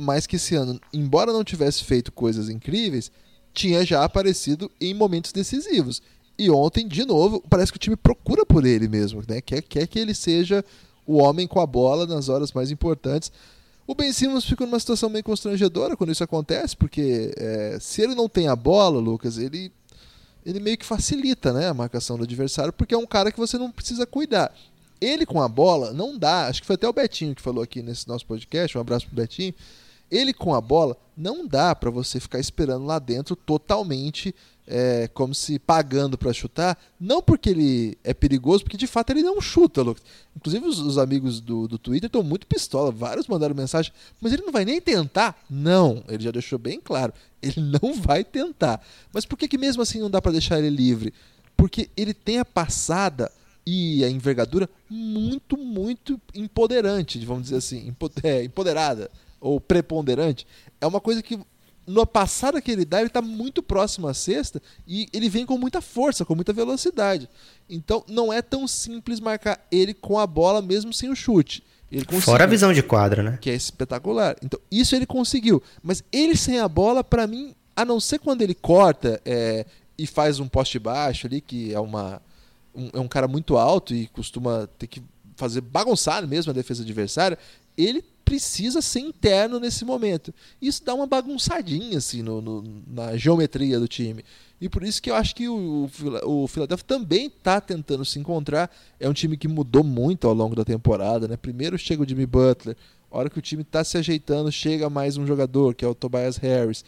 mas 0.00 0.26
que 0.26 0.36
esse 0.36 0.54
ano, 0.54 0.80
embora 0.92 1.32
não 1.32 1.44
tivesse 1.44 1.84
feito 1.84 2.10
coisas 2.10 2.48
incríveis, 2.48 3.10
tinha 3.52 3.84
já 3.84 4.04
aparecido 4.04 4.70
em 4.80 4.94
momentos 4.94 5.32
decisivos. 5.32 6.02
E 6.38 6.50
ontem, 6.50 6.88
de 6.88 7.04
novo, 7.04 7.42
parece 7.50 7.70
que 7.70 7.76
o 7.76 7.80
time 7.80 7.96
procura 7.96 8.46
por 8.46 8.64
ele 8.64 8.88
mesmo, 8.88 9.22
né? 9.28 9.40
Quer, 9.40 9.60
quer 9.62 9.86
que 9.86 9.98
ele 9.98 10.14
seja 10.14 10.64
o 11.06 11.18
homem 11.18 11.46
com 11.46 11.60
a 11.60 11.66
bola 11.66 12.06
nas 12.06 12.28
horas 12.28 12.52
mais 12.52 12.70
importantes. 12.70 13.30
O 13.86 13.94
Ben 13.94 14.12
Simmons 14.12 14.44
fica 14.44 14.64
numa 14.64 14.78
situação 14.78 15.10
meio 15.10 15.24
constrangedora 15.24 15.96
quando 15.96 16.12
isso 16.12 16.22
acontece, 16.22 16.76
porque 16.76 17.34
é, 17.36 17.78
se 17.80 18.00
ele 18.00 18.14
não 18.14 18.28
tem 18.28 18.46
a 18.46 18.54
bola, 18.54 19.00
Lucas, 19.00 19.36
ele, 19.36 19.72
ele 20.46 20.60
meio 20.60 20.78
que 20.78 20.86
facilita 20.86 21.52
né, 21.52 21.68
a 21.68 21.74
marcação 21.74 22.16
do 22.16 22.22
adversário, 22.22 22.72
porque 22.72 22.94
é 22.94 22.98
um 22.98 23.06
cara 23.06 23.32
que 23.32 23.38
você 23.38 23.58
não 23.58 23.70
precisa 23.70 24.06
cuidar. 24.06 24.54
Ele 25.00 25.26
com 25.26 25.42
a 25.42 25.48
bola 25.48 25.92
não 25.92 26.16
dá, 26.16 26.46
acho 26.46 26.60
que 26.60 26.66
foi 26.66 26.74
até 26.74 26.88
o 26.88 26.92
Betinho 26.92 27.34
que 27.34 27.42
falou 27.42 27.64
aqui 27.64 27.82
nesse 27.82 28.06
nosso 28.06 28.24
podcast, 28.24 28.78
um 28.78 28.80
abraço 28.80 29.06
pro 29.06 29.16
Betinho. 29.16 29.54
Ele 30.10 30.32
com 30.32 30.54
a 30.54 30.60
bola 30.60 30.96
não 31.16 31.46
dá 31.46 31.74
para 31.74 31.90
você 31.90 32.18
ficar 32.18 32.40
esperando 32.40 32.86
lá 32.86 32.98
dentro 32.98 33.36
totalmente 33.36 34.34
é, 34.66 35.08
como 35.08 35.34
se 35.34 35.58
pagando 35.58 36.16
para 36.16 36.32
chutar, 36.32 36.78
não 36.98 37.20
porque 37.20 37.50
ele 37.50 37.98
é 38.04 38.14
perigoso, 38.14 38.62
porque 38.62 38.76
de 38.76 38.86
fato 38.86 39.10
ele 39.10 39.22
não 39.22 39.40
chuta, 39.40 39.82
Lucas. 39.82 40.02
Inclusive 40.36 40.64
os, 40.64 40.78
os 40.78 40.96
amigos 40.96 41.40
do, 41.40 41.66
do 41.66 41.76
Twitter 41.76 42.06
estão 42.06 42.22
muito 42.22 42.46
pistola, 42.46 42.92
vários 42.92 43.26
mandaram 43.26 43.54
mensagem, 43.54 43.92
mas 44.20 44.32
ele 44.32 44.42
não 44.42 44.52
vai 44.52 44.64
nem 44.64 44.80
tentar? 44.80 45.44
Não, 45.50 46.04
ele 46.08 46.22
já 46.22 46.30
deixou 46.30 46.58
bem 46.58 46.80
claro, 46.80 47.12
ele 47.42 47.60
não 47.60 47.94
vai 48.00 48.22
tentar. 48.22 48.80
Mas 49.12 49.26
por 49.26 49.36
que, 49.36 49.48
que 49.48 49.58
mesmo 49.58 49.82
assim 49.82 49.98
não 49.98 50.10
dá 50.10 50.22
para 50.22 50.32
deixar 50.32 50.58
ele 50.58 50.70
livre? 50.70 51.12
Porque 51.56 51.90
ele 51.96 52.14
tem 52.14 52.38
a 52.38 52.44
passada 52.44 53.30
e 53.66 54.04
a 54.04 54.08
envergadura 54.08 54.70
muito, 54.88 55.56
muito 55.58 56.18
empoderante, 56.32 57.18
vamos 57.26 57.44
dizer 57.44 57.56
assim, 57.56 57.94
é, 58.22 58.44
empoderada 58.44 59.10
ou 59.40 59.60
preponderante. 59.60 60.46
É 60.80 60.86
uma 60.86 61.00
coisa 61.00 61.22
que 61.22 61.38
na 61.86 62.06
passada 62.06 62.60
que 62.60 62.70
ele 62.70 62.84
dá, 62.84 62.98
ele 62.98 63.08
está 63.08 63.20
muito 63.20 63.62
próximo 63.62 64.06
à 64.06 64.14
cesta 64.14 64.62
e 64.86 65.08
ele 65.12 65.28
vem 65.28 65.44
com 65.44 65.58
muita 65.58 65.80
força, 65.80 66.24
com 66.24 66.34
muita 66.34 66.52
velocidade. 66.52 67.28
Então 67.68 68.04
não 68.08 68.32
é 68.32 68.40
tão 68.42 68.68
simples 68.68 69.18
marcar 69.18 69.66
ele 69.70 69.94
com 69.94 70.18
a 70.18 70.26
bola 70.26 70.62
mesmo 70.62 70.92
sem 70.92 71.10
o 71.10 71.16
chute. 71.16 71.64
Fora 72.20 72.44
a 72.44 72.46
visão 72.46 72.72
de 72.72 72.82
quadra, 72.82 73.22
né? 73.22 73.38
Que 73.40 73.50
é 73.50 73.54
espetacular. 73.54 74.36
Então 74.42 74.60
isso 74.70 74.94
ele 74.94 75.06
conseguiu. 75.06 75.60
Mas 75.82 76.04
ele 76.12 76.36
sem 76.36 76.60
a 76.60 76.68
bola, 76.68 77.02
para 77.02 77.26
mim, 77.26 77.54
a 77.74 77.84
não 77.84 77.98
ser 77.98 78.20
quando 78.20 78.42
ele 78.42 78.54
corta 78.54 79.20
é, 79.24 79.66
e 79.98 80.06
faz 80.06 80.38
um 80.38 80.46
poste 80.46 80.78
baixo 80.78 81.26
ali, 81.26 81.40
que 81.40 81.74
é 81.74 81.80
uma 81.80 82.22
um, 82.74 82.90
é 82.92 83.00
um 83.00 83.08
cara 83.08 83.26
muito 83.26 83.56
alto 83.56 83.94
e 83.94 84.06
costuma 84.08 84.68
ter 84.78 84.86
que 84.86 85.02
fazer 85.36 85.60
bagunçar 85.60 86.26
mesmo 86.26 86.50
a 86.50 86.54
defesa 86.54 86.82
adversária, 86.82 87.38
ele 87.76 88.04
precisa 88.30 88.80
ser 88.80 89.00
interno 89.00 89.58
nesse 89.58 89.84
momento. 89.84 90.32
Isso 90.62 90.84
dá 90.84 90.94
uma 90.94 91.04
bagunçadinha 91.04 91.98
assim 91.98 92.22
no, 92.22 92.40
no, 92.40 92.82
na 92.86 93.16
geometria 93.16 93.80
do 93.80 93.88
time. 93.88 94.24
E 94.60 94.68
por 94.68 94.84
isso 94.84 95.02
que 95.02 95.10
eu 95.10 95.16
acho 95.16 95.34
que 95.34 95.48
o, 95.48 95.90
o, 96.24 96.46
Philadelphia 96.46 96.86
também 96.86 97.26
está 97.26 97.60
tentando 97.60 98.04
se 98.04 98.20
encontrar. 98.20 98.70
É 99.00 99.08
um 99.08 99.12
time 99.12 99.36
que 99.36 99.48
mudou 99.48 99.82
muito 99.82 100.28
ao 100.28 100.34
longo 100.34 100.54
da 100.54 100.64
temporada. 100.64 101.26
Né? 101.26 101.36
Primeiro 101.36 101.76
chega 101.76 102.04
o 102.04 102.08
Jimmy 102.08 102.24
Butler, 102.24 102.76
a 103.10 103.18
hora 103.18 103.28
que 103.28 103.38
o 103.38 103.42
time 103.42 103.62
está 103.62 103.82
se 103.82 103.98
ajeitando, 103.98 104.52
chega 104.52 104.88
mais 104.88 105.16
um 105.16 105.26
jogador, 105.26 105.74
que 105.74 105.84
é 105.84 105.88
o 105.88 105.94
Tobias 105.94 106.36
Harris. 106.36 106.84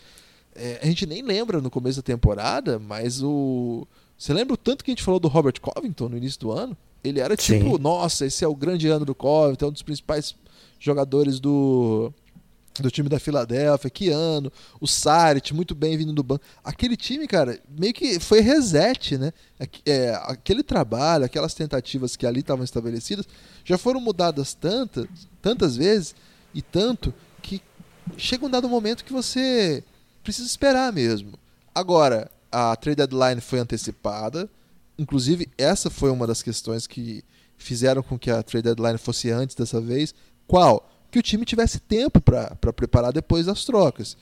É, 0.55 0.79
a 0.81 0.87
gente 0.87 1.07
nem 1.07 1.23
lembra 1.23 1.61
no 1.61 1.71
começo 1.71 1.99
da 1.99 2.03
temporada, 2.03 2.79
mas 2.79 3.21
o. 3.21 3.85
Você 4.17 4.33
lembra 4.33 4.55
o 4.55 4.57
tanto 4.57 4.85
que 4.85 4.93
a 4.93 4.95
gente 4.95 5.03
falou 5.03 5.19
do 5.19 5.27
Robert 5.27 5.61
Covington 5.61 6.09
no 6.09 6.17
início 6.17 6.39
do 6.39 6.53
ano? 6.53 6.77
Ele 7.05 7.21
era 7.21 7.37
tipo, 7.37 7.77
Sim. 7.77 7.83
nossa, 7.83 8.27
esse 8.27 8.45
é 8.45 8.49
o 8.49 8.55
grande 8.55 8.89
ano 8.89 9.05
do 9.05 9.15
Covington, 9.15 9.67
é 9.67 9.69
um 9.69 9.73
dos 9.73 9.83
principais 9.83 10.35
jogadores 10.79 11.41
do 11.41 12.13
do 12.81 12.91
time 12.91 13.09
da 13.09 13.19
Filadélfia, 13.19 13.91
que 13.91 14.09
ano, 14.09 14.51
o 14.81 14.87
Sarit, 14.87 15.53
muito 15.53 15.75
bem 15.75 15.97
vindo 15.97 16.13
do 16.13 16.23
banco. 16.23 16.45
Aquele 16.65 16.97
time, 16.97 17.27
cara, 17.27 17.61
meio 17.69 17.93
que 17.93 18.19
foi 18.19 18.41
reset, 18.41 19.19
né? 19.19 19.33
É, 19.85 20.19
aquele 20.23 20.63
trabalho, 20.63 21.25
aquelas 21.25 21.53
tentativas 21.53 22.17
que 22.17 22.27
ali 22.27 22.41
estavam 22.41 22.65
estabelecidas, 22.65 23.27
já 23.65 23.77
foram 23.77 24.01
mudadas 24.01 24.55
tantas, 24.55 25.07
tantas 25.43 25.77
vezes 25.77 26.15
e 26.55 26.63
tanto 26.63 27.13
que 27.43 27.61
chega 28.17 28.47
um 28.47 28.51
dado 28.51 28.69
momento 28.69 29.05
que 29.05 29.13
você 29.13 29.85
precisa 30.23 30.47
esperar 30.47 30.93
mesmo. 30.93 31.33
Agora, 31.75 32.31
a 32.51 32.75
trade 32.77 32.97
deadline 32.97 33.41
foi 33.41 33.59
antecipada, 33.59 34.49
inclusive 34.99 35.49
essa 35.57 35.91
foi 35.91 36.11
uma 36.11 36.27
das 36.27 36.43
questões 36.43 36.87
que 36.87 37.25
fizeram 37.57 38.03
com 38.03 38.19
que 38.19 38.31
a 38.31 38.43
trade 38.43 38.65
deadline 38.65 38.99
fosse 38.99 39.31
antes 39.31 39.55
dessa 39.55 39.81
vez, 39.81 40.15
qual? 40.47 40.91
Que 41.11 41.19
o 41.19 41.23
time 41.23 41.45
tivesse 41.45 41.79
tempo 41.79 42.21
para 42.21 42.73
preparar 42.73 43.13
depois 43.13 43.47
das 43.47 43.65
trocas. 43.65 44.17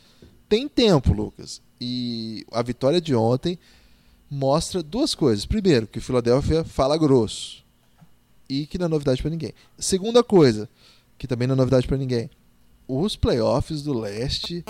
Tem 0.49 0.69
tempo, 0.69 1.13
Lucas. 1.13 1.63
E 1.81 2.45
a 2.53 2.63
vitória 2.63 3.01
de 3.01 3.15
ontem 3.15 3.59
mostra 4.31 4.83
duas 4.83 5.15
coisas. 5.15 5.47
Primeiro, 5.47 5.87
que 5.87 5.99
o 5.99 6.03
Philadelphia 6.03 6.65
fala 6.65 6.99
grosso 6.99 7.65
e 8.49 8.67
que 8.67 8.77
não 8.77 8.87
é 8.87 8.89
novidade 8.89 9.23
para 9.23 9.31
ninguém. 9.31 9.55
Segunda 9.79 10.23
coisa, 10.25 10.69
que 11.17 11.29
também 11.29 11.47
não 11.47 11.55
é 11.55 11.57
novidade 11.57 11.87
para 11.87 11.97
ninguém. 11.97 12.29
Os 12.87 13.15
playoffs 13.15 13.83
do 13.83 13.93
leste 13.93 14.65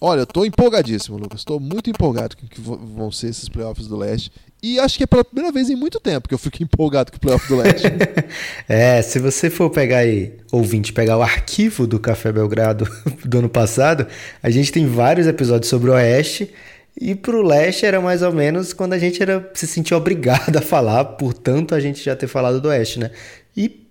Olha, 0.00 0.20
eu 0.20 0.26
tô 0.26 0.44
empolgadíssimo, 0.44 1.16
Lucas. 1.16 1.40
Estou 1.40 1.58
muito 1.58 1.90
empolgado 1.90 2.36
com 2.36 2.46
que 2.46 2.60
vão 2.60 3.10
ser 3.10 3.28
esses 3.28 3.48
playoffs 3.48 3.88
do 3.88 3.96
leste. 3.96 4.30
E 4.62 4.78
acho 4.78 4.96
que 4.96 5.04
é 5.04 5.06
pela 5.06 5.24
primeira 5.24 5.52
vez 5.52 5.70
em 5.70 5.76
muito 5.76 6.00
tempo 6.00 6.28
que 6.28 6.34
eu 6.34 6.38
fico 6.38 6.62
empolgado 6.62 7.10
com 7.12 7.16
o 7.16 7.20
playoff 7.20 7.46
do 7.48 7.56
leste. 7.56 7.86
é, 8.68 9.00
se 9.02 9.18
você 9.18 9.50
for 9.50 9.70
pegar 9.70 9.98
aí, 9.98 10.34
ouvinte, 10.52 10.92
pegar 10.92 11.16
o 11.16 11.22
arquivo 11.22 11.86
do 11.86 11.98
Café 11.98 12.32
Belgrado 12.32 12.88
do 13.24 13.38
ano 13.38 13.48
passado, 13.48 14.06
a 14.42 14.50
gente 14.50 14.72
tem 14.72 14.86
vários 14.86 15.26
episódios 15.26 15.68
sobre 15.68 15.90
o 15.90 15.94
Oeste. 15.94 16.52
E 17.00 17.14
pro 17.14 17.42
leste 17.42 17.86
era 17.86 18.00
mais 18.00 18.22
ou 18.22 18.32
menos 18.32 18.72
quando 18.72 18.92
a 18.92 18.98
gente 18.98 19.22
era, 19.22 19.48
se 19.54 19.66
sentia 19.68 19.96
obrigado 19.96 20.56
a 20.56 20.60
falar, 20.60 21.04
portanto 21.04 21.74
a 21.74 21.80
gente 21.80 22.02
já 22.02 22.16
ter 22.16 22.26
falado 22.26 22.60
do 22.60 22.68
Oeste, 22.68 22.98
né? 22.98 23.12
E 23.56 23.86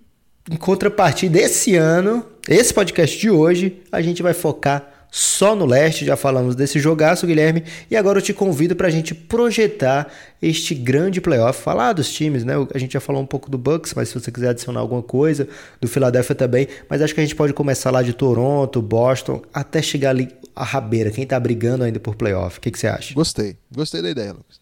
em 0.50 0.56
contrapartida, 0.56 1.38
esse 1.38 1.76
ano, 1.76 2.24
esse 2.48 2.72
podcast 2.72 3.18
de 3.18 3.30
hoje, 3.30 3.82
a 3.92 4.00
gente 4.02 4.22
vai 4.22 4.34
focar 4.34 4.97
só 5.10 5.54
no 5.54 5.64
leste, 5.64 6.04
já 6.04 6.16
falamos 6.16 6.54
desse 6.54 6.78
jogaço, 6.78 7.26
Guilherme, 7.26 7.64
e 7.90 7.96
agora 7.96 8.18
eu 8.18 8.22
te 8.22 8.32
convido 8.32 8.76
para 8.76 8.88
a 8.88 8.90
gente 8.90 9.14
projetar 9.14 10.12
este 10.40 10.74
grande 10.74 11.20
playoff, 11.20 11.60
falar 11.62 11.92
dos 11.92 12.10
times, 12.10 12.44
né? 12.44 12.54
A 12.74 12.78
gente 12.78 12.92
já 12.92 13.00
falou 13.00 13.22
um 13.22 13.26
pouco 13.26 13.50
do 13.50 13.56
Bucks, 13.56 13.94
mas 13.94 14.08
se 14.08 14.14
você 14.14 14.30
quiser 14.30 14.50
adicionar 14.50 14.80
alguma 14.80 15.02
coisa, 15.02 15.48
do 15.80 15.88
Philadelphia 15.88 16.34
também, 16.34 16.68
mas 16.88 17.00
acho 17.00 17.14
que 17.14 17.20
a 17.20 17.24
gente 17.24 17.34
pode 17.34 17.52
começar 17.52 17.90
lá 17.90 18.02
de 18.02 18.12
Toronto, 18.12 18.82
Boston, 18.82 19.42
até 19.52 19.80
chegar 19.80 20.10
ali 20.10 20.28
a 20.54 20.64
rabeira, 20.64 21.10
quem 21.10 21.26
tá 21.26 21.38
brigando 21.40 21.84
ainda 21.84 21.98
por 21.98 22.14
playoff. 22.14 22.58
O 22.58 22.60
que, 22.60 22.70
que 22.70 22.78
você 22.78 22.88
acha? 22.88 23.14
Gostei, 23.14 23.56
gostei 23.72 24.02
da 24.02 24.10
ideia, 24.10 24.32
Lucas. 24.32 24.60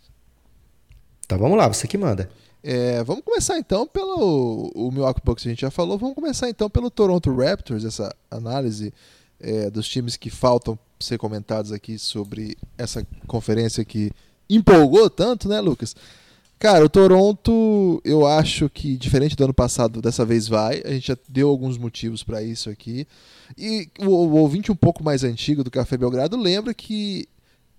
Então 1.24 1.38
vamos 1.38 1.58
lá, 1.58 1.66
você 1.66 1.88
que 1.88 1.98
manda. 1.98 2.28
É, 2.62 3.02
vamos 3.04 3.22
começar 3.24 3.58
então 3.58 3.86
pelo 3.86 4.72
o 4.74 4.90
Milwaukee 4.90 5.22
Bucks, 5.24 5.46
a 5.46 5.50
gente 5.50 5.60
já 5.60 5.70
falou, 5.70 5.98
vamos 5.98 6.14
começar 6.14 6.48
então 6.48 6.68
pelo 6.68 6.90
Toronto 6.90 7.34
Raptors, 7.34 7.84
essa 7.84 8.14
análise 8.30 8.92
é, 9.40 9.70
dos 9.70 9.88
times 9.88 10.16
que 10.16 10.30
faltam 10.30 10.78
ser 10.98 11.18
comentados 11.18 11.72
aqui 11.72 11.98
sobre 11.98 12.56
essa 12.78 13.06
conferência 13.26 13.84
que 13.84 14.10
empolgou 14.48 15.10
tanto, 15.10 15.48
né, 15.48 15.60
Lucas? 15.60 15.94
Cara, 16.58 16.86
o 16.86 16.88
Toronto, 16.88 18.00
eu 18.02 18.26
acho 18.26 18.70
que 18.70 18.96
diferente 18.96 19.36
do 19.36 19.44
ano 19.44 19.52
passado, 19.52 20.00
dessa 20.00 20.24
vez 20.24 20.48
vai. 20.48 20.80
A 20.86 20.90
gente 20.90 21.08
já 21.08 21.18
deu 21.28 21.50
alguns 21.50 21.76
motivos 21.76 22.22
para 22.22 22.42
isso 22.42 22.70
aqui. 22.70 23.06
E 23.58 23.88
o, 24.00 24.06
o, 24.06 24.36
ouvinte 24.36 24.72
um 24.72 24.76
pouco 24.76 25.04
mais 25.04 25.22
antigo 25.22 25.62
do 25.62 25.70
Café 25.70 25.98
Belgrado 25.98 26.34
lembra 26.36 26.72
que 26.72 27.28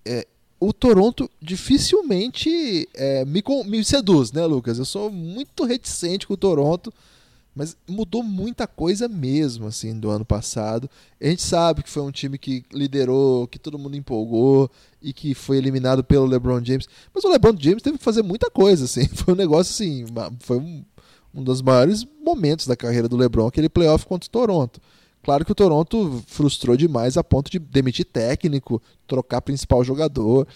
é, 0.04 0.24
o 0.60 0.72
Toronto 0.72 1.28
dificilmente 1.42 2.88
é, 2.94 3.24
me, 3.24 3.42
me 3.66 3.84
seduz, 3.84 4.30
né, 4.30 4.46
Lucas? 4.46 4.78
Eu 4.78 4.84
sou 4.84 5.10
muito 5.10 5.64
reticente 5.64 6.24
com 6.24 6.34
o 6.34 6.36
Toronto 6.38 6.94
Mas 7.58 7.76
mudou 7.88 8.22
muita 8.22 8.68
coisa 8.68 9.08
mesmo, 9.08 9.66
assim, 9.66 9.98
do 9.98 10.08
ano 10.10 10.24
passado. 10.24 10.88
A 11.20 11.26
gente 11.26 11.42
sabe 11.42 11.82
que 11.82 11.90
foi 11.90 12.04
um 12.04 12.12
time 12.12 12.38
que 12.38 12.62
liderou, 12.72 13.48
que 13.48 13.58
todo 13.58 13.76
mundo 13.76 13.96
empolgou 13.96 14.70
e 15.02 15.12
que 15.12 15.34
foi 15.34 15.56
eliminado 15.58 16.04
pelo 16.04 16.24
LeBron 16.24 16.64
James. 16.64 16.88
Mas 17.12 17.24
o 17.24 17.28
LeBron 17.28 17.56
James 17.58 17.82
teve 17.82 17.98
que 17.98 18.04
fazer 18.04 18.22
muita 18.22 18.48
coisa, 18.48 18.84
assim. 18.84 19.08
Foi 19.12 19.34
um 19.34 19.36
negócio, 19.36 19.72
assim, 19.72 20.06
foi 20.38 20.58
um, 20.58 20.84
um 21.34 21.42
dos 21.42 21.60
maiores 21.60 22.06
momentos 22.24 22.64
da 22.64 22.76
carreira 22.76 23.08
do 23.08 23.16
LeBron, 23.16 23.48
aquele 23.48 23.68
playoff 23.68 24.06
contra 24.06 24.28
o 24.28 24.30
Toronto. 24.30 24.80
Claro 25.20 25.44
que 25.44 25.50
o 25.50 25.54
Toronto 25.56 26.22
frustrou 26.28 26.76
demais 26.76 27.16
a 27.16 27.24
ponto 27.24 27.50
de 27.50 27.58
demitir 27.58 28.04
técnico, 28.04 28.80
trocar 29.04 29.42
principal 29.42 29.82
jogador. 29.82 30.46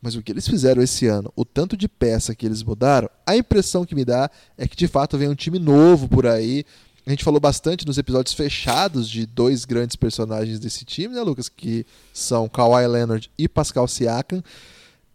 Mas 0.00 0.14
o 0.14 0.22
que 0.22 0.30
eles 0.30 0.46
fizeram 0.46 0.82
esse 0.82 1.06
ano, 1.06 1.32
o 1.34 1.44
tanto 1.44 1.76
de 1.76 1.88
peça 1.88 2.34
que 2.34 2.46
eles 2.46 2.62
mudaram, 2.62 3.10
a 3.26 3.36
impressão 3.36 3.84
que 3.84 3.94
me 3.94 4.04
dá 4.04 4.30
é 4.56 4.66
que 4.68 4.76
de 4.76 4.86
fato 4.86 5.18
vem 5.18 5.28
um 5.28 5.34
time 5.34 5.58
novo 5.58 6.08
por 6.08 6.26
aí. 6.26 6.64
A 7.04 7.10
gente 7.10 7.24
falou 7.24 7.40
bastante 7.40 7.86
nos 7.86 7.98
episódios 7.98 8.34
fechados 8.34 9.08
de 9.08 9.26
dois 9.26 9.64
grandes 9.64 9.96
personagens 9.96 10.60
desse 10.60 10.84
time, 10.84 11.14
né, 11.14 11.22
Lucas? 11.22 11.48
Que 11.48 11.84
são 12.12 12.48
Kawhi 12.48 12.86
Leonard 12.86 13.30
e 13.36 13.48
Pascal 13.48 13.88
Siakam. 13.88 14.42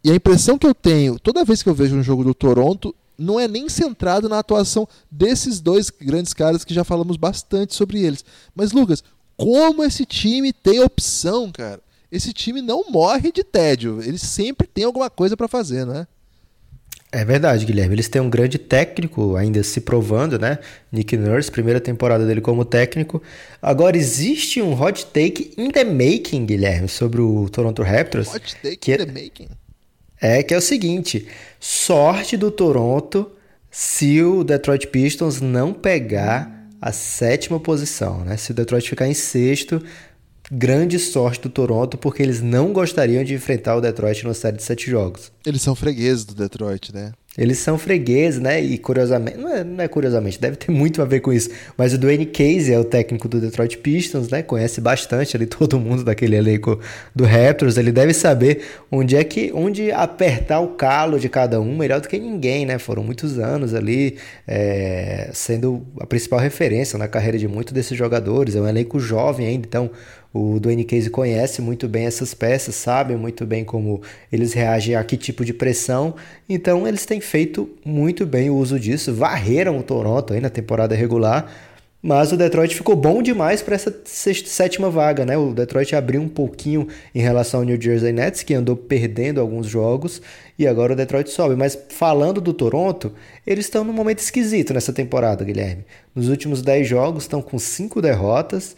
E 0.02 0.10
a 0.10 0.14
impressão 0.14 0.58
que 0.58 0.66
eu 0.66 0.74
tenho, 0.74 1.18
toda 1.18 1.44
vez 1.44 1.62
que 1.62 1.68
eu 1.68 1.74
vejo 1.74 1.96
um 1.96 2.02
jogo 2.02 2.24
do 2.24 2.34
Toronto, 2.34 2.94
não 3.16 3.38
é 3.38 3.48
nem 3.48 3.68
centrado 3.68 4.28
na 4.28 4.38
atuação 4.38 4.86
desses 5.10 5.60
dois 5.60 5.88
grandes 5.88 6.34
caras 6.34 6.64
que 6.64 6.74
já 6.74 6.84
falamos 6.84 7.16
bastante 7.16 7.74
sobre 7.74 8.02
eles. 8.02 8.24
Mas, 8.54 8.72
Lucas, 8.72 9.02
como 9.36 9.82
esse 9.82 10.04
time 10.04 10.52
tem 10.52 10.80
opção, 10.80 11.50
cara? 11.50 11.80
Esse 12.14 12.32
time 12.32 12.62
não 12.62 12.84
morre 12.90 13.32
de 13.32 13.42
tédio. 13.42 14.00
Ele 14.02 14.18
sempre 14.18 14.66
tem 14.66 14.84
alguma 14.84 15.10
coisa 15.10 15.36
para 15.36 15.48
fazer, 15.48 15.84
né? 15.84 16.06
É 17.10 17.24
verdade, 17.24 17.64
Guilherme. 17.64 17.94
Eles 17.94 18.08
têm 18.08 18.20
um 18.20 18.30
grande 18.30 18.58
técnico 18.58 19.36
ainda 19.36 19.62
se 19.62 19.80
provando, 19.80 20.38
né? 20.38 20.58
Nick 20.90 21.16
Nurse, 21.16 21.50
primeira 21.50 21.80
temporada 21.80 22.26
dele 22.26 22.40
como 22.40 22.64
técnico. 22.64 23.22
Agora, 23.62 23.96
existe 23.96 24.60
um 24.60 24.80
hot 24.80 25.06
take 25.06 25.52
in 25.56 25.70
the 25.70 25.84
making, 25.84 26.44
Guilherme, 26.44 26.88
sobre 26.88 27.20
o 27.20 27.48
Toronto 27.48 27.82
Raptors. 27.82 28.34
Hot 28.34 28.56
take 28.62 28.76
que 28.78 28.90
in 28.90 28.94
é, 28.94 28.98
the 28.98 29.06
making? 29.06 29.48
É 30.20 30.42
que 30.42 30.54
é 30.54 30.56
o 30.56 30.60
seguinte: 30.60 31.28
sorte 31.60 32.36
do 32.36 32.50
Toronto 32.50 33.30
se 33.70 34.20
o 34.22 34.42
Detroit 34.42 34.88
Pistons 34.88 35.40
não 35.40 35.72
pegar 35.72 36.68
a 36.80 36.92
sétima 36.92 37.58
posição, 37.60 38.24
né? 38.24 38.36
Se 38.36 38.50
o 38.50 38.54
Detroit 38.54 38.88
ficar 38.88 39.06
em 39.06 39.14
sexto, 39.14 39.80
grande 40.50 40.98
sorte 40.98 41.42
do 41.42 41.48
Toronto, 41.48 41.96
porque 41.96 42.22
eles 42.22 42.40
não 42.40 42.72
gostariam 42.72 43.24
de 43.24 43.34
enfrentar 43.34 43.76
o 43.76 43.80
Detroit 43.80 44.24
numa 44.24 44.34
série 44.34 44.56
de 44.56 44.62
sete 44.62 44.90
jogos. 44.90 45.32
Eles 45.46 45.62
são 45.62 45.74
fregueses 45.74 46.24
do 46.24 46.34
Detroit, 46.34 46.92
né? 46.94 47.12
Eles 47.36 47.58
são 47.58 47.76
fregueses, 47.76 48.40
né? 48.40 48.60
E 48.60 48.78
curiosamente, 48.78 49.36
não 49.36 49.52
é, 49.52 49.64
não 49.64 49.84
é, 49.84 49.88
curiosamente, 49.88 50.40
deve 50.40 50.56
ter 50.56 50.70
muito 50.70 51.02
a 51.02 51.04
ver 51.04 51.18
com 51.18 51.32
isso. 51.32 51.50
Mas 51.76 51.92
o 51.92 51.98
Dwayne 51.98 52.26
Casey 52.26 52.72
é 52.72 52.78
o 52.78 52.84
técnico 52.84 53.26
do 53.26 53.40
Detroit 53.40 53.76
Pistons, 53.78 54.28
né? 54.28 54.40
Conhece 54.40 54.80
bastante 54.80 55.36
ali 55.36 55.44
todo 55.46 55.80
mundo 55.80 56.04
daquele 56.04 56.36
elenco 56.36 56.78
do 57.14 57.24
Raptors. 57.24 57.76
Ele 57.76 57.90
deve 57.90 58.14
saber 58.14 58.62
onde 58.90 59.16
é 59.16 59.24
que, 59.24 59.50
onde 59.52 59.90
apertar 59.90 60.60
o 60.60 60.68
calo 60.68 61.18
de 61.18 61.28
cada 61.28 61.60
um 61.60 61.76
melhor 61.76 62.00
do 62.00 62.06
que 62.06 62.20
ninguém, 62.20 62.64
né? 62.64 62.78
Foram 62.78 63.02
muitos 63.02 63.36
anos 63.36 63.74
ali 63.74 64.16
é, 64.46 65.30
sendo 65.32 65.84
a 65.98 66.06
principal 66.06 66.38
referência 66.38 66.96
na 66.96 67.08
carreira 67.08 67.36
de 67.36 67.48
muitos 67.48 67.72
desses 67.72 67.98
jogadores. 67.98 68.54
É 68.54 68.60
um 68.60 68.68
elenco 68.68 69.00
jovem 69.00 69.48
ainda, 69.48 69.66
então 69.66 69.90
o 70.34 70.58
Dwayne 70.58 70.84
Casey 70.84 71.08
conhece 71.08 71.62
muito 71.62 71.88
bem 71.88 72.06
essas 72.06 72.34
peças, 72.34 72.74
sabe 72.74 73.14
muito 73.14 73.46
bem 73.46 73.64
como 73.64 74.02
eles 74.32 74.52
reagem 74.52 74.96
a 74.96 75.04
que 75.04 75.16
tipo 75.16 75.44
de 75.44 75.54
pressão, 75.54 76.16
então 76.48 76.88
eles 76.88 77.06
têm 77.06 77.20
feito 77.20 77.70
muito 77.84 78.26
bem 78.26 78.50
o 78.50 78.56
uso 78.56 78.78
disso, 78.80 79.14
varreram 79.14 79.78
o 79.78 79.82
Toronto 79.84 80.34
aí 80.34 80.40
na 80.40 80.50
temporada 80.50 80.92
regular, 80.92 81.48
mas 82.06 82.32
o 82.32 82.36
Detroit 82.36 82.74
ficou 82.74 82.94
bom 82.94 83.22
demais 83.22 83.62
para 83.62 83.76
essa 83.76 83.94
sexta, 84.04 84.46
sétima 84.50 84.90
vaga, 84.90 85.24
né? 85.24 85.38
O 85.38 85.54
Detroit 85.54 85.96
abriu 85.96 86.20
um 86.20 86.28
pouquinho 86.28 86.86
em 87.14 87.20
relação 87.20 87.60
ao 87.60 87.64
New 87.64 87.80
Jersey 87.80 88.12
Nets, 88.12 88.42
que 88.42 88.52
andou 88.52 88.76
perdendo 88.76 89.40
alguns 89.40 89.66
jogos, 89.66 90.20
e 90.58 90.66
agora 90.66 90.92
o 90.92 90.96
Detroit 90.96 91.30
sobe. 91.30 91.56
Mas 91.56 91.78
falando 91.88 92.42
do 92.42 92.52
Toronto, 92.52 93.10
eles 93.46 93.64
estão 93.64 93.84
num 93.84 93.94
momento 93.94 94.18
esquisito 94.18 94.74
nessa 94.74 94.92
temporada, 94.92 95.46
Guilherme. 95.46 95.86
Nos 96.14 96.28
últimos 96.28 96.60
10 96.60 96.86
jogos 96.86 97.24
estão 97.24 97.40
com 97.40 97.58
5 97.58 98.02
derrotas, 98.02 98.76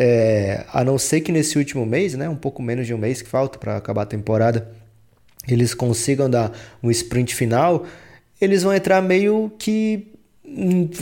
é, 0.00 0.64
a 0.72 0.84
não 0.84 0.96
ser 0.96 1.22
que 1.22 1.32
nesse 1.32 1.58
último 1.58 1.84
mês, 1.84 2.14
né, 2.14 2.28
um 2.28 2.36
pouco 2.36 2.62
menos 2.62 2.86
de 2.86 2.94
um 2.94 2.98
mês 2.98 3.20
que 3.20 3.28
falta 3.28 3.58
para 3.58 3.76
acabar 3.76 4.02
a 4.02 4.06
temporada, 4.06 4.70
eles 5.48 5.74
consigam 5.74 6.30
dar 6.30 6.52
um 6.80 6.88
sprint 6.88 7.34
final, 7.34 7.84
eles 8.40 8.62
vão 8.62 8.72
entrar 8.72 9.02
meio 9.02 9.50
que 9.58 10.12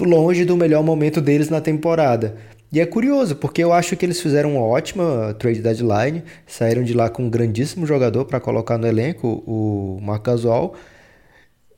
longe 0.01 0.47
do 0.47 0.57
melhor 0.57 0.83
momento 0.83 1.21
deles 1.21 1.51
na 1.51 1.61
temporada. 1.61 2.37
E 2.73 2.81
é 2.81 2.87
curioso, 2.87 3.37
porque 3.37 3.63
eu 3.63 3.71
acho 3.71 3.95
que 3.99 4.07
eles 4.07 4.19
fizeram 4.19 4.55
uma 4.55 4.65
ótima 4.65 5.37
trade 5.39 5.61
deadline, 5.61 6.25
saíram 6.47 6.83
de 6.83 6.95
lá 6.95 7.11
com 7.11 7.25
um 7.25 7.31
grandíssimo 7.31 7.87
jogador 7.87 8.25
para 8.25 8.41
colocar 8.41 8.79
no 8.79 8.87
elenco, 8.87 9.45
o 9.47 9.99
Marc 10.01 10.27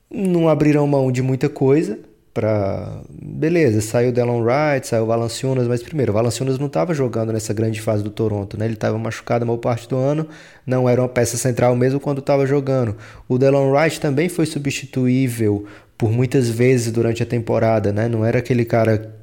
não 0.09 0.47
abriram 0.47 0.87
mão 0.87 1.11
de 1.11 1.21
muita 1.21 1.49
coisa, 1.49 1.99
para 2.33 3.01
beleza, 3.11 3.81
saiu 3.81 4.11
Delon 4.11 4.41
Wright, 4.41 4.87
saiu 4.87 5.05
Valanciunas, 5.05 5.67
mas 5.67 5.81
primeiro, 5.81 6.11
o 6.11 6.15
Valanciunas 6.15 6.59
não 6.59 6.67
estava 6.67 6.93
jogando 6.93 7.33
nessa 7.33 7.53
grande 7.53 7.81
fase 7.81 8.03
do 8.03 8.09
Toronto, 8.09 8.57
né? 8.57 8.65
Ele 8.65 8.75
estava 8.75 8.97
machucado 8.97 9.43
a 9.43 9.45
maior 9.45 9.57
parte 9.57 9.87
do 9.87 9.97
ano, 9.97 10.27
não 10.65 10.87
era 10.87 11.01
uma 11.01 11.09
peça 11.09 11.37
central 11.37 11.75
mesmo 11.75 11.99
quando 11.99 12.19
estava 12.19 12.45
jogando. 12.45 12.95
O 13.27 13.37
Delon 13.37 13.71
Wright 13.71 13.99
também 13.99 14.29
foi 14.29 14.45
substituível 14.45 15.65
por 15.97 16.11
muitas 16.11 16.49
vezes 16.49 16.91
durante 16.91 17.21
a 17.21 17.25
temporada, 17.25 17.91
né? 17.91 18.07
Não 18.07 18.23
era 18.23 18.39
aquele 18.39 18.63
cara 18.63 19.19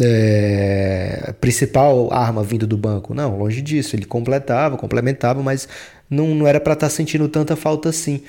é, 0.00 1.34
principal 1.40 2.12
arma 2.12 2.42
vindo 2.42 2.66
do 2.66 2.76
banco. 2.76 3.14
Não, 3.14 3.36
longe 3.38 3.60
disso. 3.60 3.94
Ele 3.94 4.04
completava, 4.04 4.76
complementava, 4.76 5.42
mas 5.42 5.68
não, 6.08 6.34
não 6.34 6.46
era 6.46 6.60
para 6.60 6.72
estar 6.74 6.86
tá 6.86 6.90
sentindo 6.90 7.28
tanta 7.28 7.56
falta 7.56 7.88
assim. 7.88 8.22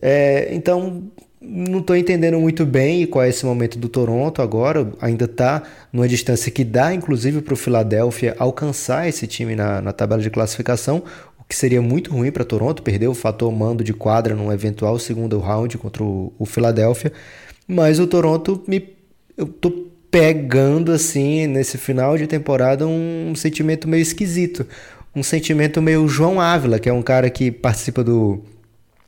É, 0.00 0.48
então, 0.54 1.10
não 1.42 1.80
estou 1.80 1.96
entendendo 1.96 2.38
muito 2.38 2.64
bem 2.64 3.04
qual 3.06 3.24
é 3.24 3.28
esse 3.28 3.44
momento 3.44 3.76
do 3.76 3.88
Toronto 3.88 4.40
agora. 4.40 4.92
Ainda 5.00 5.24
está 5.24 5.62
numa 5.92 6.06
distância 6.06 6.52
que 6.52 6.62
dá, 6.62 6.94
inclusive, 6.94 7.42
para 7.42 7.54
o 7.54 7.56
Philadelphia 7.56 8.36
alcançar 8.38 9.08
esse 9.08 9.26
time 9.26 9.56
na, 9.56 9.82
na 9.82 9.92
tabela 9.92 10.22
de 10.22 10.30
classificação, 10.30 11.02
o 11.38 11.44
que 11.44 11.56
seria 11.56 11.82
muito 11.82 12.12
ruim 12.12 12.30
para 12.30 12.44
Toronto, 12.44 12.82
perder 12.82 13.08
o 13.08 13.14
fator 13.14 13.50
mando 13.50 13.82
de 13.82 13.92
quadra 13.92 14.36
num 14.36 14.52
eventual 14.52 14.98
segundo 14.98 15.38
round 15.40 15.76
contra 15.78 16.04
o, 16.04 16.32
o 16.38 16.46
Philadelphia. 16.46 17.12
Mas 17.66 17.98
o 17.98 18.06
Toronto 18.06 18.62
me. 18.68 18.94
Eu 19.36 19.46
tô 19.46 19.88
pegando 20.10 20.92
assim 20.92 21.46
nesse 21.46 21.76
final 21.76 22.16
de 22.16 22.26
temporada 22.26 22.86
um 22.86 23.34
sentimento 23.34 23.88
meio 23.88 24.02
esquisito. 24.02 24.66
Um 25.14 25.22
sentimento 25.22 25.82
meio 25.82 26.06
João 26.06 26.40
Ávila, 26.40 26.78
que 26.78 26.88
é 26.88 26.92
um 26.92 27.02
cara 27.02 27.28
que 27.28 27.50
participa 27.50 28.04
do 28.04 28.42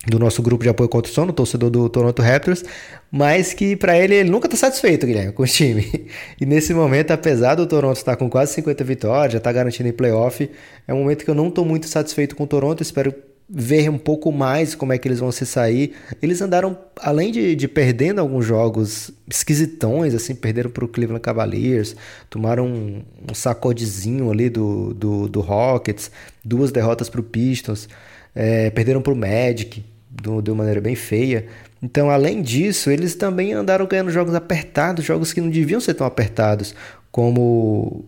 do 0.06 0.18
nosso 0.18 0.42
grupo 0.42 0.62
de 0.62 0.68
apoio 0.68 0.88
contra 0.88 1.10
o 1.10 1.14
sono, 1.14 1.32
torcedor 1.32 1.70
do 1.70 1.88
Toronto 1.88 2.20
Raptors, 2.20 2.64
mas 3.10 3.52
que 3.52 3.76
para 3.76 3.98
ele 3.98 4.14
ele 4.14 4.30
nunca 4.30 4.46
está 4.46 4.56
satisfeito, 4.56 5.06
Guilherme, 5.06 5.32
com 5.32 5.42
o 5.42 5.46
time. 5.46 5.84
E 6.40 6.44
nesse 6.44 6.74
momento, 6.74 7.12
apesar 7.12 7.54
do 7.54 7.66
Toronto 7.66 7.96
estar 7.96 8.16
com 8.16 8.28
quase 8.28 8.52
50 8.54 8.84
vitórias, 8.84 9.32
já 9.32 9.38
está 9.38 9.52
garantindo 9.52 9.88
em 9.88 9.92
playoff, 9.92 10.50
é 10.86 10.92
um 10.92 10.98
momento 10.98 11.24
que 11.24 11.30
eu 11.30 11.34
não 11.34 11.48
estou 11.48 11.64
muito 11.64 11.86
satisfeito 11.86 12.34
com 12.36 12.44
o 12.44 12.46
Toronto, 12.46 12.82
espero 12.82 13.14
ver 13.48 13.90
um 13.90 13.98
pouco 13.98 14.32
mais 14.32 14.74
como 14.74 14.92
é 14.92 14.98
que 14.98 15.06
eles 15.06 15.20
vão 15.20 15.30
se 15.30 15.44
sair. 15.44 15.94
Eles 16.20 16.40
andaram, 16.40 16.78
além 17.00 17.30
de, 17.30 17.54
de 17.54 17.68
perdendo 17.68 18.20
alguns 18.20 18.44
jogos 18.44 19.10
esquisitões, 19.28 20.14
assim, 20.14 20.34
perderam 20.34 20.70
para 20.70 20.84
o 20.84 20.88
Cleveland 20.88 21.22
Cavaliers, 21.22 21.94
tomaram 22.30 22.66
um, 22.66 23.02
um 23.30 23.34
sacodezinho 23.34 24.30
ali 24.30 24.48
do, 24.48 24.94
do, 24.94 25.28
do 25.28 25.40
Rockets, 25.40 26.10
duas 26.44 26.72
derrotas 26.72 27.08
para 27.08 27.20
o 27.20 27.24
Pistons, 27.24 27.88
é, 28.34 28.70
perderam 28.70 29.02
para 29.02 29.12
o 29.12 29.16
Magic, 29.16 29.84
do, 30.22 30.40
de 30.40 30.50
uma 30.50 30.59
maneira 30.59 30.81
bem 30.81 30.94
feia. 30.94 31.46
Então, 31.83 32.11
além 32.11 32.40
disso, 32.40 32.90
eles 32.90 33.14
também 33.14 33.53
andaram 33.53 33.87
ganhando 33.87 34.11
jogos 34.11 34.35
apertados, 34.35 35.05
jogos 35.05 35.33
que 35.33 35.40
não 35.40 35.50
deviam 35.50 35.81
ser 35.81 35.94
tão 35.94 36.07
apertados, 36.07 36.74
como. 37.11 38.05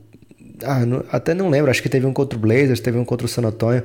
Ah, 0.62 0.87
não, 0.87 1.05
até 1.11 1.35
não 1.35 1.51
lembro, 1.51 1.71
acho 1.71 1.83
que 1.83 1.88
teve 1.88 2.07
um 2.07 2.12
contra 2.12 2.38
o 2.38 2.40
Blazers, 2.40 2.81
teve 2.81 2.97
um 2.97 3.05
contra 3.05 3.27
o 3.27 3.29
San 3.29 3.42
Antonio. 3.42 3.83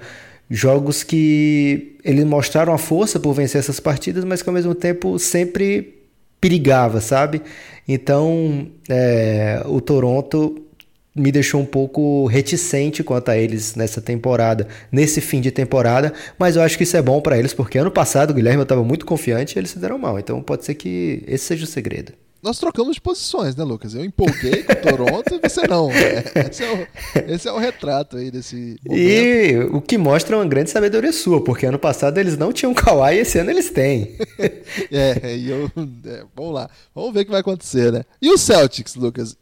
Jogos 0.50 1.04
que 1.04 1.98
eles 2.04 2.24
mostraram 2.26 2.74
a 2.74 2.78
força 2.78 3.20
por 3.20 3.34
vencer 3.34 3.60
essas 3.60 3.80
partidas, 3.80 4.24
mas 4.24 4.42
que 4.42 4.50
ao 4.50 4.54
mesmo 4.54 4.74
tempo 4.74 5.18
sempre 5.20 6.02
perigava, 6.40 7.00
sabe? 7.02 7.42
Então, 7.88 8.68
é, 8.90 9.62
o 9.66 9.80
Toronto 9.80 10.66
me 11.16 11.32
deixou 11.32 11.62
um 11.62 11.66
pouco 11.66 12.26
reticente 12.26 13.04
quanto 13.04 13.30
a 13.30 13.38
eles 13.38 13.76
nessa 13.76 14.02
temporada, 14.02 14.68
nesse 14.92 15.20
fim 15.22 15.42
de 15.42 15.52
temporada, 15.52 16.14
mas 16.40 16.56
eu 16.56 16.62
acho 16.62 16.78
que 16.78 16.84
isso 16.84 16.98
é 16.98 17.02
bom 17.02 17.22
para 17.22 17.38
eles, 17.38 17.54
porque 17.54 17.78
ano 17.78 17.92
passado 17.92 18.32
o 18.32 18.34
Guilherme 18.34 18.64
estava 18.64 18.84
muito 18.84 19.06
confiante 19.06 19.56
e 19.56 19.60
eles 19.60 19.72
se 19.72 19.80
deram 19.80 19.98
mal, 19.98 20.18
então 20.18 20.42
pode 20.42 20.66
ser 20.66 20.76
que 20.76 21.24
esse 21.28 21.46
seja 21.46 21.66
o 21.66 21.68
segredo. 21.68 22.14
Nós 22.42 22.58
trocamos 22.58 22.96
de 22.96 23.02
posições, 23.02 23.56
né, 23.56 23.64
Lucas? 23.64 23.94
Eu 23.94 24.04
empolguei 24.04 24.64
com 24.64 24.74
o 24.74 24.76
Toronto 24.76 25.36
e 25.36 25.48
você 25.48 25.68
não. 25.68 25.92
É, 25.92 26.24
esse, 26.50 26.64
é 26.64 26.74
o, 26.74 27.32
esse 27.32 27.48
é 27.48 27.52
o 27.52 27.60
retrato 27.60 28.18
aí 28.18 28.32
desse 28.32 28.80
momento. 28.84 29.00
E 29.00 29.60
o 29.72 29.80
que 29.80 29.96
mostra 29.96 30.36
uma 30.36 30.46
grande 30.46 30.72
sabedoria 30.72 31.14
sua, 31.14 31.44
porque 31.44 31.68
ano 31.68 31.78
passado 31.78 32.18
eles 32.18 32.38
não 32.38 32.52
tinham 32.52 32.74
Kawhi 32.74 33.18
e 33.18 33.20
esse 33.20 33.38
ano 33.38 33.52
eles 33.52 33.70
têm. 33.70 34.18
é, 34.92 35.36
e 35.36 35.52
eu. 35.52 35.72
É, 36.06 36.24
vamos 36.36 36.56
lá. 36.56 36.70
Vamos 36.96 37.14
ver 37.14 37.22
o 37.22 37.26
que 37.26 37.32
vai 37.32 37.42
acontecer, 37.42 37.92
né? 37.92 38.04
E 38.20 38.32
o 38.32 38.38
Celtics, 38.40 38.96
Lucas? 38.96 39.38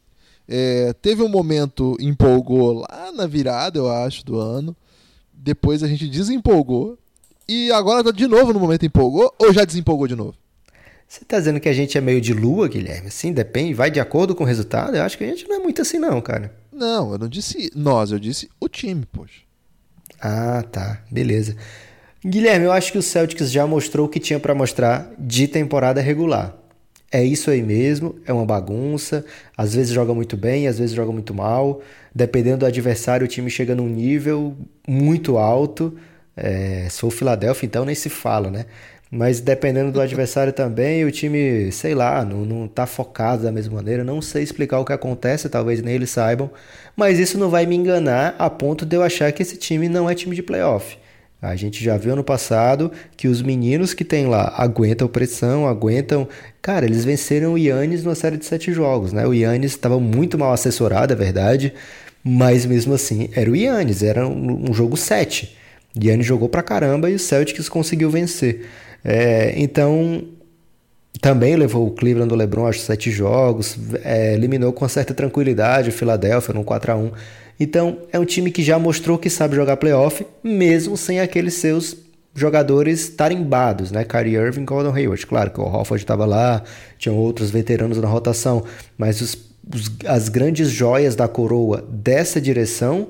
É, 0.48 0.92
teve 1.00 1.22
um 1.22 1.28
momento 1.28 1.96
empolgou 2.00 2.80
lá 2.80 3.12
na 3.12 3.26
virada, 3.26 3.78
eu 3.78 3.90
acho, 3.90 4.24
do 4.24 4.38
ano. 4.38 4.76
Depois 5.32 5.82
a 5.82 5.88
gente 5.88 6.08
desempolgou. 6.08 6.98
E 7.48 7.72
agora 7.72 8.04
tá 8.04 8.10
de 8.10 8.26
novo 8.26 8.52
no 8.52 8.60
momento 8.60 8.86
empolgou 8.86 9.34
ou 9.38 9.52
já 9.52 9.64
desempolgou 9.64 10.06
de 10.06 10.14
novo? 10.14 10.34
Você 11.08 11.24
tá 11.24 11.38
dizendo 11.38 11.58
que 11.58 11.68
a 11.68 11.72
gente 11.72 11.98
é 11.98 12.00
meio 12.00 12.20
de 12.20 12.32
lua, 12.32 12.68
Guilherme? 12.68 13.10
Sim, 13.10 13.32
depende, 13.32 13.74
vai 13.74 13.90
de 13.90 13.98
acordo 13.98 14.32
com 14.32 14.44
o 14.44 14.46
resultado? 14.46 14.96
Eu 14.96 15.02
acho 15.02 15.18
que 15.18 15.24
a 15.24 15.26
gente 15.26 15.48
não 15.48 15.56
é 15.56 15.58
muito 15.58 15.82
assim, 15.82 15.98
não, 15.98 16.20
cara. 16.20 16.54
Não, 16.72 17.10
eu 17.10 17.18
não 17.18 17.28
disse 17.28 17.72
nós, 17.74 18.12
eu 18.12 18.18
disse 18.20 18.48
o 18.60 18.68
time, 18.68 19.04
poxa. 19.04 19.40
Ah, 20.20 20.62
tá, 20.70 21.02
beleza. 21.10 21.56
Guilherme, 22.24 22.66
eu 22.66 22.72
acho 22.72 22.92
que 22.92 22.98
o 22.98 23.02
Celtics 23.02 23.50
já 23.50 23.66
mostrou 23.66 24.06
o 24.06 24.08
que 24.08 24.20
tinha 24.20 24.38
para 24.38 24.54
mostrar 24.54 25.10
de 25.18 25.48
temporada 25.48 26.00
regular. 26.00 26.54
É 27.12 27.24
isso 27.24 27.50
aí 27.50 27.60
mesmo, 27.62 28.14
é 28.24 28.32
uma 28.32 28.46
bagunça. 28.46 29.24
Às 29.56 29.74
vezes 29.74 29.92
joga 29.92 30.14
muito 30.14 30.36
bem, 30.36 30.68
às 30.68 30.78
vezes 30.78 30.94
joga 30.94 31.10
muito 31.10 31.34
mal. 31.34 31.80
Dependendo 32.14 32.58
do 32.58 32.66
adversário, 32.66 33.24
o 33.24 33.28
time 33.28 33.50
chega 33.50 33.74
num 33.74 33.88
nível 33.88 34.56
muito 34.86 35.36
alto. 35.36 35.96
É, 36.36 36.86
o 37.02 37.10
Philadelphia, 37.10 37.66
então 37.66 37.84
nem 37.84 37.94
se 37.94 38.08
fala, 38.08 38.50
né? 38.50 38.66
Mas 39.10 39.40
dependendo 39.40 39.90
do 39.90 40.00
adversário 40.00 40.52
também, 40.52 41.04
o 41.04 41.10
time, 41.10 41.72
sei 41.72 41.96
lá, 41.96 42.24
não, 42.24 42.44
não 42.44 42.68
tá 42.68 42.86
focado 42.86 43.42
da 43.42 43.50
mesma 43.50 43.74
maneira. 43.74 44.04
Não 44.04 44.22
sei 44.22 44.44
explicar 44.44 44.78
o 44.78 44.84
que 44.84 44.92
acontece, 44.92 45.48
talvez 45.48 45.82
nem 45.82 45.96
eles 45.96 46.10
saibam. 46.10 46.48
Mas 46.96 47.18
isso 47.18 47.36
não 47.36 47.50
vai 47.50 47.66
me 47.66 47.74
enganar 47.74 48.36
a 48.38 48.48
ponto 48.48 48.86
de 48.86 48.96
eu 48.96 49.02
achar 49.02 49.32
que 49.32 49.42
esse 49.42 49.56
time 49.56 49.88
não 49.88 50.08
é 50.08 50.14
time 50.14 50.36
de 50.36 50.42
playoff. 50.44 50.96
A 51.42 51.56
gente 51.56 51.82
já 51.82 51.96
viu 51.96 52.12
ano 52.12 52.24
passado 52.24 52.92
que 53.16 53.26
os 53.26 53.40
meninos 53.40 53.94
que 53.94 54.04
tem 54.04 54.26
lá 54.26 54.54
aguentam 54.58 55.08
pressão, 55.08 55.66
aguentam. 55.66 56.28
Cara, 56.60 56.84
eles 56.84 57.04
venceram 57.04 57.54
o 57.54 57.58
Yannis 57.58 58.04
numa 58.04 58.14
série 58.14 58.36
de 58.36 58.44
sete 58.44 58.72
jogos, 58.72 59.12
né? 59.12 59.26
O 59.26 59.32
Yannis 59.32 59.72
estava 59.72 59.98
muito 59.98 60.38
mal 60.38 60.52
assessorado, 60.52 61.12
é 61.14 61.16
verdade, 61.16 61.72
mas 62.22 62.66
mesmo 62.66 62.92
assim 62.92 63.30
era 63.34 63.50
o 63.50 63.56
Yannis, 63.56 64.02
era 64.02 64.26
um, 64.28 64.70
um 64.70 64.74
jogo 64.74 64.96
sete. 64.96 65.56
Yannis 65.96 66.26
jogou 66.26 66.48
pra 66.48 66.62
caramba 66.62 67.08
e 67.08 67.14
o 67.14 67.18
Celtics 67.18 67.68
conseguiu 67.68 68.10
vencer. 68.10 68.66
É, 69.02 69.54
então, 69.56 70.22
também 71.20 71.56
levou 71.56 71.86
o 71.86 71.90
Cleveland 71.90 72.28
do 72.28 72.34
LeBron 72.34 72.66
acho 72.66 72.80
sete 72.80 73.10
jogos, 73.10 73.78
é, 74.04 74.34
eliminou 74.34 74.72
com 74.72 74.86
certa 74.88 75.14
tranquilidade 75.14 75.88
o 75.88 75.92
Philadelphia 75.92 76.54
no 76.54 76.64
4 76.64 76.92
a 76.92 76.96
1 76.96 77.12
então, 77.62 77.98
é 78.10 78.18
um 78.18 78.24
time 78.24 78.50
que 78.50 78.62
já 78.62 78.78
mostrou 78.78 79.18
que 79.18 79.28
sabe 79.28 79.54
jogar 79.54 79.76
playoff, 79.76 80.26
mesmo 80.42 80.96
sem 80.96 81.20
aqueles 81.20 81.52
seus 81.54 81.94
jogadores 82.34 83.10
tarimbados, 83.10 83.90
né? 83.90 84.02
Kyrie 84.02 84.36
Irving 84.36 84.64
Gordon 84.64 84.94
Hayward. 84.94 85.26
Claro 85.26 85.50
que 85.50 85.60
o 85.60 85.64
Hofford 85.64 86.02
estava 86.02 86.24
lá, 86.24 86.62
tinham 86.96 87.18
outros 87.18 87.50
veteranos 87.50 87.98
na 87.98 88.08
rotação, 88.08 88.64
mas 88.96 89.20
os, 89.20 89.36
os, 89.74 89.90
as 90.06 90.30
grandes 90.30 90.70
joias 90.70 91.14
da 91.14 91.28
coroa 91.28 91.84
dessa 91.86 92.40
direção, 92.40 93.08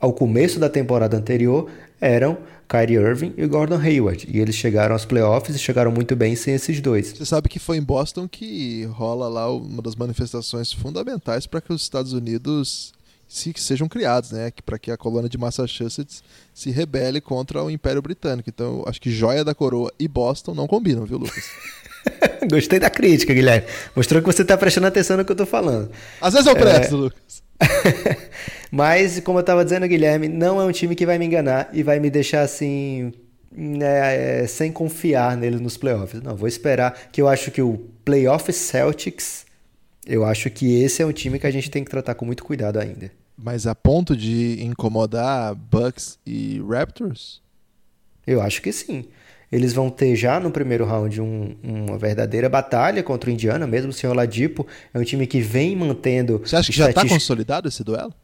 ao 0.00 0.12
começo 0.12 0.58
da 0.58 0.68
temporada 0.68 1.16
anterior, 1.16 1.70
eram 2.00 2.38
Kyrie 2.68 2.96
Irving 2.96 3.34
e 3.36 3.46
Gordon 3.46 3.78
Hayward. 3.78 4.26
E 4.28 4.40
eles 4.40 4.56
chegaram 4.56 4.94
aos 4.94 5.04
playoffs 5.04 5.54
e 5.54 5.58
chegaram 5.60 5.92
muito 5.92 6.16
bem 6.16 6.34
sem 6.34 6.54
esses 6.54 6.80
dois. 6.80 7.12
Você 7.12 7.24
sabe 7.24 7.48
que 7.48 7.60
foi 7.60 7.76
em 7.76 7.82
Boston 7.82 8.26
que 8.26 8.84
rola 8.86 9.28
lá 9.28 9.48
uma 9.54 9.80
das 9.80 9.94
manifestações 9.94 10.72
fundamentais 10.72 11.46
para 11.46 11.60
que 11.60 11.72
os 11.72 11.82
Estados 11.82 12.12
Unidos 12.12 12.92
se, 13.32 13.50
que 13.50 13.60
sejam 13.60 13.88
criados, 13.88 14.30
né? 14.30 14.52
Para 14.64 14.78
que 14.78 14.90
a 14.90 14.96
colônia 14.96 15.28
de 15.28 15.38
Massachusetts 15.38 16.22
se 16.52 16.70
rebele 16.70 17.18
contra 17.18 17.64
o 17.64 17.70
Império 17.70 18.02
Britânico. 18.02 18.50
Então, 18.50 18.84
acho 18.86 19.00
que 19.00 19.10
Joia 19.10 19.42
da 19.42 19.54
Coroa 19.54 19.90
e 19.98 20.06
Boston 20.06 20.52
não 20.54 20.66
combinam, 20.66 21.06
viu, 21.06 21.16
Lucas? 21.16 21.44
Gostei 22.50 22.78
da 22.78 22.90
crítica, 22.90 23.32
Guilherme. 23.32 23.66
Mostrou 23.96 24.20
que 24.20 24.26
você 24.26 24.42
está 24.42 24.54
prestando 24.58 24.86
atenção 24.86 25.16
no 25.16 25.24
que 25.24 25.30
eu 25.30 25.34
estou 25.34 25.46
falando. 25.46 25.90
Às 26.20 26.34
vezes 26.34 26.46
eu 26.46 26.54
presto, 26.54 26.94
é... 26.94 26.98
Lucas. 26.98 27.42
Mas, 28.70 29.18
como 29.20 29.38
eu 29.38 29.40
estava 29.40 29.64
dizendo, 29.64 29.88
Guilherme, 29.88 30.28
não 30.28 30.60
é 30.60 30.64
um 30.66 30.72
time 30.72 30.94
que 30.94 31.06
vai 31.06 31.18
me 31.18 31.24
enganar 31.24 31.70
e 31.72 31.82
vai 31.82 31.98
me 31.98 32.10
deixar 32.10 32.42
assim. 32.42 33.14
Né, 33.54 34.42
é, 34.42 34.46
sem 34.46 34.72
confiar 34.72 35.36
neles 35.36 35.60
nos 35.60 35.76
playoffs. 35.76 36.22
Não, 36.22 36.34
vou 36.34 36.48
esperar 36.48 37.08
que 37.10 37.20
eu 37.20 37.28
acho 37.28 37.50
que 37.50 37.62
o 37.62 37.78
Playoff 38.04 38.52
Celtics. 38.52 39.46
Eu 40.06 40.24
acho 40.24 40.50
que 40.50 40.82
esse 40.82 41.00
é 41.00 41.06
um 41.06 41.12
time 41.12 41.38
que 41.38 41.46
a 41.46 41.50
gente 41.50 41.70
tem 41.70 41.82
que 41.82 41.90
tratar 41.90 42.14
com 42.14 42.26
muito 42.26 42.44
cuidado 42.44 42.78
ainda. 42.78 43.10
Mas 43.42 43.66
a 43.66 43.74
ponto 43.74 44.16
de 44.16 44.62
incomodar 44.62 45.54
Bucks 45.54 46.18
e 46.24 46.62
Raptors? 46.68 47.42
Eu 48.24 48.40
acho 48.40 48.62
que 48.62 48.72
sim. 48.72 49.06
Eles 49.50 49.72
vão 49.72 49.90
ter 49.90 50.14
já 50.16 50.40
no 50.40 50.50
primeiro 50.50 50.86
round 50.86 51.20
um, 51.20 51.56
uma 51.62 51.98
verdadeira 51.98 52.48
batalha 52.48 53.02
contra 53.02 53.28
o 53.28 53.32
Indiana, 53.32 53.66
mesmo 53.66 53.92
sem 53.92 54.08
o 54.08 54.14
Ladipo. 54.14 54.66
É 54.94 54.98
um 54.98 55.04
time 55.04 55.26
que 55.26 55.40
vem 55.40 55.76
mantendo. 55.76 56.38
Você 56.38 56.56
acha 56.56 56.70
que 56.70 56.78
já 56.78 56.88
está 56.88 57.06
consolidado 57.06 57.68
esse 57.68 57.82
duelo? 57.84 58.14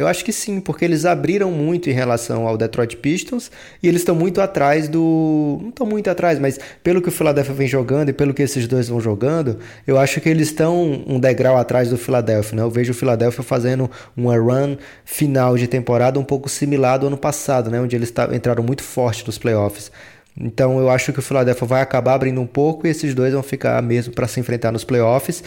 Eu 0.00 0.06
acho 0.06 0.24
que 0.24 0.32
sim, 0.32 0.60
porque 0.62 0.82
eles 0.82 1.04
abriram 1.04 1.52
muito 1.52 1.90
em 1.90 1.92
relação 1.92 2.48
ao 2.48 2.56
Detroit 2.56 2.96
Pistons 2.96 3.50
e 3.82 3.86
eles 3.86 4.00
estão 4.00 4.14
muito 4.14 4.40
atrás 4.40 4.88
do. 4.88 5.58
Não 5.60 5.68
estão 5.68 5.86
muito 5.86 6.08
atrás, 6.08 6.38
mas 6.38 6.58
pelo 6.82 7.02
que 7.02 7.10
o 7.10 7.12
Philadelphia 7.12 7.52
vem 7.52 7.68
jogando 7.68 8.08
e 8.08 8.12
pelo 8.14 8.32
que 8.32 8.40
esses 8.40 8.66
dois 8.66 8.88
vão 8.88 8.98
jogando, 8.98 9.58
eu 9.86 9.98
acho 9.98 10.18
que 10.18 10.26
eles 10.30 10.48
estão 10.48 11.04
um 11.06 11.20
degrau 11.20 11.58
atrás 11.58 11.90
do 11.90 11.98
Philadelphia. 11.98 12.56
Né? 12.56 12.62
Eu 12.62 12.70
vejo 12.70 12.92
o 12.92 12.94
Philadelphia 12.94 13.42
fazendo 13.42 13.90
uma 14.16 14.38
run 14.38 14.78
final 15.04 15.58
de 15.58 15.66
temporada 15.66 16.18
um 16.18 16.24
pouco 16.24 16.48
similar 16.48 16.96
do 16.98 17.08
ano 17.08 17.18
passado, 17.18 17.70
né? 17.70 17.78
onde 17.78 17.94
eles 17.94 18.10
entraram 18.32 18.64
muito 18.64 18.82
forte 18.82 19.26
nos 19.26 19.36
playoffs. 19.36 19.92
Então 20.34 20.78
eu 20.78 20.88
acho 20.88 21.12
que 21.12 21.18
o 21.18 21.22
Philadelphia 21.22 21.68
vai 21.68 21.82
acabar 21.82 22.14
abrindo 22.14 22.40
um 22.40 22.46
pouco 22.46 22.86
e 22.86 22.90
esses 22.90 23.14
dois 23.14 23.34
vão 23.34 23.42
ficar 23.42 23.82
mesmo 23.82 24.14
para 24.14 24.26
se 24.26 24.40
enfrentar 24.40 24.72
nos 24.72 24.82
playoffs. 24.82 25.44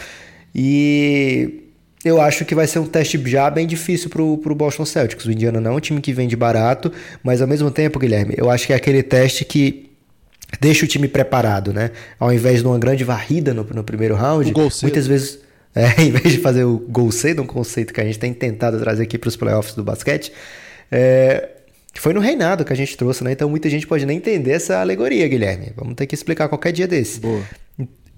E 0.54 1.63
eu 2.04 2.20
acho 2.20 2.44
que 2.44 2.54
vai 2.54 2.66
ser 2.66 2.78
um 2.78 2.86
teste 2.86 3.20
já 3.26 3.48
bem 3.48 3.66
difícil 3.66 4.10
pro, 4.10 4.36
pro 4.38 4.54
Boston 4.54 4.84
Celtics. 4.84 5.24
O 5.24 5.32
Indiana 5.32 5.60
não 5.60 5.72
é 5.72 5.74
um 5.74 5.80
time 5.80 6.00
que 6.00 6.12
vende 6.12 6.36
barato, 6.36 6.92
mas 7.22 7.40
ao 7.40 7.48
mesmo 7.48 7.70
tempo, 7.70 7.98
Guilherme, 7.98 8.34
eu 8.36 8.50
acho 8.50 8.66
que 8.66 8.72
é 8.72 8.76
aquele 8.76 9.02
teste 9.02 9.44
que 9.44 9.90
deixa 10.60 10.84
o 10.84 10.88
time 10.88 11.08
preparado, 11.08 11.72
né? 11.72 11.90
Ao 12.20 12.32
invés 12.32 12.60
de 12.60 12.66
uma 12.66 12.78
grande 12.78 13.04
varrida 13.04 13.54
no, 13.54 13.64
no 13.64 13.82
primeiro 13.82 14.14
round, 14.14 14.52
muitas 14.82 15.06
vezes, 15.06 15.38
é, 15.74 16.02
em 16.02 16.10
vez 16.10 16.34
de 16.34 16.38
fazer 16.38 16.64
o 16.64 16.78
gol 16.78 17.10
cedo, 17.10 17.42
um 17.42 17.46
conceito 17.46 17.92
que 17.92 18.00
a 18.00 18.04
gente 18.04 18.18
tem 18.18 18.34
tentado 18.34 18.78
trazer 18.78 19.04
aqui 19.04 19.16
para 19.16 19.28
os 19.28 19.36
playoffs 19.36 19.74
do 19.74 19.82
basquete, 19.82 20.30
é, 20.92 21.48
foi 21.94 22.12
no 22.12 22.20
reinado 22.20 22.64
que 22.66 22.72
a 22.72 22.76
gente 22.76 22.96
trouxe, 22.98 23.24
né? 23.24 23.32
Então 23.32 23.48
muita 23.48 23.70
gente 23.70 23.86
pode 23.86 24.04
nem 24.04 24.18
entender 24.18 24.52
essa 24.52 24.78
alegoria, 24.78 25.26
Guilherme. 25.26 25.72
Vamos 25.74 25.94
ter 25.94 26.06
que 26.06 26.14
explicar 26.14 26.48
qualquer 26.48 26.72
dia 26.72 26.86
desse. 26.86 27.20
Boa. 27.20 27.42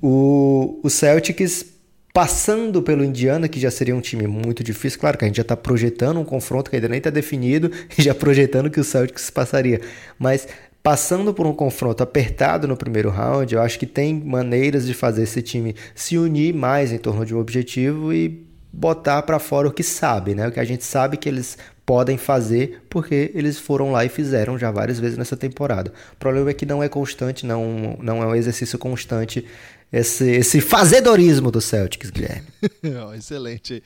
O, 0.02 0.80
o 0.82 0.90
Celtics 0.90 1.75
passando 2.16 2.80
pelo 2.80 3.04
Indiana, 3.04 3.46
que 3.46 3.60
já 3.60 3.70
seria 3.70 3.94
um 3.94 4.00
time 4.00 4.26
muito 4.26 4.64
difícil. 4.64 4.98
Claro 4.98 5.18
que 5.18 5.26
a 5.26 5.28
gente 5.28 5.36
já 5.36 5.42
está 5.42 5.54
projetando 5.54 6.18
um 6.18 6.24
confronto 6.24 6.70
que 6.70 6.76
ainda 6.76 6.88
nem 6.88 6.96
está 6.96 7.10
definido 7.10 7.70
e 7.98 8.00
já 8.00 8.14
projetando 8.14 8.70
que 8.70 8.80
o 8.80 8.84
Celtics 8.84 9.28
passaria. 9.28 9.82
Mas 10.18 10.48
passando 10.82 11.34
por 11.34 11.46
um 11.46 11.52
confronto 11.52 12.02
apertado 12.02 12.66
no 12.66 12.74
primeiro 12.74 13.10
round, 13.10 13.54
eu 13.54 13.60
acho 13.60 13.78
que 13.78 13.84
tem 13.84 14.14
maneiras 14.14 14.86
de 14.86 14.94
fazer 14.94 15.24
esse 15.24 15.42
time 15.42 15.76
se 15.94 16.16
unir 16.16 16.54
mais 16.54 16.90
em 16.90 16.96
torno 16.96 17.22
de 17.22 17.34
um 17.34 17.38
objetivo 17.38 18.14
e 18.14 18.46
botar 18.72 19.20
para 19.20 19.38
fora 19.38 19.68
o 19.68 19.70
que 19.70 19.82
sabe, 19.82 20.34
né? 20.34 20.48
O 20.48 20.52
que 20.52 20.60
a 20.60 20.64
gente 20.64 20.84
sabe 20.84 21.18
que 21.18 21.28
eles 21.28 21.58
podem 21.86 22.18
fazer 22.18 22.82
porque 22.90 23.30
eles 23.32 23.58
foram 23.58 23.92
lá 23.92 24.04
e 24.04 24.08
fizeram 24.08 24.58
já 24.58 24.72
várias 24.72 24.98
vezes 24.98 25.16
nessa 25.16 25.36
temporada. 25.36 25.92
O 26.12 26.16
problema 26.16 26.50
é 26.50 26.54
que 26.54 26.66
não 26.66 26.82
é 26.82 26.88
constante, 26.88 27.46
não, 27.46 27.96
não 28.02 28.22
é 28.22 28.26
um 28.26 28.34
exercício 28.34 28.76
constante 28.76 29.46
esse, 29.92 30.28
esse 30.28 30.60
fazedorismo 30.60 31.50
do 31.50 31.60
Celtics, 31.60 32.10
Guilherme. 32.10 32.48
Excelente. 33.16 33.82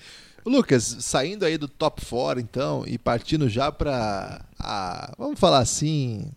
Lucas, 0.47 0.97
saindo 1.01 1.45
aí 1.45 1.59
do 1.59 1.69
top 1.69 2.05
4 2.05 2.41
então 2.41 2.85
e 2.87 2.97
partindo 2.97 3.47
já 3.47 3.71
para 3.71 4.43
a, 4.59 5.13
vamos 5.19 5.39
falar 5.39 5.59
assim, 5.59 6.33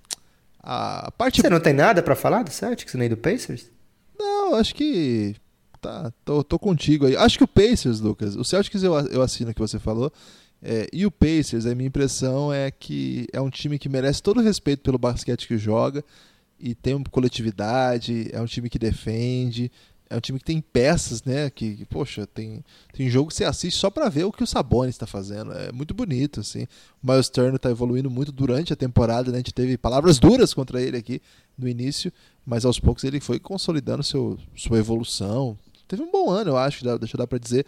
a 0.62 1.10
parte 1.17 1.41
Você 1.41 1.49
não 1.49 1.62
tem 1.62 1.73
nada 1.73 2.04
para 2.04 2.15
falar 2.15 2.43
do 2.43 2.52
Celtics 2.52 2.93
nem 2.95 3.08
do 3.08 3.15
Pacers? 3.15 3.71
Não, 4.19 4.56
acho 4.56 4.76
que 4.76 5.36
tá, 5.82 6.12
tô, 6.26 6.43
tô 6.43 6.60
contigo 6.60 7.06
aí. 7.06 7.15
Acho 7.15 7.38
que 7.38 7.43
o 7.45 7.47
Pacers, 7.47 8.02
Lucas, 8.02 8.36
o 8.36 8.43
Celtics 8.43 8.84
eu, 8.84 8.93
eu 9.08 9.21
assino 9.21 9.52
o 9.52 9.54
que 9.54 9.62
você 9.62 9.80
falou. 9.80 10.12
É, 10.63 10.88
e 10.93 11.06
o 11.06 11.12
Pacers, 11.12 11.65
a 11.65 11.76
minha 11.76 11.88
impressão 11.88 12.54
é 12.54 12.71
que 12.71 13.28
é 13.34 13.41
um 13.41 13.49
time 13.49 13.78
que 13.78 13.89
merece 13.89 14.23
todo 14.23 14.39
o 14.39 14.43
respeito 14.43 14.82
pelo 14.82 14.97
basquete 14.97 15.45
que 15.45 15.58
joga 15.58 16.04
e 16.58 16.73
tem 16.73 16.95
uma 16.95 17.04
coletividade, 17.12 18.30
é 18.32 18.39
um 18.39 18.45
time 18.45 18.69
que 18.69 18.80
defende, 18.80 19.69
é 20.10 20.15
um 20.15 20.21
time 20.21 20.39
que 20.39 20.45
tem 20.45 20.62
peças, 20.62 21.23
né? 21.23 21.49
Que, 21.49 21.76
que 21.76 21.86
poxa, 21.86 22.26
tem, 22.26 22.63
tem 22.93 23.10
jogo 23.10 23.30
que 23.30 23.36
você 23.36 23.43
assiste 23.43 23.78
só 23.78 23.89
para 23.89 24.08
ver 24.08 24.23
o 24.23 24.32
que 24.32 24.43
o 24.43 24.47
Sabonis 24.47 24.95
está 24.95 25.06
fazendo. 25.06 25.52
É 25.52 25.71
muito 25.71 25.93
bonito, 25.93 26.39
assim. 26.39 26.63
O 27.04 27.12
Miles 27.12 27.28
Turner 27.30 27.56
está 27.56 27.69
evoluindo 27.69 28.10
muito 28.10 28.32
durante 28.32 28.71
a 28.71 28.76
temporada, 28.76 29.32
né? 29.32 29.38
A 29.38 29.39
gente 29.39 29.54
teve 29.54 29.78
palavras 29.78 30.19
duras 30.19 30.54
contra 30.54 30.82
ele 30.82 30.95
aqui 30.95 31.21
no 31.58 31.67
início, 31.67 32.13
mas 32.45 32.63
aos 32.63 32.80
poucos 32.80 33.04
ele 33.04 33.19
foi 33.19 33.39
consolidando 33.39 34.04
seu, 34.04 34.38
sua 34.56 34.78
evolução. 34.78 35.58
Teve 35.88 36.04
um 36.04 36.12
bom 36.12 36.30
ano, 36.30 36.52
eu 36.52 36.58
acho, 36.58 36.84
deixa 36.99 37.15
eu 37.15 37.19
dar 37.19 37.28
para 37.28 37.39
dizer. 37.39 37.65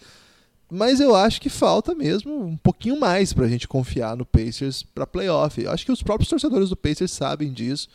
Mas 0.76 1.00
eu 1.00 1.16
acho 1.16 1.40
que 1.40 1.50
falta 1.50 1.96
mesmo 1.96 2.38
um 2.38 2.58
pouquinho 2.58 3.00
mais 3.00 3.32
para 3.32 3.46
a 3.46 3.48
gente 3.48 3.66
confiar 3.66 4.18
no 4.18 4.26
Pacers 4.26 4.84
para 4.84 5.08
playoff. 5.08 5.62
Eu 5.62 5.72
acho 5.72 5.86
que 5.86 5.92
os 5.92 6.04
próprios 6.04 6.30
torcedores 6.30 6.70
do 6.70 6.76
Pacers 6.76 7.12
sabem 7.12 7.54
disso. 7.54 7.88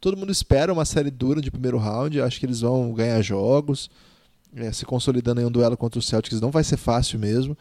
Todo 0.00 0.16
mundo 0.16 0.32
espera 0.32 0.72
uma 0.72 0.84
série 0.84 1.10
dura 1.10 1.40
de 1.40 1.50
primeiro 1.50 1.78
round. 1.78 2.20
Acho 2.20 2.40
que 2.40 2.46
eles 2.46 2.60
vão 2.60 2.92
ganhar 2.92 3.22
jogos. 3.22 3.88
é, 4.56 4.72
se 4.72 4.84
consolidando 4.84 5.40
em 5.40 5.44
um 5.44 5.50
duelo 5.50 5.76
contra 5.76 5.98
o 5.98 6.02
Celtics 6.02 6.40
não 6.40 6.50
vai 6.50 6.64
ser 6.64 6.76
fácil 6.76 7.20
mesmo. 7.20 7.56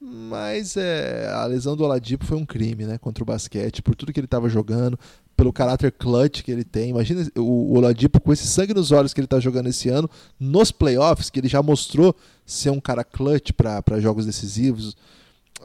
Mas 0.00 0.76
é, 0.76 1.28
a 1.28 1.44
lesão 1.46 1.76
do 1.76 1.82
Oladipo 1.82 2.24
foi 2.24 2.36
um 2.36 2.46
crime, 2.46 2.86
né, 2.86 2.98
contra 2.98 3.22
o 3.22 3.26
basquete, 3.26 3.82
por 3.82 3.96
tudo 3.96 4.12
que 4.12 4.20
ele 4.20 4.26
estava 4.26 4.48
jogando, 4.48 4.98
pelo 5.36 5.52
caráter 5.52 5.90
clutch 5.90 6.42
que 6.42 6.52
ele 6.52 6.64
tem. 6.64 6.90
Imagina 6.90 7.28
o, 7.36 7.76
Oladipo 7.76 8.20
com 8.20 8.32
esse 8.32 8.46
sangue 8.46 8.72
nos 8.72 8.92
olhos 8.92 9.12
que 9.12 9.20
ele 9.20 9.26
está 9.26 9.40
jogando 9.40 9.68
esse 9.68 9.88
ano, 9.88 10.08
nos 10.38 10.70
playoffs, 10.70 11.30
que 11.30 11.40
ele 11.40 11.48
já 11.48 11.62
mostrou 11.62 12.14
ser 12.46 12.70
um 12.70 12.80
cara 12.80 13.02
clutch 13.02 13.50
para 13.52 14.00
jogos 14.00 14.24
decisivos. 14.24 14.96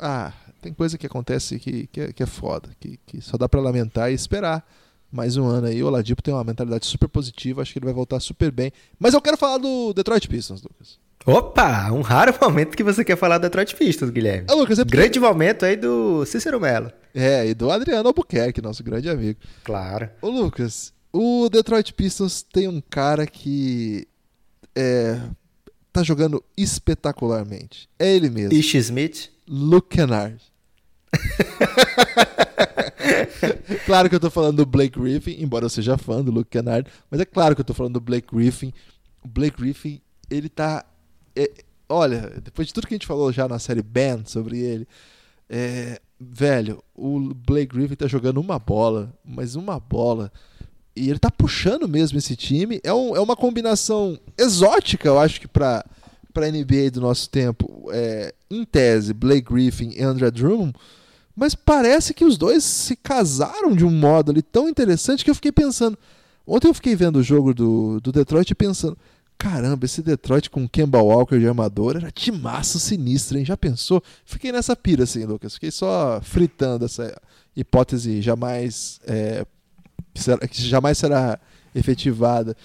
Ah, 0.02 0.34
tem 0.62 0.74
coisa 0.74 0.98
que 0.98 1.06
acontece 1.06 1.60
que, 1.60 1.88
que, 1.88 2.02
é, 2.02 2.13
que 2.13 2.24
é 2.24 2.26
foda, 2.26 2.69
que, 2.80 3.00
que 3.06 3.22
só 3.22 3.38
dá 3.38 3.48
para 3.48 3.62
lamentar 3.62 4.12
e 4.12 4.15
esperar 4.15 4.65
mais 5.12 5.38
um 5.38 5.46
ano 5.46 5.67
aí. 5.67 5.84
O 5.84 5.88
Oladipo 5.88 6.24
tem 6.24 6.34
uma 6.34 6.43
mentalidade 6.43 6.88
super 6.88 7.08
positiva, 7.08 7.62
acho 7.62 7.72
que 7.72 7.78
ele 7.78 7.86
vai 7.86 7.93
voltar 7.93 8.19
super 8.19 8.52
bem. 8.52 8.74
Mas 8.98 9.13
eu 9.13 9.22
quero 9.22 9.38
falar 9.38 9.60
do 9.60 9.93
Detroit 9.93 10.28
Pistons, 10.28 10.63
Lucas. 10.63 11.02
Opa, 11.25 11.89
um 11.91 12.01
raro 12.01 12.33
momento 12.41 12.75
que 12.75 12.83
você 12.83 13.03
quer 13.03 13.15
falar 13.15 13.38
do 13.38 13.43
Detroit 13.43 13.75
Pistons, 13.75 14.09
Guilherme. 14.09 14.47
É, 14.49 14.53
Lucas, 14.53 14.79
é 14.79 14.83
porque... 14.83 14.97
Grande 14.97 15.19
momento 15.19 15.65
aí 15.65 15.77
do 15.77 16.25
Cícero 16.25 16.59
Mello. 16.59 16.91
É, 17.15 17.47
e 17.47 17.53
do 17.53 17.71
Adriano 17.71 18.07
Albuquerque, 18.07 18.62
nosso 18.62 18.83
grande 18.83 19.09
amigo. 19.09 19.39
Claro. 19.63 20.09
Ô, 20.21 20.29
Lucas, 20.29 20.91
o 21.12 21.47
Detroit 21.49 21.93
Pistons 21.93 22.41
tem 22.41 22.67
um 22.67 22.81
cara 22.81 23.25
que 23.25 24.07
é, 24.75 25.19
tá 25.91 26.03
jogando 26.03 26.43
espetacularmente. 26.57 27.88
É 27.97 28.13
ele 28.13 28.29
mesmo. 28.29 28.53
Ish 28.53 28.75
Smith. 28.75 29.29
Luke 29.47 29.95
Kennard. 29.95 30.41
claro 33.86 34.09
que 34.09 34.15
eu 34.15 34.19
tô 34.19 34.31
falando 34.31 34.57
do 34.57 34.65
Blake 34.65 34.99
Griffin, 34.99 35.36
embora 35.39 35.65
eu 35.65 35.69
seja 35.69 35.97
fã 35.97 36.23
do 36.23 36.31
Luke 36.31 36.49
Kennard, 36.49 36.89
mas 37.12 37.21
é 37.21 37.25
claro 37.25 37.53
que 37.53 37.62
eu 37.62 37.65
tô 37.65 37.73
falando 37.73 37.93
do 37.93 38.01
Blake 38.01 38.27
Griffin. 38.33 38.73
O 39.23 39.27
Blake 39.27 39.62
Griffin, 39.62 40.01
ele 40.29 40.49
tá 40.49 40.83
é, 41.36 41.52
olha, 41.89 42.34
depois 42.43 42.67
de 42.67 42.74
tudo 42.74 42.88
que 42.88 42.93
a 42.93 42.98
gente 42.98 43.08
falou 43.08 43.32
já 43.32 43.48
na 43.48 43.60
série 43.60 43.82
Ben 43.82 44.24
sobre 44.26 44.60
ele, 44.60 44.88
é, 45.50 46.00
velho, 46.19 46.84
o 46.96 47.34
Blake 47.34 47.76
Griffin 47.76 47.96
tá 47.96 48.08
jogando 48.08 48.39
uma 48.39 48.58
bola, 48.58 49.13
mas 49.24 49.56
uma 49.56 49.80
bola. 49.80 50.32
E 50.96 51.10
ele 51.10 51.19
tá 51.19 51.32
puxando 51.32 51.88
mesmo 51.88 52.17
esse 52.17 52.36
time. 52.36 52.80
É, 52.84 52.93
um, 52.93 53.15
é 53.15 53.19
uma 53.19 53.36
combinação 53.36 54.17
exótica, 54.38 55.08
eu 55.08 55.19
acho 55.19 55.41
que 55.41 55.48
pra, 55.48 55.84
pra 56.34 56.50
NBA 56.50 56.91
do 56.91 57.02
nosso 57.02 57.30
tempo. 57.30 57.89
É, 57.91 58.34
em 58.50 58.63
tese, 58.63 59.13
Blake 59.13 59.52
Griffin 59.52 59.91
e 59.96 60.02
André 60.02 60.30
Drummond. 60.32 60.74
Mas 61.36 61.56
parece 61.56 62.13
que 62.13 62.24
os 62.24 62.38
dois 62.38 62.63
se 62.63 62.96
casaram 62.96 63.76
de 63.76 63.84
um 63.84 63.89
modo 63.89 64.32
ali 64.32 64.41
tão 64.41 64.69
interessante 64.69 65.24
que 65.24 65.32
eu 65.32 65.36
fiquei 65.36 65.52
pensando. 65.52 65.98
Ontem 66.46 66.67
eu 66.67 66.74
fiquei 66.74 66.96
vendo 66.96 67.17
o 67.17 67.24
jogo 67.24 67.54
do, 67.54 68.00
do 68.02 68.12
Detroit 68.12 68.52
e 68.52 68.56
pensando 68.56 68.98
caramba, 69.43 69.84
esse 69.84 70.01
Detroit 70.01 70.49
com 70.49 70.65
Kemba 70.65 71.01
Walker 71.01 71.38
de 71.38 71.45
armador 71.45 71.97
era 71.97 72.10
de 72.10 72.32
massa 72.32 72.79
sinistra, 72.79 73.38
hein? 73.38 73.43
Já 73.43 73.58
pensou? 73.58 74.01
Fiquei 74.23 74.53
nessa 74.53 74.73
pira 74.73 75.03
assim, 75.03 75.25
Lucas. 75.25 75.56
Fiquei 75.56 75.69
só 75.69 76.21
fritando 76.23 76.86
essa 76.86 77.21
hipótese 77.53 78.21
jamais 78.21 79.01
é, 79.06 79.45
que 80.49 80.62
jamais 80.62 80.97
será 80.97 81.38
efetivada. 81.75 82.56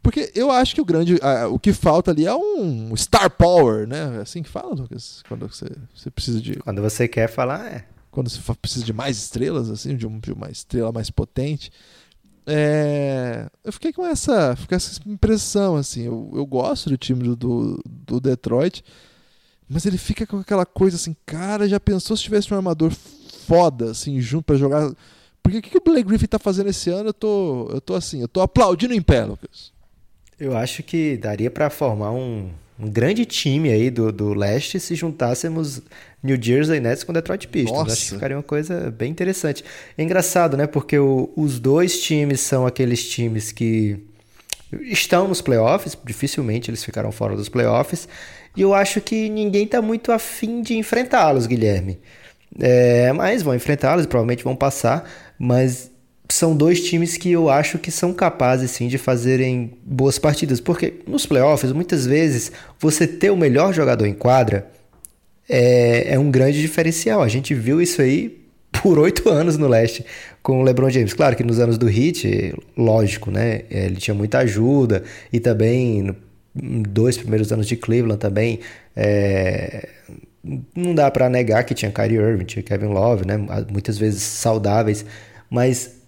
Porque 0.00 0.30
eu 0.32 0.52
acho 0.52 0.72
que 0.72 0.80
o 0.80 0.84
grande. 0.84 1.18
o 1.50 1.58
que 1.58 1.72
falta 1.72 2.12
ali 2.12 2.26
é 2.26 2.34
um 2.34 2.96
star 2.96 3.28
power, 3.28 3.88
né? 3.88 4.18
É 4.18 4.20
assim 4.20 4.40
que 4.40 4.48
fala, 4.48 4.72
Lucas? 4.72 5.24
Quando 5.28 5.48
você, 5.48 5.66
você 5.92 6.10
precisa 6.12 6.40
de. 6.40 6.54
Quando 6.60 6.80
você 6.80 7.08
quer 7.08 7.28
falar, 7.28 7.66
é. 7.66 7.84
Quando 8.08 8.30
você 8.30 8.40
precisa 8.54 8.84
de 8.84 8.92
mais 8.92 9.18
estrelas, 9.18 9.68
assim, 9.68 9.96
de, 9.96 10.06
um, 10.06 10.20
de 10.20 10.32
uma 10.32 10.48
estrela 10.48 10.92
mais 10.92 11.10
potente. 11.10 11.72
É, 12.52 13.48
eu 13.62 13.72
fiquei 13.72 13.92
com 13.92 14.04
essa, 14.04 14.58
com 14.68 14.74
essa 14.74 15.00
impressão, 15.06 15.76
assim. 15.76 16.02
Eu, 16.02 16.32
eu 16.34 16.44
gosto 16.44 16.90
do 16.90 16.98
time 16.98 17.22
do, 17.22 17.36
do, 17.36 17.82
do, 17.86 18.20
Detroit, 18.20 18.84
mas 19.68 19.86
ele 19.86 19.96
fica 19.96 20.26
com 20.26 20.38
aquela 20.38 20.66
coisa 20.66 20.96
assim, 20.96 21.14
cara, 21.24 21.68
já 21.68 21.78
pensou 21.78 22.16
se 22.16 22.24
tivesse 22.24 22.52
um 22.52 22.56
armador 22.56 22.90
foda, 22.90 23.92
assim, 23.92 24.20
junto 24.20 24.46
para 24.46 24.56
jogar. 24.56 24.90
Porque 25.40 25.58
o 25.58 25.62
que, 25.62 25.70
que 25.70 25.78
o 25.78 25.82
Blake 25.82 26.08
Griffin 26.08 26.26
tá 26.26 26.40
fazendo 26.40 26.70
esse 26.70 26.90
ano? 26.90 27.10
Eu 27.10 27.14
tô, 27.14 27.68
eu 27.70 27.80
tô 27.80 27.94
assim, 27.94 28.20
eu 28.20 28.28
tô 28.28 28.40
aplaudindo 28.40 28.94
em 28.94 29.00
pé, 29.00 29.24
Lucas. 29.24 29.72
Eu 30.38 30.56
acho 30.56 30.82
que 30.82 31.16
daria 31.18 31.50
para 31.52 31.70
formar 31.70 32.10
um, 32.10 32.50
um 32.82 32.90
grande 32.90 33.24
time 33.24 33.70
aí 33.70 33.90
do, 33.90 34.10
do 34.10 34.32
leste 34.32 34.80
se 34.80 34.94
juntássemos 34.94 35.82
New 36.22 36.38
Jersey 36.40 36.80
Nets 36.80 37.04
com 37.04 37.12
Detroit 37.12 37.48
Pistons. 37.48 37.78
Nossa. 37.78 37.92
Acho 37.92 38.04
que 38.04 38.14
ficaria 38.14 38.36
uma 38.36 38.42
coisa 38.42 38.90
bem 38.90 39.10
interessante. 39.10 39.64
É 39.96 40.02
engraçado, 40.02 40.56
né? 40.56 40.66
Porque 40.66 40.98
o, 40.98 41.30
os 41.36 41.58
dois 41.58 42.00
times 42.00 42.40
são 42.40 42.66
aqueles 42.66 43.08
times 43.08 43.52
que 43.52 43.98
estão 44.82 45.26
nos 45.26 45.40
playoffs, 45.40 45.96
dificilmente 46.04 46.70
eles 46.70 46.84
ficaram 46.84 47.10
fora 47.10 47.34
dos 47.34 47.48
playoffs, 47.48 48.08
e 48.56 48.62
eu 48.62 48.72
acho 48.72 49.00
que 49.00 49.28
ninguém 49.28 49.64
está 49.64 49.82
muito 49.82 50.12
afim 50.12 50.62
de 50.62 50.76
enfrentá-los, 50.76 51.46
Guilherme. 51.46 51.98
É, 52.58 53.12
mas 53.12 53.42
vão 53.42 53.54
enfrentá-los, 53.54 54.06
provavelmente 54.06 54.42
vão 54.42 54.56
passar, 54.56 55.08
mas 55.38 55.89
são 56.32 56.56
dois 56.56 56.82
times 56.82 57.16
que 57.16 57.30
eu 57.30 57.48
acho 57.48 57.78
que 57.78 57.90
são 57.90 58.12
capazes 58.12 58.70
sim 58.70 58.88
de 58.88 58.98
fazerem 58.98 59.72
boas 59.84 60.18
partidas, 60.18 60.60
porque 60.60 60.94
nos 61.06 61.26
playoffs 61.26 61.72
muitas 61.72 62.06
vezes 62.06 62.52
você 62.78 63.06
ter 63.06 63.30
o 63.30 63.36
melhor 63.36 63.72
jogador 63.72 64.06
em 64.06 64.14
quadra 64.14 64.70
é, 65.48 66.14
é 66.14 66.18
um 66.18 66.30
grande 66.30 66.60
diferencial. 66.60 67.22
A 67.22 67.28
gente 67.28 67.54
viu 67.54 67.80
isso 67.80 68.00
aí 68.00 68.40
por 68.70 68.98
oito 69.00 69.28
anos 69.28 69.58
no 69.58 69.66
leste 69.66 70.04
com 70.42 70.60
o 70.60 70.62
LeBron 70.62 70.90
James. 70.90 71.12
Claro 71.12 71.36
que 71.36 71.44
nos 71.44 71.58
anos 71.58 71.76
do 71.76 71.88
Heat, 71.88 72.54
lógico, 72.76 73.30
né? 73.30 73.62
Ele 73.70 73.96
tinha 73.96 74.14
muita 74.14 74.38
ajuda 74.38 75.02
e 75.32 75.40
também 75.40 76.02
no 76.02 76.16
dois 76.54 77.16
primeiros 77.16 77.52
anos 77.52 77.66
de 77.66 77.76
Cleveland 77.76 78.18
também 78.18 78.58
é, 78.96 79.88
não 80.74 80.94
dá 80.94 81.10
para 81.10 81.28
negar 81.28 81.64
que 81.64 81.74
tinha 81.74 81.90
Kyrie 81.90 82.18
Irving, 82.18 82.44
tinha 82.44 82.62
Kevin 82.62 82.86
Love, 82.86 83.26
né? 83.26 83.36
Muitas 83.70 83.98
vezes 83.98 84.22
saudáveis, 84.22 85.04
mas 85.48 85.99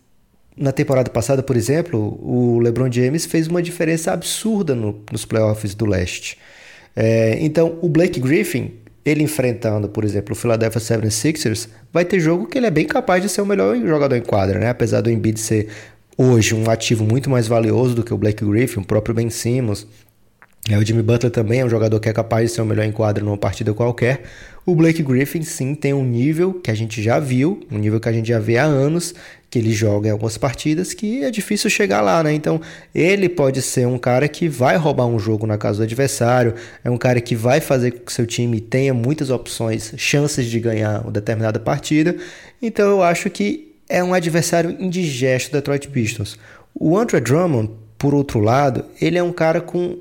na 0.56 0.72
temporada 0.72 1.10
passada, 1.10 1.42
por 1.42 1.56
exemplo, 1.56 2.18
o 2.22 2.58
LeBron 2.60 2.90
James 2.90 3.24
fez 3.26 3.46
uma 3.46 3.62
diferença 3.62 4.12
absurda 4.12 4.74
no, 4.74 5.02
nos 5.10 5.24
playoffs 5.24 5.74
do 5.74 5.86
leste. 5.86 6.38
É, 6.94 7.38
então, 7.40 7.78
o 7.80 7.88
Blake 7.88 8.20
Griffin 8.20 8.72
ele 9.04 9.22
enfrentando, 9.22 9.88
por 9.88 10.04
exemplo, 10.04 10.32
o 10.32 10.36
Philadelphia 10.36 10.80
76ers, 10.80 11.68
vai 11.92 12.04
ter 12.04 12.20
jogo 12.20 12.46
que 12.46 12.56
ele 12.56 12.66
é 12.66 12.70
bem 12.70 12.86
capaz 12.86 13.22
de 13.22 13.28
ser 13.28 13.42
o 13.42 13.46
melhor 13.46 13.76
jogador 13.76 14.14
em 14.14 14.22
quadra, 14.22 14.58
né? 14.58 14.68
Apesar 14.68 15.00
do 15.00 15.10
Embiid 15.10 15.40
ser 15.40 15.68
hoje 16.16 16.54
um 16.54 16.70
ativo 16.70 17.04
muito 17.04 17.28
mais 17.28 17.48
valioso 17.48 17.94
do 17.94 18.04
que 18.04 18.14
o 18.14 18.18
Blake 18.18 18.44
Griffin, 18.44 18.80
o 18.80 18.84
próprio 18.84 19.14
Ben 19.14 19.28
Simmons. 19.28 19.86
É, 20.70 20.78
o 20.78 20.86
Jimmy 20.86 21.02
Butler 21.02 21.32
também 21.32 21.60
é 21.60 21.64
um 21.64 21.68
jogador 21.68 21.98
que 21.98 22.08
é 22.08 22.12
capaz 22.12 22.50
de 22.50 22.54
ser 22.54 22.62
o 22.62 22.64
melhor 22.64 22.84
em 22.84 22.92
quadra 22.92 23.24
numa 23.24 23.36
partida 23.36 23.74
qualquer. 23.74 24.22
O 24.64 24.76
Blake 24.76 25.02
Griffin, 25.02 25.42
sim, 25.42 25.74
tem 25.74 25.92
um 25.92 26.04
nível 26.04 26.54
que 26.54 26.70
a 26.70 26.74
gente 26.74 27.02
já 27.02 27.18
viu, 27.18 27.60
um 27.68 27.78
nível 27.78 27.98
que 27.98 28.08
a 28.08 28.12
gente 28.12 28.28
já 28.28 28.38
vê 28.38 28.58
há 28.58 28.64
anos, 28.64 29.12
que 29.50 29.58
ele 29.58 29.72
joga 29.72 30.08
em 30.08 30.12
algumas 30.12 30.38
partidas 30.38 30.94
que 30.94 31.24
é 31.24 31.30
difícil 31.32 31.68
chegar 31.68 32.00
lá, 32.00 32.22
né? 32.22 32.32
Então, 32.32 32.60
ele 32.94 33.28
pode 33.28 33.60
ser 33.60 33.88
um 33.88 33.98
cara 33.98 34.28
que 34.28 34.48
vai 34.48 34.76
roubar 34.76 35.06
um 35.06 35.18
jogo 35.18 35.48
na 35.48 35.58
casa 35.58 35.78
do 35.78 35.82
adversário, 35.82 36.54
é 36.84 36.88
um 36.88 36.96
cara 36.96 37.20
que 37.20 37.34
vai 37.34 37.60
fazer 37.60 37.90
com 37.90 38.04
que 38.04 38.12
seu 38.12 38.24
time 38.24 38.60
tenha 38.60 38.94
muitas 38.94 39.30
opções, 39.30 39.94
chances 39.96 40.46
de 40.46 40.60
ganhar 40.60 41.02
uma 41.02 41.10
determinada 41.10 41.58
partida. 41.58 42.16
Então, 42.62 42.88
eu 42.88 43.02
acho 43.02 43.28
que 43.30 43.74
é 43.88 44.02
um 44.02 44.14
adversário 44.14 44.76
indigesto 44.78 45.50
do 45.50 45.54
Detroit 45.54 45.88
Pistons. 45.88 46.38
O 46.72 46.96
Andre 46.96 47.20
Drummond, 47.20 47.68
por 47.98 48.14
outro 48.14 48.38
lado, 48.38 48.84
ele 49.00 49.18
é 49.18 49.22
um 49.22 49.32
cara 49.32 49.60
com 49.60 49.98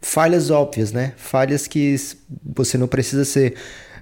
falhas 0.00 0.50
óbvias, 0.50 0.92
né? 0.92 1.12
Falhas 1.16 1.66
que 1.66 1.94
você 2.42 2.78
não 2.78 2.88
precisa 2.88 3.24
ser 3.24 3.54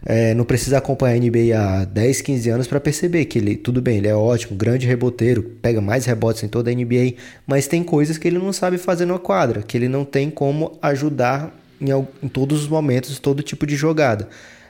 é, 0.05 0.35
não 0.35 0.45
precisa 0.45 0.79
acompanhar 0.79 1.15
a 1.15 1.19
NBA 1.19 1.59
há 1.59 1.85
10, 1.85 2.21
15 2.21 2.51
anos 2.51 2.67
para 2.67 2.81
perceber 2.81 3.25
que 3.25 3.39
ele, 3.39 3.57
tudo 3.57 3.81
bem, 3.81 3.99
ele 3.99 4.09
é 4.09 4.15
ótimo, 4.15 4.57
grande 4.57 4.87
reboteiro, 4.87 5.43
pega 5.63 5.81
mais 5.81 6.05
rebotes 6.05 6.43
em 6.43 6.49
toda 6.49 6.71
a 6.71 6.75
NBA, 6.75 7.15
mas 7.47 7.67
tem 7.67 7.83
coisas 7.83 8.19
que 8.19 8.29
ele 8.29 8.39
não 8.39 8.53
sabe 8.53 8.79
fazer 8.79 9.07
na 9.07 9.19
quadra, 9.19 9.63
que 9.63 9.77
ele 9.77 9.89
não 9.89 10.05
tem 10.05 10.31
como 10.31 10.79
ajudar 10.83 11.53
em, 11.81 11.91
em 12.23 12.29
todos 12.29 12.63
os 12.63 12.69
momentos, 12.69 13.19
todo 13.19 13.43
tipo 13.43 13.67
de 13.67 13.77
jogada. 13.77 14.29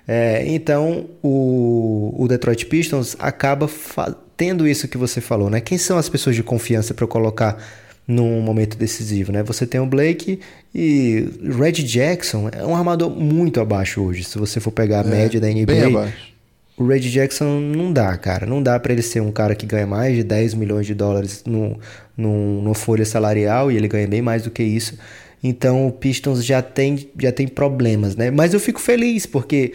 É, 0.08 0.44
então 0.46 1.06
o, 1.22 2.14
o, 2.16 2.28
Detroit 2.28 2.64
Pistons 2.66 3.16
acaba 3.18 3.68
tendo 4.36 4.68
isso 4.68 4.86
que 4.86 4.96
você 4.96 5.20
falou, 5.20 5.50
né? 5.50 5.60
Quem 5.60 5.78
são 5.78 5.98
as 5.98 6.08
pessoas 6.08 6.36
de 6.36 6.44
confiança 6.44 6.94
para 6.94 7.06
colocar 7.08 7.56
num 8.06 8.40
momento 8.40 8.76
decisivo, 8.76 9.32
né? 9.32 9.42
Você 9.42 9.66
tem 9.66 9.80
o 9.80 9.86
Blake 9.86 10.38
e 10.74 11.28
Red 11.42 11.72
Jackson 11.72 12.48
é 12.52 12.64
um 12.64 12.76
armador 12.76 13.10
muito 13.10 13.60
abaixo 13.60 14.02
hoje. 14.02 14.22
Se 14.22 14.38
você 14.38 14.60
for 14.60 14.70
pegar 14.70 15.04
a 15.04 15.08
é, 15.08 15.10
média 15.10 15.40
da 15.40 15.48
NBA, 15.48 16.12
o 16.76 16.86
Red 16.86 17.00
Jackson 17.00 17.58
não 17.58 17.92
dá, 17.92 18.16
cara. 18.16 18.46
Não 18.46 18.62
dá 18.62 18.78
para 18.78 18.92
ele 18.92 19.02
ser 19.02 19.20
um 19.20 19.32
cara 19.32 19.54
que 19.54 19.66
ganha 19.66 19.86
mais 19.86 20.14
de 20.14 20.22
10 20.22 20.54
milhões 20.54 20.86
de 20.86 20.94
dólares 20.94 21.42
no, 21.44 21.78
no, 22.16 22.62
no 22.62 22.74
folha 22.74 23.04
salarial 23.04 23.72
e 23.72 23.76
ele 23.76 23.88
ganha 23.88 24.06
bem 24.06 24.22
mais 24.22 24.42
do 24.42 24.50
que 24.50 24.62
isso. 24.62 24.96
Então 25.42 25.86
o 25.86 25.92
Pistons 25.92 26.44
já 26.44 26.62
tem, 26.62 27.10
já 27.18 27.32
tem 27.32 27.48
problemas, 27.48 28.14
né? 28.14 28.30
Mas 28.30 28.54
eu 28.54 28.60
fico 28.60 28.80
feliz 28.80 29.26
porque 29.26 29.72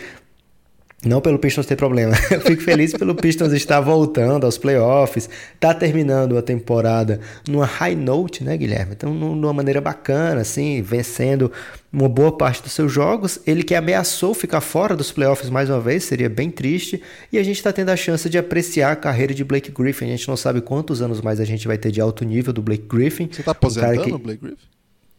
Não 1.04 1.20
pelo 1.20 1.40
Pistons 1.40 1.66
ter 1.66 1.76
problema. 1.76 2.14
Eu 2.30 2.42
fico 2.42 2.62
feliz 2.62 2.94
pelo 2.94 3.16
Pistons 3.16 3.52
estar 3.54 3.80
voltando 3.80 4.46
aos 4.46 4.58
playoffs, 4.58 5.28
tá 5.60 5.74
terminando 5.74 6.38
a 6.38 6.44
temporada 6.44 7.20
numa 7.48 7.66
high 7.66 7.96
note, 7.96 8.44
né, 8.44 8.56
Guilherme? 8.56 8.94
Então, 8.94 9.12
numa 9.12 9.52
maneira 9.52 9.82
bacana, 9.82 10.42
assim, 10.42 10.80
vencendo 10.84 11.52
uma 11.92 12.08
boa 12.08 12.32
parte 12.38 12.62
dos 12.62 12.74
seus 12.74 12.92
jogos. 12.92 13.40
Ele 13.48 13.64
que 13.64 13.74
ameaçou 13.74 14.36
ficar 14.36 14.62
fora 14.62 14.96
dos 14.96 15.12
playoffs 15.12 15.50
mais 15.50 15.72
uma 15.72 15.80
vez, 15.80 16.04
seria 16.04 16.30
bem 16.30 16.52
triste. 16.52 17.02
E 17.34 17.40
a 17.40 17.44
gente 17.44 17.58
está 17.58 17.74
tendo 17.74 17.90
a 17.90 17.96
chance 17.96 18.30
de 18.30 18.38
apreciar 18.38 18.92
a 18.92 18.96
carreira 18.96 19.34
de 19.34 19.44
Blake 19.44 19.72
Griffin. 19.72 20.06
A 20.06 20.10
gente 20.10 20.28
não 20.28 20.38
sabe 20.38 20.62
quantos 20.62 21.02
anos 21.02 21.20
mais 21.20 21.40
a 21.40 21.46
gente 21.46 21.68
vai 21.68 21.80
ter 21.80 21.92
de 21.92 22.00
alto 22.00 22.24
nível 22.24 22.54
do 22.54 22.62
Blake 22.62 22.86
Griffin. 22.88 23.28
Você 23.32 23.42
tá 23.42 23.52
aposentando 23.52 24.02
um 24.02 24.04
que... 24.04 24.12
o 24.12 24.20
Blake 24.20 24.42
Griffin? 24.42 24.68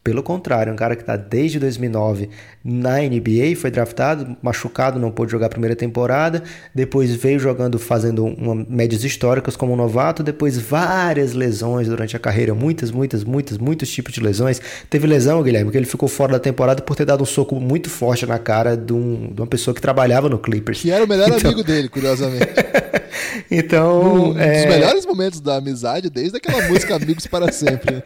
Pelo 0.05 0.20
contrário, 0.20 0.72
um 0.72 0.76
cara 0.76 0.96
que 0.96 1.03
está 1.03 1.16
desde 1.16 1.61
2009 1.61 2.28
na 2.64 2.98
NBA, 2.98 3.55
foi 3.57 3.70
draftado, 3.70 4.36
machucado, 4.42 4.98
não 4.98 5.12
pôde 5.12 5.30
jogar 5.30 5.46
a 5.46 5.48
primeira 5.48 5.76
temporada, 5.76 6.42
depois 6.74 7.14
veio 7.14 7.38
jogando, 7.38 7.78
fazendo 7.78 8.24
uma, 8.24 8.66
médias 8.68 9.05
históricas 9.05 9.55
como 9.55 9.74
um 9.74 9.76
novato, 9.76 10.24
depois 10.24 10.59
várias 10.59 11.34
lesões 11.34 11.86
durante 11.86 12.16
a 12.16 12.18
carreira, 12.18 12.53
muitas, 12.53 12.90
muitas, 12.90 13.22
muitas, 13.22 13.59
muitos 13.59 13.88
tipos 13.90 14.12
de 14.12 14.20
lesões. 14.20 14.61
Teve 14.90 15.07
lesão, 15.07 15.40
Guilherme, 15.40 15.70
que 15.70 15.76
ele 15.76 15.86
ficou 15.86 16.09
fora 16.09 16.32
da 16.32 16.40
temporada 16.40 16.82
por 16.82 16.96
ter 16.96 17.05
dado 17.05 17.22
um 17.22 17.26
soco 17.26 17.61
muito 17.61 17.88
forte 17.88 18.26
na 18.26 18.40
cara 18.40 18.76
de, 18.76 18.92
um, 18.92 19.32
de 19.32 19.40
uma 19.40 19.46
pessoa 19.46 19.72
que 19.72 19.80
trabalhava 19.80 20.28
no 20.28 20.38
Clippers. 20.38 20.80
Que 20.80 20.90
era 20.90 21.05
o 21.05 21.09
melhor 21.09 21.28
então... 21.30 21.53
amigo 21.53 21.62
dele, 21.62 21.88
curiosamente. 21.88 22.48
então. 23.50 24.32
Um 24.32 24.38
é... 24.38 24.62
dos 24.62 24.74
melhores 24.74 25.06
momentos 25.06 25.40
da 25.40 25.56
amizade, 25.56 26.10
desde 26.10 26.36
aquela 26.36 26.68
música 26.68 26.96
Amigos 26.96 27.26
para 27.26 27.50
Sempre. 27.52 28.02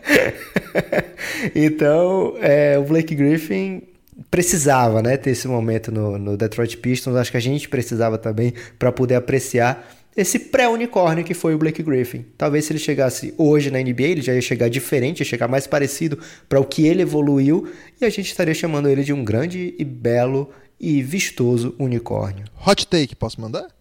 então, 1.54 2.34
é, 2.40 2.78
o 2.78 2.84
Blake 2.84 3.14
Griffin 3.14 3.82
precisava 4.30 5.02
né, 5.02 5.16
ter 5.16 5.30
esse 5.30 5.46
momento 5.46 5.92
no, 5.92 6.18
no 6.18 6.36
Detroit 6.36 6.76
Pistons. 6.78 7.16
Acho 7.16 7.30
que 7.30 7.36
a 7.36 7.40
gente 7.40 7.68
precisava 7.68 8.18
também 8.18 8.52
para 8.78 8.90
poder 8.90 9.14
apreciar 9.14 9.86
esse 10.16 10.38
pré-unicórnio 10.38 11.22
que 11.22 11.34
foi 11.34 11.54
o 11.54 11.58
Blake 11.58 11.82
Griffin. 11.82 12.24
Talvez 12.38 12.64
se 12.64 12.72
ele 12.72 12.78
chegasse 12.78 13.34
hoje 13.36 13.70
na 13.70 13.78
NBA, 13.78 14.02
ele 14.02 14.22
já 14.22 14.34
ia 14.34 14.40
chegar 14.40 14.70
diferente, 14.70 15.20
ia 15.20 15.26
chegar 15.26 15.46
mais 15.46 15.66
parecido 15.66 16.18
para 16.48 16.58
o 16.58 16.64
que 16.64 16.86
ele 16.86 17.02
evoluiu 17.02 17.70
e 18.00 18.04
a 18.04 18.08
gente 18.08 18.26
estaria 18.26 18.54
chamando 18.54 18.88
ele 18.88 19.04
de 19.04 19.12
um 19.12 19.22
grande 19.22 19.74
e 19.78 19.84
belo 19.84 20.50
e 20.80 21.02
vistoso 21.02 21.74
unicórnio. 21.78 22.44
Hot 22.66 22.86
take, 22.86 23.14
posso 23.14 23.40
mandar? 23.40 23.75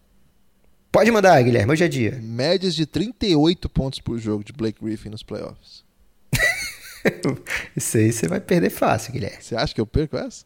Pode 0.90 1.10
mandar, 1.10 1.42
Guilherme, 1.42 1.72
hoje 1.72 1.84
é 1.84 1.88
dia. 1.88 2.18
Médias 2.22 2.74
de 2.74 2.86
38 2.86 3.68
pontos 3.68 4.00
por 4.00 4.18
jogo 4.18 4.42
de 4.42 4.52
Blake 4.52 4.82
Griffin 4.82 5.10
nos 5.10 5.22
playoffs. 5.22 5.84
Isso 7.76 7.98
aí 7.98 8.12
você 8.12 8.26
vai 8.26 8.40
perder 8.40 8.70
fácil, 8.70 9.12
Guilherme. 9.12 9.42
Você 9.42 9.54
acha 9.54 9.74
que 9.74 9.80
eu 9.80 9.86
perco 9.86 10.16
essa? 10.16 10.44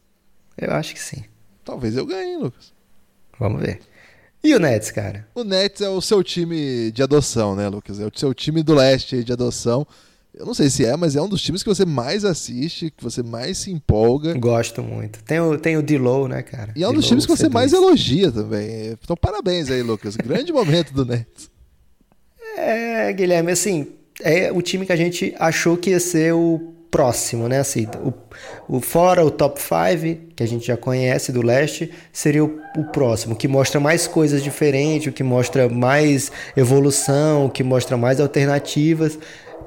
Eu 0.57 0.71
acho 0.73 0.93
que 0.93 0.99
sim. 0.99 1.23
Talvez 1.63 1.95
eu 1.95 2.05
ganhe, 2.05 2.37
Lucas. 2.37 2.73
Vamos 3.39 3.61
ver. 3.61 3.79
E 4.43 4.53
o 4.55 4.59
Nets, 4.59 4.91
cara? 4.91 5.27
O 5.35 5.43
Nets 5.43 5.81
é 5.81 5.89
o 5.89 6.01
seu 6.01 6.23
time 6.23 6.91
de 6.91 7.03
adoção, 7.03 7.55
né, 7.55 7.69
Lucas? 7.69 7.99
É 7.99 8.05
o 8.05 8.11
seu 8.13 8.33
time 8.33 8.63
do 8.63 8.73
leste 8.73 9.23
de 9.23 9.31
adoção. 9.31 9.85
Eu 10.33 10.45
não 10.45 10.53
sei 10.53 10.69
se 10.69 10.85
é, 10.85 10.95
mas 10.95 11.15
é 11.15 11.21
um 11.21 11.27
dos 11.27 11.41
times 11.41 11.61
que 11.61 11.67
você 11.67 11.85
mais 11.85 12.23
assiste, 12.23 12.89
que 12.89 13.03
você 13.03 13.21
mais 13.21 13.57
se 13.57 13.71
empolga. 13.71 14.33
Gosto 14.33 14.81
muito. 14.81 15.21
Tem 15.23 15.39
o, 15.41 15.57
tem 15.57 15.75
o 15.77 15.83
D-Low, 15.83 16.27
né, 16.27 16.41
cara? 16.41 16.73
E 16.75 16.83
é 16.83 16.87
um 16.87 16.93
dos 16.93 17.05
times 17.05 17.25
que 17.25 17.35
você 17.35 17.49
mais 17.49 17.73
elogia 17.73 18.31
também. 18.31 18.97
Então, 19.03 19.15
parabéns 19.17 19.69
aí, 19.69 19.83
Lucas. 19.83 20.15
Grande 20.15 20.51
momento 20.53 20.93
do 20.93 21.05
Nets. 21.05 21.51
É, 22.57 23.11
Guilherme, 23.11 23.51
assim, 23.51 23.87
é 24.21 24.51
o 24.51 24.61
time 24.61 24.85
que 24.85 24.93
a 24.93 24.95
gente 24.95 25.35
achou 25.37 25.75
que 25.75 25.89
ia 25.89 25.99
ser 25.99 26.33
o 26.33 26.75
próximo, 26.91 27.47
né? 27.47 27.59
Assim, 27.59 27.87
o, 28.03 28.13
o 28.77 28.81
fora 28.81 29.25
o 29.25 29.31
top 29.31 29.59
5, 29.59 30.33
que 30.35 30.43
a 30.43 30.45
gente 30.45 30.67
já 30.67 30.75
conhece 30.75 31.31
do 31.31 31.41
leste, 31.41 31.91
seria 32.11 32.43
o, 32.43 32.59
o, 32.77 32.83
próximo, 32.83 33.35
que 33.35 33.47
mostra 33.47 33.79
mais 33.79 34.07
coisas 34.07 34.43
diferentes, 34.43 35.07
o 35.07 35.11
que 35.11 35.23
mostra 35.23 35.69
mais 35.69 36.31
evolução, 36.55 37.45
o 37.45 37.49
que 37.49 37.63
mostra 37.63 37.95
mais 37.95 38.19
alternativas. 38.19 39.17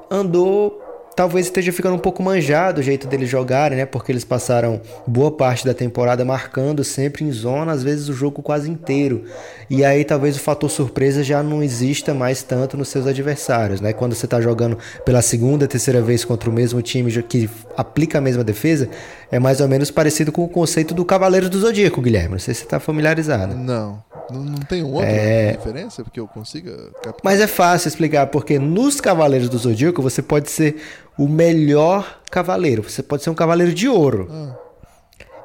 Andou 0.09 0.81
talvez 1.15 1.45
esteja 1.45 1.71
ficando 1.71 1.95
um 1.95 1.99
pouco 1.99 2.21
manjado 2.21 2.81
o 2.81 2.83
jeito 2.83 3.07
deles 3.07 3.29
jogarem, 3.29 3.77
né? 3.77 3.85
Porque 3.85 4.11
eles 4.11 4.25
passaram 4.25 4.81
boa 5.07 5.31
parte 5.31 5.65
da 5.65 5.73
temporada 5.73 6.25
marcando 6.25 6.83
sempre 6.83 7.23
em 7.23 7.31
zona, 7.31 7.71
às 7.71 7.81
vezes 7.81 8.09
o 8.09 8.13
jogo 8.13 8.41
quase 8.41 8.69
inteiro. 8.69 9.23
E 9.69 9.85
aí 9.85 10.03
talvez 10.03 10.35
o 10.35 10.39
fator 10.39 10.69
surpresa 10.69 11.23
já 11.23 11.41
não 11.41 11.63
exista 11.63 12.13
mais 12.13 12.43
tanto 12.43 12.75
nos 12.75 12.89
seus 12.89 13.07
adversários, 13.07 13.79
né? 13.79 13.93
Quando 13.93 14.13
você 14.13 14.25
está 14.25 14.41
jogando 14.41 14.77
pela 15.05 15.21
segunda, 15.21 15.67
terceira 15.67 16.01
vez 16.01 16.25
contra 16.25 16.49
o 16.49 16.53
mesmo 16.53 16.81
time 16.81 17.11
que 17.23 17.49
aplica 17.77 18.17
a 18.17 18.21
mesma 18.21 18.43
defesa, 18.43 18.89
é 19.31 19.39
mais 19.39 19.61
ou 19.61 19.67
menos 19.67 19.89
parecido 19.89 20.31
com 20.31 20.43
o 20.43 20.49
conceito 20.49 20.93
do 20.93 21.05
Cavaleiro 21.05 21.49
do 21.49 21.59
Zodíaco, 21.59 22.01
Guilherme. 22.01 22.31
Não 22.31 22.39
sei 22.39 22.53
se 22.53 22.61
você 22.61 22.65
está 22.65 22.79
familiarizado. 22.79 23.55
Não. 23.55 24.03
Não, 24.29 24.43
não 24.43 24.59
tem 24.59 24.83
outra 24.83 25.07
é... 25.07 25.51
diferença 25.51 26.03
porque 26.03 26.19
eu 26.19 26.27
consiga 26.27 26.75
captar? 27.03 27.21
Mas 27.23 27.39
é 27.39 27.47
fácil 27.47 27.87
explicar, 27.87 28.27
porque 28.27 28.57
nos 28.57 28.99
Cavaleiros 28.99 29.49
do 29.49 29.57
Zodíaco 29.57 30.01
você 30.01 30.21
pode 30.21 30.49
ser 30.49 30.77
o 31.17 31.27
melhor 31.27 32.21
cavaleiro. 32.31 32.83
Você 32.83 33.03
pode 33.03 33.23
ser 33.23 33.29
um 33.29 33.35
cavaleiro 33.35 33.73
de 33.73 33.87
ouro. 33.87 34.27
Ah. 34.31 34.55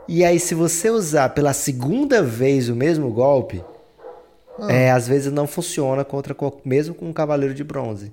E 0.08 0.24
aí, 0.24 0.40
se 0.40 0.54
você 0.54 0.90
usar 0.90 1.28
pela 1.30 1.52
segunda 1.52 2.22
vez 2.22 2.68
o 2.68 2.74
mesmo 2.74 3.10
golpe, 3.12 3.64
ah. 4.58 4.72
é, 4.72 4.90
às 4.90 5.06
vezes 5.06 5.32
não 5.32 5.46
funciona 5.46 6.04
contra 6.04 6.34
mesmo 6.64 6.94
com 6.94 7.08
um 7.08 7.12
cavaleiro 7.12 7.54
de 7.54 7.62
bronze. 7.62 8.12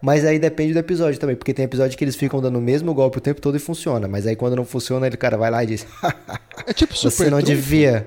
Mas 0.00 0.24
aí 0.24 0.38
depende 0.38 0.72
do 0.72 0.78
episódio 0.78 1.18
também, 1.18 1.36
porque 1.36 1.54
tem 1.54 1.64
episódio 1.64 1.96
que 1.96 2.04
eles 2.04 2.16
ficam 2.16 2.40
dando 2.40 2.58
o 2.58 2.60
mesmo 2.60 2.92
golpe 2.92 3.18
o 3.18 3.20
tempo 3.20 3.40
todo 3.40 3.56
e 3.56 3.60
funciona. 3.60 4.06
Mas 4.06 4.26
aí 4.26 4.36
quando 4.36 4.56
não 4.56 4.64
funciona, 4.64 5.06
ele 5.06 5.16
cara 5.16 5.36
vai 5.36 5.50
lá 5.50 5.64
e 5.64 5.66
diz: 5.66 5.86
É 6.66 6.72
tipo 6.72 6.94
super 6.94 7.10
Você 7.10 7.30
não 7.30 7.40
devia, 7.40 8.06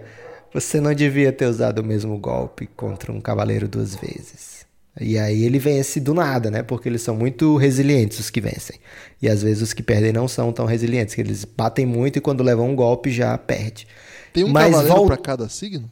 você 0.53 0.79
não 0.81 0.93
devia 0.93 1.31
ter 1.31 1.45
usado 1.45 1.79
o 1.79 1.83
mesmo 1.83 2.17
golpe 2.17 2.67
contra 2.75 3.11
um 3.11 3.21
cavaleiro 3.21 3.67
duas 3.67 3.95
vezes. 3.95 4.65
E 4.99 5.17
aí 5.17 5.43
ele 5.43 5.59
vence 5.59 5.99
do 5.99 6.13
nada, 6.13 6.51
né? 6.51 6.61
Porque 6.61 6.89
eles 6.89 7.01
são 7.01 7.15
muito 7.15 7.55
resilientes 7.55 8.19
os 8.19 8.29
que 8.29 8.41
vencem. 8.41 8.77
E 9.21 9.29
às 9.29 9.41
vezes 9.41 9.61
os 9.61 9.73
que 9.73 9.81
perdem 9.81 10.11
não 10.11 10.27
são 10.27 10.51
tão 10.51 10.65
resilientes, 10.65 11.15
que 11.15 11.21
eles 11.21 11.45
batem 11.45 11.85
muito 11.85 12.17
e 12.17 12.21
quando 12.21 12.43
levam 12.43 12.69
um 12.69 12.75
golpe 12.75 13.09
já 13.09 13.37
perde. 13.37 13.87
Tem 14.33 14.43
um 14.43 14.49
Mas 14.49 14.71
cavaleiro 14.71 14.97
vol... 14.97 15.07
para 15.07 15.17
cada 15.17 15.47
signo? 15.47 15.89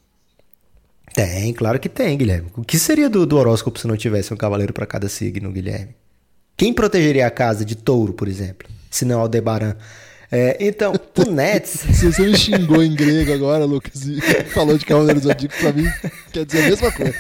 Tem, 1.14 1.54
claro 1.54 1.80
que 1.80 1.88
tem, 1.88 2.18
Guilherme. 2.18 2.50
O 2.56 2.64
que 2.64 2.78
seria 2.78 3.10
do, 3.10 3.26
do 3.26 3.38
horóscopo 3.38 3.80
se 3.80 3.88
não 3.88 3.96
tivesse 3.96 4.34
um 4.34 4.38
cavaleiro 4.38 4.74
para 4.74 4.86
cada 4.86 5.08
signo, 5.08 5.52
Guilherme? 5.52 5.96
Quem 6.56 6.74
protegeria 6.74 7.28
a 7.28 7.32
casa 7.32 7.64
de 7.64 7.76
touro, 7.76 8.14
por 8.14 8.28
exemplo? 8.28 8.68
Se 8.90 9.06
não 9.06 9.20
Aldebaran. 9.20 9.76
É, 10.32 10.58
então, 10.60 10.94
o 10.94 11.24
Nets. 11.32 11.72
Se 11.72 12.12
você 12.12 12.26
me 12.26 12.38
xingou 12.38 12.84
em 12.84 12.94
grego 12.94 13.34
agora, 13.34 13.66
Lucas, 13.66 14.06
e 14.06 14.20
falou 14.52 14.78
de 14.78 14.86
Cavaleiro 14.86 15.20
Zodíaco, 15.20 15.56
pra 15.58 15.72
mim 15.72 15.88
quer 16.32 16.46
dizer 16.46 16.66
a 16.66 16.70
mesma 16.70 16.92
coisa. 16.92 17.16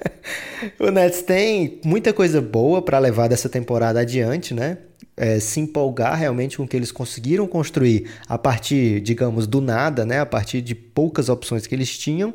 o 0.80 0.90
Nets 0.90 1.22
tem 1.22 1.80
muita 1.84 2.12
coisa 2.12 2.40
boa 2.40 2.80
para 2.82 2.98
levar 2.98 3.28
dessa 3.28 3.48
temporada 3.48 4.00
adiante, 4.00 4.54
né? 4.54 4.78
É, 5.16 5.38
se 5.38 5.60
empolgar 5.60 6.16
realmente 6.16 6.56
com 6.56 6.62
o 6.62 6.68
que 6.68 6.76
eles 6.76 6.90
conseguiram 6.90 7.46
construir 7.46 8.10
a 8.26 8.38
partir, 8.38 9.00
digamos, 9.00 9.46
do 9.46 9.60
nada, 9.60 10.06
né? 10.06 10.20
A 10.20 10.26
partir 10.26 10.62
de 10.62 10.74
poucas 10.74 11.28
opções 11.28 11.66
que 11.66 11.74
eles 11.74 11.98
tinham. 11.98 12.34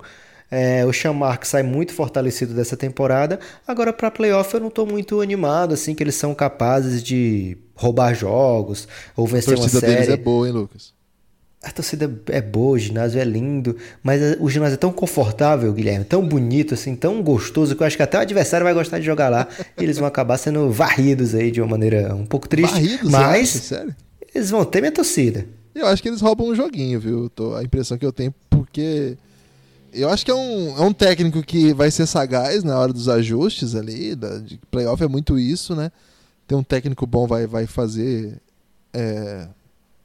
É, 0.49 0.85
o 0.85 0.93
Chamark 0.93 1.43
sai 1.45 1.63
muito 1.63 1.93
fortalecido 1.93 2.53
dessa 2.53 2.77
temporada. 2.77 3.39
Agora, 3.67 3.91
para 3.91 4.11
playoff, 4.11 4.53
eu 4.53 4.59
não 4.59 4.67
estou 4.67 4.85
muito 4.85 5.21
animado, 5.21 5.73
assim, 5.73 5.95
que 5.95 6.03
eles 6.03 6.15
são 6.15 6.33
capazes 6.35 7.03
de 7.03 7.57
roubar 7.73 8.13
jogos 8.13 8.87
ou 9.15 9.27
vencer 9.27 9.55
uma 9.55 9.67
série. 9.67 9.77
A 9.77 9.79
torcida 9.79 9.95
deles 9.95 10.09
é 10.09 10.17
boa, 10.17 10.47
hein, 10.47 10.53
Lucas? 10.53 10.93
A 11.63 11.71
torcida 11.71 12.11
é 12.27 12.41
boa, 12.41 12.75
o 12.75 12.77
ginásio 12.77 13.19
é 13.19 13.23
lindo, 13.23 13.75
mas 14.03 14.21
o 14.39 14.47
ginásio 14.47 14.75
é 14.75 14.77
tão 14.77 14.91
confortável, 14.91 15.73
Guilherme, 15.73 16.05
tão 16.05 16.23
bonito, 16.23 16.75
assim, 16.75 16.95
tão 16.95 17.23
gostoso, 17.23 17.75
que 17.75 17.81
eu 17.81 17.87
acho 17.87 17.97
que 17.97 18.03
até 18.03 18.19
o 18.19 18.21
adversário 18.21 18.63
vai 18.63 18.73
gostar 18.73 18.99
de 18.99 19.05
jogar 19.05 19.29
lá. 19.29 19.47
e 19.75 19.83
eles 19.83 19.97
vão 19.97 20.07
acabar 20.07 20.37
sendo 20.37 20.69
varridos 20.69 21.33
aí 21.33 21.49
de 21.49 21.59
uma 21.59 21.67
maneira 21.67 22.13
um 22.13 22.25
pouco 22.25 22.47
triste. 22.47 22.71
Varridos, 22.71 23.09
mas 23.09 23.49
Sério? 23.49 23.95
eles 24.33 24.51
vão 24.51 24.63
ter 24.63 24.79
minha 24.79 24.91
torcida. 24.91 25.43
Eu 25.73 25.87
acho 25.87 26.03
que 26.03 26.07
eles 26.07 26.21
roubam 26.21 26.49
um 26.49 26.55
joguinho, 26.55 26.99
viu? 26.99 27.29
Tô, 27.29 27.55
a 27.55 27.63
impressão 27.63 27.97
que 27.97 28.05
eu 28.05 28.13
tenho, 28.13 28.33
porque 28.47 29.17
eu 29.95 30.09
acho 30.09 30.25
que 30.25 30.31
é 30.31 30.35
um, 30.35 30.77
é 30.77 30.81
um 30.81 30.93
técnico 30.93 31.41
que 31.41 31.73
vai 31.73 31.89
ser 31.89 32.05
sagaz 32.05 32.63
na 32.63 32.77
hora 32.77 32.91
dos 32.91 33.09
ajustes 33.09 33.75
ali. 33.75 34.15
Da, 34.15 34.39
de 34.39 34.57
playoff 34.69 35.01
é 35.03 35.07
muito 35.07 35.39
isso, 35.39 35.75
né? 35.75 35.91
Ter 36.47 36.55
um 36.55 36.63
técnico 36.63 37.07
bom 37.07 37.25
vai, 37.25 37.47
vai 37.47 37.65
fazer. 37.65 38.39
É, 38.93 39.47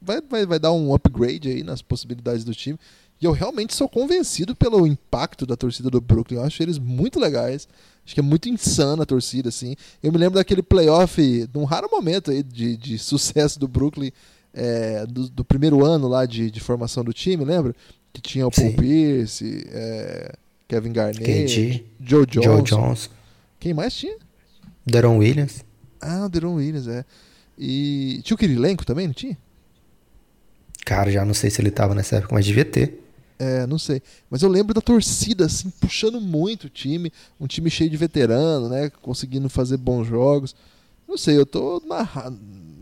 vai, 0.01 0.21
vai, 0.21 0.45
vai 0.45 0.59
dar 0.59 0.71
um 0.71 0.93
upgrade 0.93 1.49
aí 1.49 1.63
nas 1.63 1.81
possibilidades 1.81 2.43
do 2.43 2.55
time. 2.55 2.79
E 3.21 3.25
eu 3.25 3.31
realmente 3.31 3.75
sou 3.75 3.87
convencido 3.87 4.55
pelo 4.55 4.87
impacto 4.87 5.45
da 5.45 5.55
torcida 5.55 5.89
do 5.89 6.01
Brooklyn. 6.01 6.37
Eu 6.37 6.43
acho 6.43 6.63
eles 6.63 6.79
muito 6.79 7.19
legais. 7.19 7.67
Acho 8.03 8.15
que 8.15 8.19
é 8.19 8.23
muito 8.23 8.49
insana 8.49 9.03
a 9.03 9.05
torcida, 9.05 9.49
assim. 9.49 9.75
Eu 10.01 10.11
me 10.11 10.17
lembro 10.17 10.39
daquele 10.39 10.63
playoff, 10.63 11.21
de 11.47 11.57
um 11.57 11.65
raro 11.65 11.87
momento 11.91 12.31
aí 12.31 12.41
de, 12.41 12.75
de 12.75 12.97
sucesso 12.99 13.59
do 13.59 13.67
Brooklyn, 13.67 14.11
é, 14.53 15.05
do, 15.05 15.29
do, 15.29 15.45
primeiro 15.45 15.85
ano 15.85 16.07
lá 16.07 16.25
de, 16.25 16.49
de 16.49 16.59
formação 16.59 17.03
do 17.03 17.13
time, 17.13 17.45
lembra? 17.45 17.75
Que 18.13 18.21
tinha 18.21 18.45
o 18.45 18.51
Paul 18.51 18.69
Sim. 18.69 18.75
Pierce, 18.75 19.67
é, 19.69 20.33
Kevin 20.67 20.91
Garnett, 20.91 21.85
Joe 21.99 22.25
Johnson. 22.25 22.41
Joe 22.43 22.61
Johnson. 22.61 23.09
Quem 23.59 23.73
mais 23.73 23.93
tinha? 23.95 24.17
Deron 24.85 25.17
Williams. 25.17 25.63
Ah, 25.99 26.25
o 26.25 26.29
Deron 26.29 26.55
Williams, 26.55 26.87
é. 26.87 27.05
E 27.57 28.21
tinha 28.23 28.35
o 28.35 28.37
Kirilenko 28.37 28.85
também, 28.85 29.07
não 29.07 29.13
tinha? 29.13 29.37
Cara, 30.85 31.11
já 31.11 31.23
não 31.23 31.33
sei 31.33 31.49
se 31.49 31.61
ele 31.61 31.71
tava 31.71 31.93
nessa 31.93 32.17
época, 32.17 32.33
mas 32.33 32.45
devia 32.45 32.65
ter. 32.65 32.99
É, 33.37 33.65
não 33.65 33.79
sei. 33.79 34.01
Mas 34.29 34.41
eu 34.41 34.49
lembro 34.49 34.73
da 34.73 34.81
torcida, 34.81 35.45
assim, 35.45 35.69
puxando 35.79 36.19
muito 36.19 36.65
o 36.65 36.69
time. 36.69 37.11
Um 37.39 37.47
time 37.47 37.69
cheio 37.69 37.89
de 37.89 37.97
veterano, 37.97 38.69
né? 38.69 38.91
Conseguindo 39.01 39.49
fazer 39.49 39.77
bons 39.77 40.07
jogos. 40.07 40.55
Não 41.07 41.17
sei, 41.17 41.37
eu 41.37 41.45
tô 41.45 41.81
na. 41.85 42.07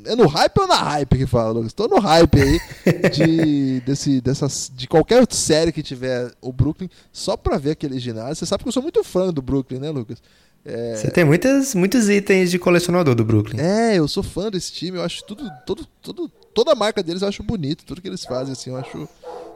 É 0.10 0.16
no 0.16 0.28
hype 0.28 0.58
ou 0.60 0.68
na 0.68 0.76
hype 0.76 1.18
que 1.18 1.26
fala, 1.28 1.52
Lucas? 1.52 1.72
Tô 1.72 1.88
no 1.88 2.00
hype 2.00 2.42
aí 2.42 3.10
de, 3.12 3.80
desse, 3.86 4.20
dessas, 4.20 4.72
de 4.74 4.88
qualquer 4.88 5.26
série 5.32 5.72
que 5.72 5.84
tiver 5.84 6.32
o 6.42 6.52
Brooklyn, 6.52 6.90
só 7.12 7.38
pra 7.38 7.58
ver 7.58 7.72
aquele 7.72 8.00
ginásio. 8.00 8.36
Você 8.36 8.46
sabe 8.46 8.64
que 8.64 8.70
eu 8.70 8.74
sou 8.74 8.82
muito 8.82 9.04
fã 9.04 9.32
do 9.32 9.42
Brooklyn, 9.42 9.80
né, 9.80 9.90
Lucas? 9.92 10.22
É... 10.66 10.96
Você 10.96 11.12
tem 11.12 11.24
muitas, 11.24 11.76
muitos 11.76 12.10
itens 12.10 12.52
de 12.52 12.58
colecionador 12.58 13.14
do 13.14 13.24
Brooklyn. 13.24 13.60
É, 13.60 13.98
eu 13.98 14.08
sou 14.08 14.24
fã 14.24 14.50
desse 14.50 14.72
time, 14.74 14.98
eu 14.98 15.04
acho 15.04 15.24
tudo, 15.26 15.48
todo, 15.66 15.86
todo, 16.02 16.28
toda 16.54 16.72
a 16.72 16.76
marca 16.76 17.04
deles 17.04 17.22
eu 17.22 17.28
acho 17.28 17.44
bonito, 17.44 17.86
tudo 17.86 18.02
que 18.02 18.08
eles 18.08 18.26
fazem, 18.26 18.54
assim, 18.54 18.72
eu 18.72 18.78
acho 18.78 19.08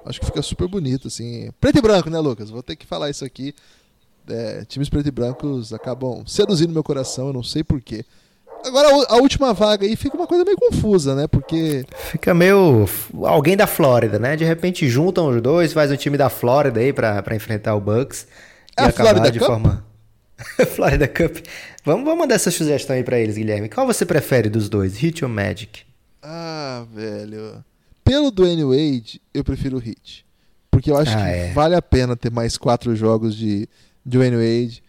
acho 0.06 0.20
que 0.20 0.26
fica 0.26 0.42
super 0.42 0.68
bonito, 0.68 1.08
assim. 1.08 1.50
Preto 1.60 1.80
e 1.80 1.82
branco, 1.82 2.10
né, 2.10 2.20
Lucas? 2.20 2.50
Vou 2.50 2.62
ter 2.62 2.76
que 2.76 2.86
falar 2.86 3.10
isso 3.10 3.26
aqui. 3.26 3.54
É, 4.28 4.64
times 4.66 4.88
preto 4.88 5.08
e 5.08 5.12
brancos 5.12 5.74
acabam 5.74 6.24
seduzindo 6.26 6.72
meu 6.72 6.84
coração, 6.84 7.28
eu 7.28 7.34
não 7.34 7.44
sei 7.44 7.64
porquê. 7.64 8.06
Agora, 8.66 8.88
a 9.10 9.16
última 9.18 9.54
vaga 9.54 9.86
aí 9.86 9.96
fica 9.96 10.16
uma 10.16 10.28
coisa 10.28 10.46
meio 10.46 10.58
confusa, 10.58 11.16
né? 11.16 11.28
Porque. 11.28 11.86
Fica 12.12 12.34
meio. 12.34 12.88
Alguém 13.24 13.58
da 13.58 13.68
Flórida, 13.68 14.18
né? 14.18 14.36
De 14.36 14.46
repente 14.46 14.88
juntam 14.88 15.28
os 15.28 15.42
dois, 15.42 15.74
faz 15.74 15.92
um 15.92 15.96
time 15.96 16.18
da 16.18 16.30
Flórida 16.30 16.80
aí 16.80 16.94
pra, 16.94 17.22
pra 17.22 17.36
enfrentar 17.36 17.76
o 17.76 17.82
Bucks. 17.82 18.28
É 18.78 18.84
e 18.84 18.86
a 18.86 18.88
acabar 18.88 19.10
Florida 19.10 19.32
de 19.32 19.40
Cup? 19.40 19.48
forma. 19.48 19.86
Florida 20.76 21.08
Cup. 21.08 21.38
Vamos, 21.86 22.06
vamos 22.06 22.20
mandar 22.20 22.36
essa 22.36 22.52
sugestão 22.52 22.96
aí 22.96 23.04
pra 23.04 23.20
eles, 23.20 23.36
Guilherme. 23.36 23.70
Qual 23.70 23.86
você 23.86 24.06
prefere 24.06 24.50
dos 24.50 24.70
dois, 24.70 24.98
Hit 24.98 25.24
ou 25.24 25.30
Magic? 25.30 25.82
Ah, 26.22 26.86
velho. 26.94 27.64
Pelo 28.04 28.32
Dwayne 28.32 28.64
Wade, 28.64 29.22
eu 29.34 29.44
prefiro 29.44 29.78
o 29.78 29.80
Hit. 29.80 30.26
Porque 30.72 30.90
eu 30.90 30.98
acho 30.98 31.12
ah, 31.12 31.22
que 31.22 31.30
é. 31.30 31.52
vale 31.54 31.76
a 31.76 31.82
pena 31.82 32.16
ter 32.16 32.32
mais 32.32 32.58
quatro 32.58 32.96
jogos 32.96 33.36
de 33.36 33.68
Dwayne 34.06 34.36
Wade. 34.36 34.83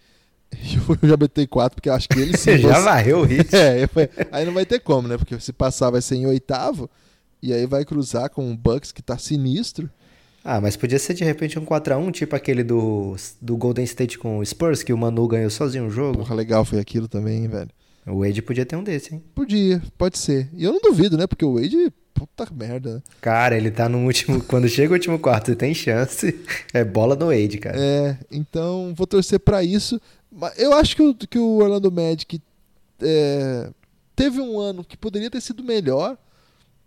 Eu 1.02 1.08
já 1.08 1.16
botei 1.16 1.46
quatro, 1.46 1.76
porque 1.76 1.88
eu 1.88 1.94
acho 1.94 2.08
que 2.08 2.18
ele 2.18 2.36
sim. 2.36 2.58
já 2.62 2.80
varreu 2.80 3.20
o 3.20 3.24
Hit. 3.24 3.48
É, 3.54 3.86
aí 4.30 4.44
não 4.44 4.52
vai 4.52 4.66
ter 4.66 4.80
como, 4.80 5.08
né? 5.08 5.16
Porque 5.16 5.38
se 5.40 5.52
passar 5.52 5.90
vai 5.90 6.02
ser 6.02 6.16
em 6.16 6.26
oitavo. 6.26 6.88
E 7.42 7.52
aí 7.52 7.66
vai 7.66 7.84
cruzar 7.84 8.30
com 8.30 8.50
o 8.50 8.56
Bucks 8.56 8.90
que 8.90 9.02
tá 9.02 9.18
sinistro. 9.18 9.90
Ah, 10.42 10.60
mas 10.60 10.76
podia 10.76 10.98
ser 10.98 11.14
de 11.14 11.24
repente 11.24 11.58
um 11.58 11.64
4x1, 11.64 12.12
tipo 12.12 12.36
aquele 12.36 12.62
do, 12.62 13.16
do 13.40 13.56
Golden 13.56 13.84
State 13.84 14.18
com 14.18 14.38
o 14.38 14.44
Spurs, 14.44 14.82
que 14.82 14.92
o 14.92 14.98
Manu 14.98 15.26
ganhou 15.26 15.48
sozinho 15.50 15.86
o 15.86 15.90
jogo. 15.90 16.18
Porra, 16.18 16.34
legal 16.34 16.64
foi 16.64 16.78
aquilo 16.78 17.08
também, 17.08 17.48
velho. 17.48 17.70
O 18.06 18.20
Wade 18.20 18.42
podia 18.42 18.66
ter 18.66 18.76
um 18.76 18.84
desse, 18.84 19.14
hein? 19.14 19.22
Podia, 19.34 19.82
pode 19.96 20.18
ser. 20.18 20.50
E 20.52 20.64
eu 20.64 20.72
não 20.72 20.80
duvido, 20.80 21.16
né? 21.16 21.26
Porque 21.26 21.44
o 21.44 21.54
Wade, 21.54 21.90
puta 22.12 22.46
merda. 22.52 22.96
Né? 22.96 23.02
Cara, 23.22 23.56
ele 23.56 23.70
tá 23.70 23.88
no 23.88 24.04
último. 24.04 24.42
Quando 24.42 24.68
chega 24.68 24.92
o 24.92 24.94
último 24.94 25.18
quarto 25.18 25.50
e 25.50 25.56
tem 25.56 25.72
chance, 25.72 26.38
é 26.74 26.84
bola 26.84 27.16
no 27.16 27.26
Wade, 27.26 27.56
cara. 27.56 27.76
É, 27.78 28.18
então 28.30 28.92
vou 28.94 29.06
torcer 29.06 29.40
para 29.40 29.64
isso. 29.64 29.98
Eu 30.56 30.72
acho 30.74 30.96
que 30.96 31.02
o, 31.02 31.14
que 31.14 31.38
o 31.38 31.58
Orlando 31.58 31.90
Magic 31.90 32.40
é, 33.00 33.70
teve 34.16 34.40
um 34.40 34.58
ano 34.58 34.84
que 34.84 34.96
poderia 34.96 35.30
ter 35.30 35.40
sido 35.40 35.62
melhor. 35.62 36.16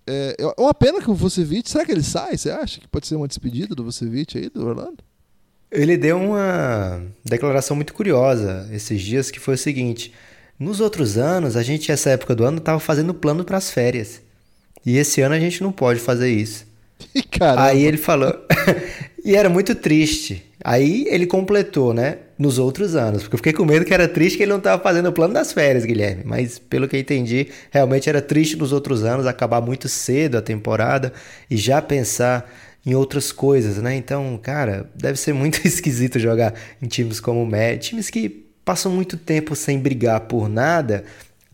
É, 0.06 0.36
é 0.40 0.62
uma 0.62 0.74
pena 0.74 1.02
que 1.02 1.10
o 1.10 1.16
Vucevic. 1.16 1.70
Será 1.70 1.86
que 1.86 1.92
ele 1.92 2.04
sai? 2.04 2.38
Você 2.38 2.50
acha 2.50 2.80
que 2.80 2.88
pode 2.88 3.08
ser 3.08 3.16
uma 3.16 3.28
despedida 3.28 3.76
do 3.76 3.84
Vucevic 3.84 4.38
aí, 4.38 4.50
do 4.50 4.66
Orlando? 4.66 4.98
Ele 5.70 5.98
deu 5.98 6.18
uma 6.18 7.02
declaração 7.26 7.76
muito 7.76 7.94
curiosa 7.94 8.70
esses 8.72 9.02
dias 9.02 9.30
que 9.30 9.40
foi 9.40 9.56
o 9.56 9.58
seguinte. 9.58 10.14
Nos 10.58 10.80
outros 10.80 11.18
anos, 11.18 11.56
a 11.56 11.62
gente, 11.62 11.92
essa 11.92 12.10
época 12.10 12.34
do 12.34 12.46
ano, 12.46 12.58
estava 12.58 12.80
fazendo 12.80 13.14
plano 13.14 13.44
para 13.44 13.58
as 13.58 13.70
férias. 13.70 14.22
E 14.86 14.98
esse 14.98 15.22
ano 15.22 15.36
a 15.36 15.40
gente 15.40 15.62
não 15.62 15.72
pode 15.72 16.00
fazer 16.00 16.32
isso. 16.32 16.66
Caramba. 17.32 17.66
Aí 17.66 17.84
ele 17.84 17.98
falou. 17.98 18.34
e 19.24 19.36
era 19.36 19.50
muito 19.50 19.76
triste. 19.76 20.44
Aí 20.64 21.06
ele 21.10 21.28
completou, 21.28 21.94
né? 21.94 22.20
Nos 22.38 22.60
outros 22.60 22.96
anos. 22.96 23.24
Porque 23.24 23.36
eu 23.36 23.38
fiquei 23.38 23.54
com 23.54 23.66
medo 23.66 23.84
que 23.84 23.94
era 23.94 24.08
triste 24.08 24.38
que 24.38 24.44
ele 24.44 24.52
não 24.52 24.60
estava 24.60 24.82
fazendo 24.82 25.10
o 25.10 25.12
plano 25.12 25.34
das 25.34 25.52
férias, 25.52 25.86
Guilherme. 25.86 26.24
Mas 26.24 26.60
pelo 26.60 26.88
que 26.88 26.96
eu 26.96 27.00
entendi, 27.00 27.48
realmente 27.72 28.08
era 28.08 28.22
triste 28.22 28.56
nos 28.56 28.72
outros 28.72 29.04
anos 29.04 29.26
acabar 29.26 29.60
muito 29.60 29.90
cedo 29.90 30.38
a 30.38 30.42
temporada 30.42 31.12
e 31.50 31.58
já 31.58 31.82
pensar 31.82 32.48
em 32.86 32.96
outras 32.96 33.32
coisas, 33.32 33.78
né? 33.78 33.96
Então, 33.96 34.40
cara, 34.42 34.90
deve 34.96 35.20
ser 35.20 35.34
muito 35.34 35.60
esquisito 35.68 36.20
jogar 36.20 36.54
em 36.82 36.88
times 36.88 37.20
como 37.20 37.44
o 37.44 37.46
Med, 37.46 37.80
times 37.80 38.10
que 38.10 38.48
passam 38.64 38.92
muito 38.92 39.18
tempo 39.18 39.56
sem 39.56 39.80
brigar 39.80 40.22
por 40.22 40.50
nada, 40.50 41.04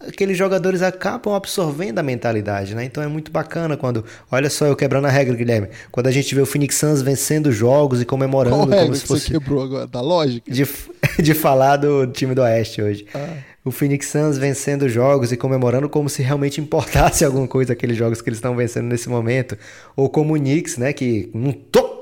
aqueles 0.08 0.38
jogadores 0.38 0.82
acabam 0.82 1.34
absorvendo 1.34 2.00
a 2.00 2.04
mentalidade, 2.04 2.76
né? 2.76 2.84
Então 2.84 3.04
é 3.04 3.08
muito 3.08 3.32
bacana 3.32 3.78
quando, 3.78 4.04
olha 4.32 4.50
só, 4.50 4.66
eu 4.66 4.76
quebrando 4.76 5.06
a 5.08 5.10
regra, 5.10 5.36
Guilherme, 5.36 5.70
quando 5.92 6.08
a 6.08 6.12
gente 6.12 6.34
vê 6.34 6.42
o 6.42 6.46
Phoenix 6.46 6.76
Suns 6.76 7.02
vencendo 7.02 7.52
jogos 7.52 8.02
e 8.02 8.06
comemorando 8.06 8.68
Qual 8.68 8.82
como 8.84 8.96
se 8.96 9.06
fosse 9.06 9.28
você 9.28 9.34
quebrou 9.34 9.64
agora 9.64 9.88
da 9.88 10.02
lógica 10.02 10.52
de, 10.52 10.68
de 11.22 11.34
falar 11.34 11.78
do 11.78 12.08
time 12.08 12.36
do 12.36 12.42
Oeste 12.42 12.82
hoje. 12.82 13.06
Ah. 13.14 13.38
O 13.66 13.72
Phoenix 13.72 14.08
Suns 14.08 14.38
vencendo 14.38 14.90
jogos 14.90 15.32
e 15.32 15.38
comemorando 15.38 15.88
como 15.88 16.10
se 16.10 16.22
realmente 16.22 16.60
importasse 16.60 17.24
alguma 17.26 17.48
coisa 17.48 17.72
aqueles 17.74 17.96
jogos 17.96 18.22
que 18.22 18.30
eles 18.30 18.38
estão 18.38 18.56
vencendo 18.56 18.88
nesse 18.88 19.08
momento, 19.08 19.58
ou 19.96 20.10
como 20.10 20.34
o 20.34 20.38
Knicks, 20.38 20.78
né, 20.78 20.92
que 20.92 21.32
um 21.34 21.52
toco 21.52 21.94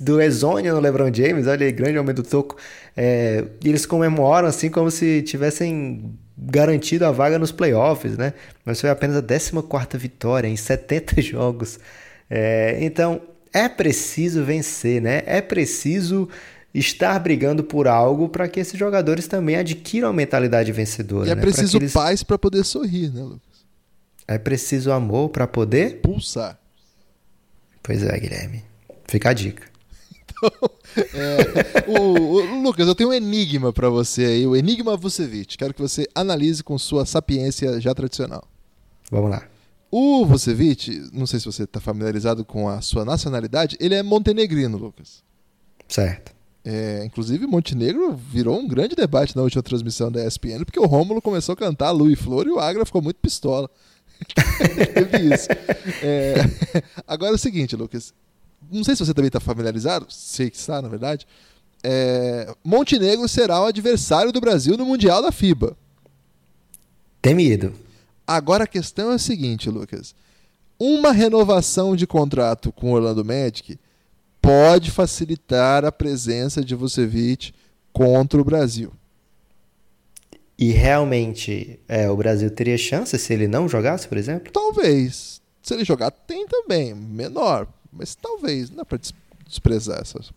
do 0.00 0.20
Exônia 0.20 0.74
no 0.74 0.78
LeBron 0.78 1.10
James, 1.10 1.46
olha 1.46 1.64
aí, 1.64 1.72
grande 1.72 1.96
aumento 1.96 2.22
do 2.22 2.28
toco 2.28 2.56
é, 3.00 3.44
eles 3.64 3.86
comemoram 3.86 4.48
assim 4.48 4.68
como 4.68 4.90
se 4.90 5.22
tivessem 5.22 6.18
garantido 6.38 7.04
a 7.04 7.10
vaga 7.10 7.38
nos 7.38 7.50
playoffs, 7.50 8.16
né? 8.16 8.32
Mas 8.64 8.80
foi 8.80 8.90
apenas 8.90 9.16
a 9.16 9.22
14 9.22 9.98
vitória 9.98 10.46
em 10.48 10.56
70 10.56 11.20
jogos. 11.22 11.78
É, 12.30 12.78
então 12.80 13.20
é 13.52 13.68
preciso 13.68 14.44
vencer, 14.44 15.00
né? 15.02 15.22
É 15.26 15.40
preciso 15.40 16.28
estar 16.72 17.18
brigando 17.18 17.64
por 17.64 17.88
algo 17.88 18.28
para 18.28 18.46
que 18.46 18.60
esses 18.60 18.78
jogadores 18.78 19.26
também 19.26 19.56
adquiram 19.56 20.08
a 20.08 20.12
mentalidade 20.12 20.70
vencedora. 20.70 21.28
E 21.28 21.32
é 21.32 21.34
né? 21.34 21.40
preciso 21.40 21.78
eles... 21.78 21.92
paz 21.92 22.22
para 22.22 22.38
poder 22.38 22.64
sorrir, 22.64 23.12
né, 23.12 23.22
Lucas? 23.22 23.40
É 24.26 24.38
preciso 24.38 24.92
amor 24.92 25.30
para 25.30 25.46
poder 25.46 26.00
pulsar. 26.00 26.58
Pois 27.82 28.02
é, 28.02 28.18
Guilherme. 28.18 28.62
Fica 29.06 29.30
a 29.30 29.32
dica. 29.32 29.64
É, 31.14 31.84
o, 31.86 32.00
o, 32.00 32.62
Lucas, 32.62 32.88
eu 32.88 32.94
tenho 32.94 33.10
um 33.10 33.12
enigma 33.12 33.72
para 33.72 33.88
você 33.88 34.24
aí, 34.24 34.46
o 34.46 34.56
Enigma 34.56 34.96
Vucevic. 34.96 35.56
Quero 35.56 35.72
que 35.72 35.80
você 35.80 36.08
analise 36.14 36.64
com 36.64 36.76
sua 36.78 37.06
sapiência 37.06 37.80
já 37.80 37.94
tradicional. 37.94 38.42
Vamos 39.10 39.30
lá. 39.30 39.46
O 39.90 40.24
Vucevic, 40.24 41.08
não 41.12 41.26
sei 41.26 41.38
se 41.38 41.46
você 41.46 41.64
está 41.64 41.78
familiarizado 41.78 42.44
com 42.44 42.68
a 42.68 42.80
sua 42.80 43.04
nacionalidade, 43.04 43.76
ele 43.78 43.94
é 43.94 44.02
montenegrino, 44.02 44.76
Lucas. 44.76 45.22
Certo. 45.86 46.32
É, 46.64 47.04
inclusive, 47.04 47.46
Montenegro 47.46 48.14
virou 48.14 48.58
um 48.58 48.66
grande 48.66 48.96
debate 48.96 49.36
na 49.36 49.42
última 49.42 49.62
transmissão 49.62 50.10
da 50.10 50.26
ESPN, 50.26 50.64
porque 50.64 50.80
o 50.80 50.86
Rômulo 50.86 51.22
começou 51.22 51.52
a 51.52 51.56
cantar 51.56 51.92
Lu 51.92 52.10
e 52.10 52.16
Flor 52.16 52.46
e 52.46 52.50
o 52.50 52.58
Agra 52.58 52.84
ficou 52.84 53.00
muito 53.00 53.20
pistola. 53.20 53.70
Teve 54.94 55.34
isso. 55.34 55.48
É, 56.02 56.34
agora 57.06 57.32
é 57.32 57.34
o 57.34 57.38
seguinte, 57.38 57.76
Lucas 57.76 58.12
não 58.70 58.84
sei 58.84 58.94
se 58.94 59.04
você 59.04 59.14
também 59.14 59.28
está 59.28 59.40
familiarizado, 59.40 60.06
sei 60.08 60.50
que 60.50 60.56
está, 60.56 60.82
na 60.82 60.88
verdade. 60.88 61.26
É, 61.82 62.52
Montenegro 62.64 63.28
será 63.28 63.60
o 63.62 63.66
adversário 63.66 64.32
do 64.32 64.40
Brasil 64.40 64.76
no 64.76 64.84
Mundial 64.84 65.22
da 65.22 65.30
FIBA. 65.30 65.76
Temido. 67.22 67.74
Agora 68.26 68.64
a 68.64 68.66
questão 68.66 69.12
é 69.12 69.14
a 69.14 69.18
seguinte, 69.18 69.70
Lucas. 69.70 70.14
Uma 70.78 71.12
renovação 71.12 71.96
de 71.96 72.06
contrato 72.06 72.70
com 72.70 72.90
o 72.90 72.94
Orlando 72.94 73.24
Magic 73.24 73.78
pode 74.40 74.90
facilitar 74.90 75.84
a 75.84 75.90
presença 75.90 76.64
de 76.64 76.74
Vucevic 76.74 77.52
contra 77.92 78.40
o 78.40 78.44
Brasil. 78.44 78.92
E 80.58 80.70
realmente 80.72 81.78
é, 81.88 82.10
o 82.10 82.16
Brasil 82.16 82.50
teria 82.50 82.76
chance 82.76 83.16
se 83.16 83.32
ele 83.32 83.46
não 83.46 83.68
jogasse, 83.68 84.08
por 84.08 84.18
exemplo? 84.18 84.52
Talvez. 84.52 85.40
Se 85.62 85.74
ele 85.74 85.84
jogar, 85.84 86.10
tem 86.10 86.46
também. 86.46 86.94
Menor. 86.94 87.68
Mas 87.92 88.14
talvez, 88.14 88.70
não 88.70 88.76
dá 88.78 88.84
pra 88.84 88.98
desprezar 89.46 90.00
essas. 90.00 90.30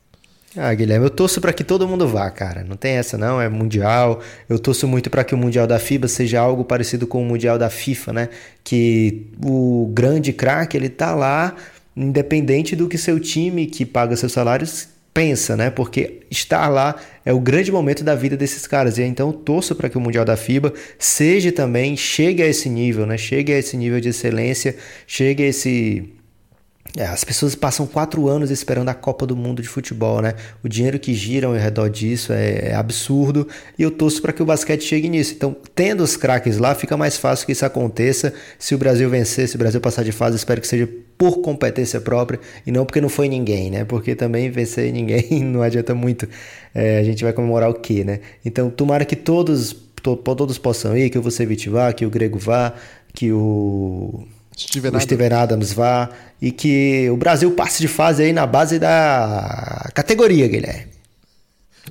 Ah, 0.56 0.74
Guilherme, 0.74 1.06
eu 1.06 1.10
torço 1.10 1.40
para 1.40 1.54
que 1.54 1.64
todo 1.64 1.88
mundo 1.88 2.06
vá, 2.08 2.30
cara. 2.30 2.64
Não 2.64 2.76
tem 2.76 2.94
essa 2.94 3.18
não, 3.18 3.40
é 3.40 3.48
mundial. 3.48 4.22
Eu 4.50 4.60
torço 4.60 4.86
muito 4.86 5.10
para 5.10 5.24
que 5.24 5.34
o 5.34 5.38
mundial 5.38 5.66
da 5.66 5.80
FIBA 5.80 6.10
seja 6.10 6.42
algo 6.42 6.66
parecido 6.66 7.08
com 7.08 7.22
o 7.22 7.26
mundial 7.26 7.58
da 7.58 7.70
FIFA, 7.70 8.14
né? 8.14 8.30
Que 8.64 9.28
o 9.44 9.90
grande 9.94 10.34
craque 10.34 10.76
ele 10.76 10.90
tá 10.90 11.16
lá, 11.16 11.56
independente 11.96 12.76
do 12.76 12.90
que 12.90 12.98
seu 12.98 13.18
time 13.18 13.66
que 13.66 13.86
paga 13.86 14.16
seus 14.18 14.34
salários 14.34 14.90
pensa, 15.14 15.56
né? 15.56 15.70
Porque 15.70 16.22
estar 16.30 16.68
lá 16.68 16.96
é 17.26 17.32
o 17.34 17.40
grande 17.40 17.72
momento 17.72 18.04
da 18.04 18.16
vida 18.16 18.36
desses 18.36 18.68
caras. 18.68 18.98
E 18.98 19.04
então 19.04 19.30
eu 19.30 19.34
torço 19.34 19.74
para 19.74 19.90
que 19.90 19.98
o 19.98 20.02
mundial 20.02 20.26
da 20.26 20.36
FIBA 20.36 20.74
seja 21.00 21.52
também 21.52 21.96
chegue 21.96 22.44
a 22.44 22.48
esse 22.48 22.70
nível, 22.70 23.06
né? 23.06 23.18
Chegue 23.18 23.54
a 23.54 23.58
esse 23.58 23.78
nível 23.78 24.02
de 24.02 24.10
excelência, 24.10 24.76
chegue 25.08 25.44
a 25.44 25.48
esse 25.48 26.14
É, 26.98 27.06
as 27.06 27.24
pessoas 27.24 27.56
passam 27.56 27.88
quatro 27.88 28.28
anos 28.28 28.52
esperando 28.52 28.90
a 28.90 28.94
Copa 28.94 29.26
do 29.26 29.36
Mundo 29.36 29.62
de 29.62 29.68
futebol, 29.68 30.22
né? 30.22 30.34
O 30.62 30.68
dinheiro 30.68 31.00
que 31.00 31.14
gira 31.14 31.48
ao 31.48 31.54
redor 31.54 31.90
disso 31.90 32.34
é, 32.34 32.70
é 32.70 32.76
absurdo 32.76 33.48
e 33.80 33.84
eu 33.84 33.92
torço 33.92 34.22
para 34.22 34.34
que 34.34 34.44
o 34.44 34.46
basquete 34.46 34.84
chegue 34.84 35.08
nisso. 35.08 35.34
Então, 35.34 35.56
tendo 35.74 36.04
os 36.04 36.18
craques 36.18 36.58
lá, 36.58 36.76
fica 36.76 36.98
mais 36.98 37.18
fácil 37.18 37.46
que 37.46 37.54
isso 37.54 37.66
aconteça. 37.66 38.34
Se 38.60 38.76
o 38.76 38.78
Brasil 38.78 39.10
vencer, 39.10 39.48
se 39.48 39.56
o 39.56 39.60
Brasil 39.60 39.80
passar 39.80 40.04
de 40.04 40.12
fase, 40.12 40.36
espero 40.36 40.60
que 40.60 40.68
seja 40.68 40.88
por 41.18 41.42
competência 41.42 42.02
própria 42.02 42.40
e 42.68 42.72
não 42.72 42.86
porque 42.86 43.00
não 43.00 43.10
foi 43.10 43.30
ninguém, 43.30 43.72
né? 43.72 43.86
Porque 43.86 44.14
também 44.14 44.50
vencer 44.50 44.92
ninguém 44.92 45.44
não 45.46 45.62
adianta 45.62 45.96
muito. 45.96 46.28
É, 46.76 47.00
a 47.00 47.04
gente 47.04 47.24
vai 47.24 47.32
comemorar 47.32 47.70
o 47.70 47.74
quê, 47.74 48.04
né? 48.04 48.20
Então, 48.44 48.70
tomara 48.70 49.06
que 49.06 49.16
todos, 49.16 49.72
to, 50.04 50.18
todos 50.18 50.58
possam 50.58 50.98
ir, 50.98 51.10
que 51.10 51.18
o 51.18 51.22
Vucevic 51.22 51.70
vá, 51.70 51.94
que 51.94 52.06
o 52.06 52.10
Grego 52.10 52.38
vá, 52.38 52.74
que 53.14 53.32
o 53.32 54.28
Steven, 54.68 54.96
o 54.96 55.00
Steven 55.00 55.34
Adams 55.34 55.74
vá 55.74 56.10
e 56.42 56.52
que 56.52 57.10
o 57.10 57.18
Brasil 57.18 57.52
passe 57.52 57.82
de 57.82 57.88
fase 57.88 58.24
aí 58.24 58.34
na 58.34 58.46
base 58.46 58.80
da 58.80 59.90
categoria, 59.94 60.48
Guilherme. 60.48 60.92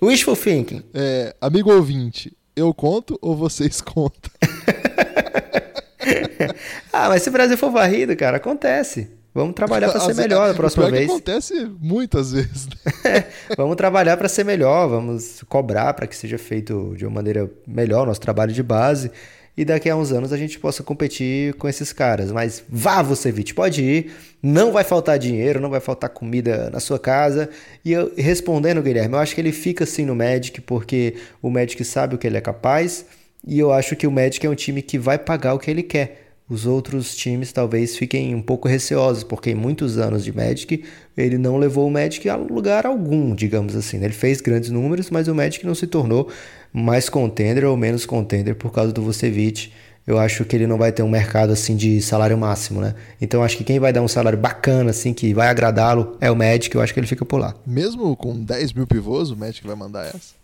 Wishful 0.02 0.36
thinking. 0.36 0.82
É, 0.94 1.34
amigo 1.40 1.72
ouvinte, 1.72 2.32
eu 2.54 2.72
conto 2.72 3.18
ou 3.20 3.36
vocês 3.36 3.80
contam? 3.80 4.30
ah, 6.92 7.08
mas 7.08 7.22
se 7.22 7.28
o 7.28 7.32
Brasil 7.32 7.56
for 7.56 7.70
varrido, 7.70 8.16
cara, 8.16 8.38
acontece. 8.38 9.10
Vamos 9.32 9.54
trabalhar 9.54 9.90
para 9.90 10.00
ser 10.00 10.14
melhor 10.14 10.48
da 10.48 10.54
próxima 10.54 10.90
vez. 10.90 11.08
acontece 11.08 11.70
muitas 11.80 12.32
vezes. 12.32 12.66
Né? 12.66 13.24
vamos 13.56 13.76
trabalhar 13.76 14.16
para 14.16 14.28
ser 14.28 14.44
melhor, 14.44 14.88
vamos 14.88 15.44
cobrar 15.48 15.94
para 15.94 16.08
que 16.08 16.16
seja 16.16 16.36
feito 16.36 16.94
de 16.96 17.06
uma 17.06 17.14
maneira 17.14 17.48
melhor 17.64 18.06
nosso 18.06 18.20
trabalho 18.20 18.52
de 18.52 18.62
base 18.62 19.10
e 19.56 19.64
daqui 19.64 19.90
a 19.90 19.96
uns 19.96 20.12
anos 20.12 20.32
a 20.32 20.36
gente 20.36 20.58
possa 20.58 20.82
competir 20.82 21.54
com 21.54 21.68
esses 21.68 21.92
caras. 21.92 22.32
Mas 22.32 22.62
vá, 22.68 23.02
Vucevic, 23.02 23.52
pode 23.52 23.82
ir, 23.82 24.12
não 24.42 24.72
vai 24.72 24.84
faltar 24.84 25.18
dinheiro, 25.18 25.60
não 25.60 25.70
vai 25.70 25.80
faltar 25.80 26.10
comida 26.10 26.70
na 26.70 26.80
sua 26.80 26.98
casa. 26.98 27.48
E 27.84 27.92
eu, 27.92 28.12
respondendo, 28.16 28.82
Guilherme, 28.82 29.14
eu 29.14 29.18
acho 29.20 29.34
que 29.34 29.40
ele 29.40 29.52
fica 29.52 29.84
assim 29.84 30.04
no 30.04 30.14
Magic 30.14 30.60
porque 30.62 31.16
o 31.42 31.50
Magic 31.50 31.84
sabe 31.84 32.14
o 32.14 32.18
que 32.18 32.26
ele 32.26 32.36
é 32.36 32.40
capaz 32.40 33.04
e 33.46 33.58
eu 33.58 33.72
acho 33.72 33.96
que 33.96 34.06
o 34.06 34.10
Magic 34.10 34.44
é 34.46 34.50
um 34.50 34.54
time 34.54 34.82
que 34.82 34.98
vai 34.98 35.18
pagar 35.18 35.54
o 35.54 35.58
que 35.58 35.70
ele 35.70 35.82
quer. 35.82 36.28
Os 36.48 36.66
outros 36.66 37.14
times 37.14 37.52
talvez 37.52 37.96
fiquem 37.96 38.34
um 38.34 38.42
pouco 38.42 38.66
receosos, 38.66 39.22
porque 39.22 39.50
em 39.50 39.54
muitos 39.54 39.98
anos 39.98 40.24
de 40.24 40.34
Magic 40.34 40.82
ele 41.16 41.38
não 41.38 41.56
levou 41.56 41.86
o 41.86 41.90
Magic 41.90 42.28
a 42.28 42.34
lugar 42.34 42.86
algum, 42.86 43.36
digamos 43.36 43.76
assim. 43.76 43.98
Né? 43.98 44.06
Ele 44.06 44.14
fez 44.14 44.40
grandes 44.40 44.68
números, 44.68 45.10
mas 45.10 45.28
o 45.28 45.34
Magic 45.34 45.64
não 45.64 45.76
se 45.76 45.86
tornou 45.86 46.28
mais 46.72 47.08
contender 47.08 47.64
ou 47.64 47.76
menos 47.76 48.06
contender 48.06 48.54
por 48.54 48.72
causa 48.72 48.92
do 48.92 49.02
Vucevic. 49.02 49.72
Eu 50.06 50.18
acho 50.18 50.44
que 50.44 50.56
ele 50.56 50.66
não 50.66 50.78
vai 50.78 50.90
ter 50.90 51.02
um 51.02 51.08
mercado 51.08 51.52
assim 51.52 51.76
de 51.76 52.00
salário 52.00 52.36
máximo, 52.36 52.80
né? 52.80 52.94
Então 53.20 53.42
acho 53.42 53.56
que 53.56 53.64
quem 53.64 53.78
vai 53.78 53.92
dar 53.92 54.02
um 54.02 54.08
salário 54.08 54.38
bacana, 54.38 54.90
assim, 54.90 55.12
que 55.12 55.32
vai 55.32 55.48
agradá-lo, 55.48 56.16
é 56.20 56.30
o 56.30 56.36
Magic. 56.36 56.74
Eu 56.74 56.80
acho 56.80 56.92
que 56.92 57.00
ele 57.00 57.06
fica 57.06 57.24
por 57.24 57.38
lá. 57.38 57.54
Mesmo 57.66 58.16
com 58.16 58.42
10 58.42 58.72
mil 58.72 58.86
pivôs, 58.86 59.30
o 59.30 59.36
Magic 59.36 59.64
vai 59.66 59.76
mandar 59.76 60.06
essa? 60.06 60.34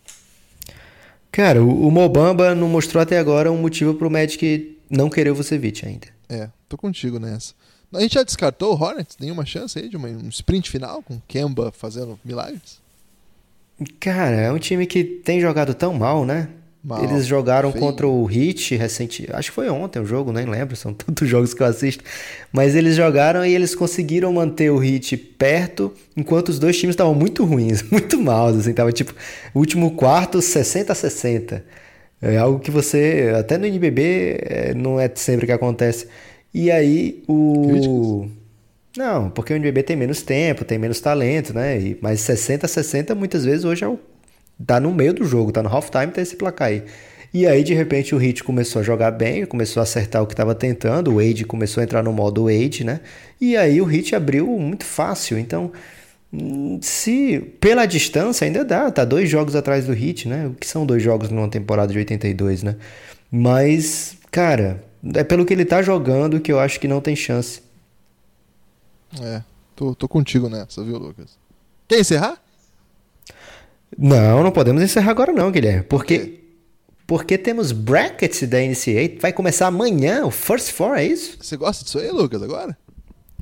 Cara, 1.33 1.63
o, 1.63 1.89
o 1.89 1.91
Mobamba 1.91 2.55
não 2.55 2.69
mostrou 2.69 3.03
até 3.03 3.19
agora 3.19 3.51
um 3.51 3.59
motivo 3.59 3.95
pro 3.95 4.11
Magic 4.11 4.79
não 4.89 5.11
querer 5.11 5.31
o 5.31 5.35
Vucevic 5.35 5.85
ainda. 5.85 6.07
É, 6.29 6.49
tô 6.69 6.77
contigo 6.77 7.19
nessa. 7.19 7.55
A 7.93 8.01
gente 8.01 8.15
já 8.15 8.23
descartou 8.23 8.75
o 8.75 8.81
Hornets? 8.81 9.17
Nenhuma 9.19 9.47
chance 9.47 9.79
aí 9.79 9.89
de 9.89 9.97
uma, 9.97 10.09
um 10.09 10.29
sprint 10.29 10.71
final 10.71 11.03
com 11.03 11.21
Kemba 11.27 11.73
fazendo 11.73 12.19
milagres? 12.25 12.81
Cara, 14.01 14.37
é 14.37 14.53
um 14.53 14.59
time 14.59 14.87
que 14.87 15.05
tem 15.05 15.41
jogado 15.41 15.75
tão 15.75 15.95
mal, 15.95 16.25
né? 16.25 16.49
Mal, 16.83 17.03
Eles 17.03 17.27
jogaram 17.27 17.73
feio. 17.73 17.85
contra 17.85 18.07
o 18.07 18.31
Heat 18.31 18.77
recente, 18.77 19.29
acho 19.33 19.51
que 19.51 19.55
foi 19.55 19.69
ontem 19.69 19.99
o 19.99 20.07
jogo, 20.07 20.33
nem 20.33 20.47
lembro, 20.47 20.77
são 20.77 20.95
tantos 20.95 21.29
jogos 21.29 21.53
que 21.53 21.61
eu 21.61 21.67
assisto. 21.67 22.05
Mas 22.53 22.77
eles 22.77 22.95
jogaram 22.95 23.45
e 23.45 23.53
eles 23.53 23.75
conseguiram 23.75 24.33
manter 24.33 24.71
o 24.71 24.83
Heat 24.83 25.17
perto, 25.17 25.93
enquanto 26.17 26.51
os 26.51 26.61
dois 26.61 26.79
times 26.79 26.95
estavam 26.95 27.13
muito 27.15 27.45
ruins, 27.45 27.83
muito 27.91 28.21
maus, 28.21 28.57
assim, 28.57 28.73
tava 28.73 28.93
tipo, 28.93 29.13
último 29.53 29.97
quarto 29.97 30.41
60 30.41 30.93
a 30.93 30.95
60. 30.95 31.65
É 32.23 32.39
algo 32.39 32.61
que 32.61 32.71
você, 32.71 33.35
até 33.37 33.59
no 33.59 33.67
NBB, 33.67 34.39
é, 34.43 34.75
não 34.75 34.99
é 34.99 35.11
sempre 35.15 35.45
que 35.45 35.53
acontece. 35.53 36.07
E 36.55 36.71
aí 36.71 37.23
o 37.29 37.67
Críticas. 37.69 38.46
Não, 38.97 39.29
porque 39.31 39.53
o 39.53 39.57
NBB 39.57 39.83
tem 39.83 39.97
menos 39.97 40.23
tempo, 40.23 40.65
tem 40.65 40.79
menos 40.79 41.01
talento, 41.01 41.53
né? 41.53 41.79
E, 41.79 41.99
mas 42.01 42.21
60 42.21 42.67
60 42.67 43.15
muitas 43.15 43.45
vezes 43.45 43.65
hoje 43.65 43.85
é 43.85 43.89
o, 43.89 43.99
tá 44.65 44.81
no 44.81 44.93
meio 44.93 45.13
do 45.13 45.25
jogo, 45.25 45.53
tá 45.53 45.63
no 45.63 45.69
halftime, 45.69 46.13
tá 46.13 46.23
esse 46.23 46.37
placar 46.37 46.69
aí. 46.69 46.83
E 47.35 47.47
aí, 47.47 47.63
de 47.63 47.75
repente, 47.75 48.15
o 48.15 48.19
Hit 48.19 48.43
começou 48.43 48.81
a 48.81 48.83
jogar 48.83 49.11
bem, 49.11 49.45
começou 49.45 49.81
a 49.81 49.85
acertar 49.85 50.23
o 50.23 50.27
que 50.27 50.33
estava 50.33 50.55
tentando, 50.55 51.11
o 51.11 51.17
Wade 51.17 51.45
começou 51.45 51.83
a 51.83 51.85
entrar 51.85 52.03
no 52.03 52.13
modo 52.13 52.45
Wade, 52.45 52.83
né? 52.85 53.01
E 53.39 53.57
aí 53.57 53.81
o 53.81 53.85
Hit 53.85 54.15
abriu 54.15 54.47
muito 54.47 54.85
fácil. 54.85 55.39
Então, 55.39 55.71
hum, 56.33 56.79
se 56.81 57.41
pela 57.61 57.85
distância 57.85 58.47
ainda 58.47 58.65
dá, 58.65 58.91
tá 58.91 59.05
dois 59.05 59.29
jogos 59.29 59.55
atrás 59.55 59.85
do 59.87 59.93
Hit, 59.93 60.27
né? 60.27 60.47
O 60.47 60.55
que 60.55 60.67
são 60.67 60.87
dois 60.87 61.03
jogos 61.03 61.29
numa 61.29 61.49
temporada 61.49 61.93
de 61.93 61.99
82, 61.99 62.63
né? 62.63 62.77
Mas, 63.31 64.17
cara, 64.31 64.83
é 65.15 65.23
pelo 65.23 65.45
que 65.45 65.53
ele 65.53 65.65
tá 65.67 65.83
jogando 65.83 66.41
que 66.41 66.51
eu 66.51 66.59
acho 66.59 66.81
que 66.81 66.89
não 66.89 67.03
tem 67.03 67.15
chance. 67.15 67.66
É, 69.21 69.43
tô, 69.75 69.95
tô 69.95 70.09
contigo 70.09 70.49
nessa, 70.49 70.83
viu, 70.83 70.99
Lucas? 70.99 71.39
Quer 71.89 72.01
encerrar? 72.01 72.41
Não, 73.97 74.43
não 74.43 74.51
podemos 74.51 74.83
encerrar 74.83 75.13
agora 75.13 75.33
não, 75.33 75.51
Guilherme. 75.51 75.85
Porque, 75.85 76.41
porque 77.07 77.39
temos 77.39 77.73
brackets 77.73 78.43
da 78.49 78.59
NCAA. 78.59 79.21
Vai 79.21 79.33
começar 79.33 79.69
amanhã, 79.69 80.25
o 80.25 80.31
First 80.31 80.73
Four, 80.73 80.97
é 80.97 81.05
isso? 81.05 81.39
Você 81.41 81.57
gosta 81.57 81.85
disso 81.85 81.99
aí, 81.99 82.11
Lucas, 82.11 82.43
agora? 82.43 82.77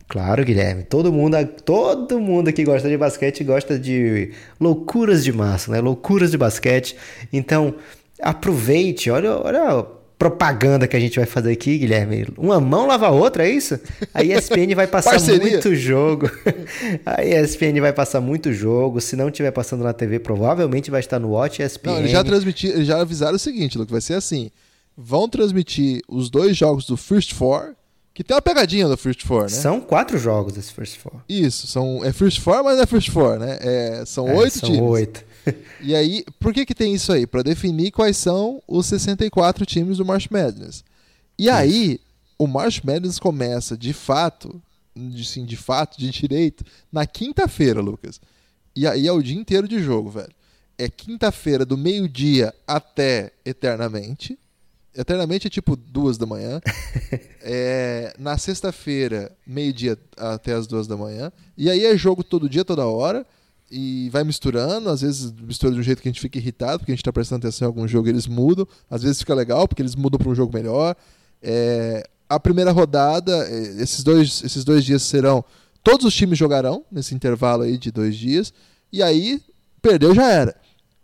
Claro, 0.07 0.45
Guilherme. 0.45 0.85
Todo 0.85 1.13
mundo, 1.13 1.37
todo 1.65 2.21
mundo 2.21 2.53
que 2.53 2.63
gosta 2.63 2.89
de 2.89 2.97
basquete 2.97 3.43
gosta 3.43 3.79
de 3.79 4.33
loucuras 4.61 5.25
de 5.25 5.33
massa, 5.33 5.73
né? 5.73 5.81
Loucuras 5.81 6.31
de 6.31 6.37
basquete. 6.37 6.95
Então, 7.33 7.75
aproveite. 8.21 9.11
Olha, 9.11 9.37
olha 9.39 9.87
propaganda 10.19 10.87
que 10.87 10.97
a 10.97 11.01
gente 11.01 11.17
vai 11.17 11.27
fazer 11.27 11.53
aqui, 11.53 11.79
Guilherme. 11.79 12.27
Uma 12.37 12.61
mão 12.61 12.87
lava 12.87 13.09
a 13.09 13.11
outra, 13.11 13.47
é 13.47 13.51
isso? 13.51 13.79
A 14.13 14.23
ESPN 14.23 14.75
vai 14.75 14.87
passar 14.87 15.21
muito 15.21 15.75
jogo. 15.75 16.31
A 17.05 17.25
ESPN 17.25 17.81
vai 17.81 17.93
passar 17.93 18.21
muito 18.21 18.53
jogo. 18.53 19.01
Se 19.01 19.17
não 19.17 19.29
estiver 19.29 19.51
passando 19.51 19.83
na 19.83 19.93
TV, 19.93 20.19
provavelmente 20.19 20.91
vai 20.91 21.01
estar 21.01 21.19
no 21.19 21.31
Watch 21.31 21.63
ESPN. 21.63 21.91
Não, 21.91 21.99
eles 21.99 22.11
já 22.11 22.23
transmitiram, 22.23 22.85
já 22.85 23.01
avisaram 23.01 23.37
o 23.37 23.39
seguinte, 23.39 23.77
Luke, 23.77 23.93
vai 23.93 24.01
ser 24.01 24.15
assim. 24.15 24.51
Vão 24.97 25.29
transmitir 25.29 26.01
os 26.09 26.31
dois 26.31 26.57
jogos 26.57 26.87
do 26.87 26.97
First 26.97 27.35
Four, 27.35 27.75
que 28.15 28.23
tem 28.23 28.35
uma 28.35 28.43
pegadinha 28.43 28.87
do 28.87 28.97
First 28.97 29.27
Four, 29.27 29.43
né? 29.43 29.49
São 29.49 29.81
quatro 29.81 30.17
jogos 30.19 30.53
desse 30.53 30.73
First 30.73 30.99
Four. 30.99 31.21
Isso, 31.29 31.67
são, 31.67 32.05
é 32.05 32.13
First 32.13 32.41
Four, 32.41 32.63
mas 32.63 32.77
não 32.77 32.85
é 32.85 32.87
First 32.87 33.11
Four, 33.11 33.39
né? 33.41 33.59
É, 33.61 34.05
são 34.07 34.29
é, 34.29 34.35
oito 34.35 34.61
são 34.61 34.69
times. 34.69 34.79
São 34.79 34.89
oito 34.91 35.25
e 35.81 35.95
aí, 35.95 36.25
por 36.39 36.53
que, 36.53 36.65
que 36.65 36.75
tem 36.75 36.95
isso 36.95 37.13
aí? 37.13 37.27
Para 37.27 37.43
definir 37.43 37.91
quais 37.91 38.17
são 38.17 38.63
os 38.67 38.87
64 38.87 39.67
times 39.67 39.99
do 39.99 40.05
March 40.05 40.29
Madness. 40.31 40.85
E 41.39 41.51
aí, 41.51 42.01
o 42.39 42.47
March 42.47 42.83
Madness 42.83 43.19
começa 43.19 43.77
de 43.77 43.93
fato, 43.93 44.63
de, 44.95 45.25
sim, 45.25 45.45
de 45.45 45.57
fato, 45.57 45.99
de 45.99 46.11
direito, 46.11 46.65
na 46.93 47.07
quinta-feira, 47.07 47.81
Lucas. 47.81 48.21
E 48.75 48.87
aí 48.87 49.07
é 49.07 49.13
o 49.13 49.23
dia 49.23 49.39
inteiro 49.39 49.69
de 49.69 49.83
jogo, 49.83 50.11
velho. 50.11 50.33
É 50.77 50.89
quinta-feira, 50.89 51.65
do 51.65 51.77
meio-dia 51.77 52.53
até 52.67 53.33
eternamente. 53.45 54.39
Eternamente 54.97 55.47
é 55.47 55.51
tipo 55.51 55.77
duas 55.77 56.19
da 56.19 56.27
manhã. 56.27 56.61
é, 57.43 58.15
na 58.19 58.37
sexta-feira, 58.39 59.31
meio-dia 59.47 59.99
até 60.17 60.55
as 60.55 60.67
duas 60.67 60.87
da 60.87 60.97
manhã. 60.97 61.33
E 61.57 61.71
aí 61.71 61.85
é 61.85 61.97
jogo 61.97 62.25
todo 62.25 62.49
dia, 62.49 62.65
toda 62.65 62.87
hora 62.87 63.25
e 63.71 64.09
vai 64.11 64.25
misturando, 64.25 64.89
às 64.89 65.01
vezes 65.01 65.33
mistura 65.33 65.73
de 65.73 65.81
um 65.81 65.83
jeito 65.83 66.01
que 66.03 66.09
a 66.09 66.13
gente 66.13 66.21
fica 66.21 66.39
irritado, 66.39 66.79
porque 66.79 66.93
a 66.93 66.95
gente 66.95 67.01
está 67.01 67.13
prestando 67.13 67.47
atenção 67.47 67.67
em 67.67 67.69
algum 67.69 67.89
jogo 67.89 68.09
eles 68.09 68.27
mudam, 68.27 68.67
às 68.91 69.03
vezes 69.03 69.19
fica 69.19 69.35
legal, 69.35 69.67
porque 69.67 69.83
eles 69.83 69.95
mudam 69.95 70.19
para 70.19 70.29
um 70.29 70.35
jogo 70.35 70.53
melhor. 70.53 70.95
É, 71.43 72.07
a 72.29 72.39
primeira 72.39 72.71
rodada, 72.71 73.33
é, 73.49 73.83
esses 73.83 74.03
dois, 74.03 74.43
esses 74.45 74.65
dois 74.65 74.85
dias 74.85 75.03
serão. 75.03 75.45
Todos 75.83 76.07
os 76.07 76.15
times 76.15 76.39
jogarão 76.39 76.85
nesse 76.91 77.15
intervalo 77.15 77.63
aí 77.63 77.77
de 77.77 77.91
dois 77.91 78.17
dias, 78.17 78.53
e 78.93 79.03
aí 79.03 79.43
perdeu 79.83 80.15
já 80.15 80.31
era. 80.31 80.57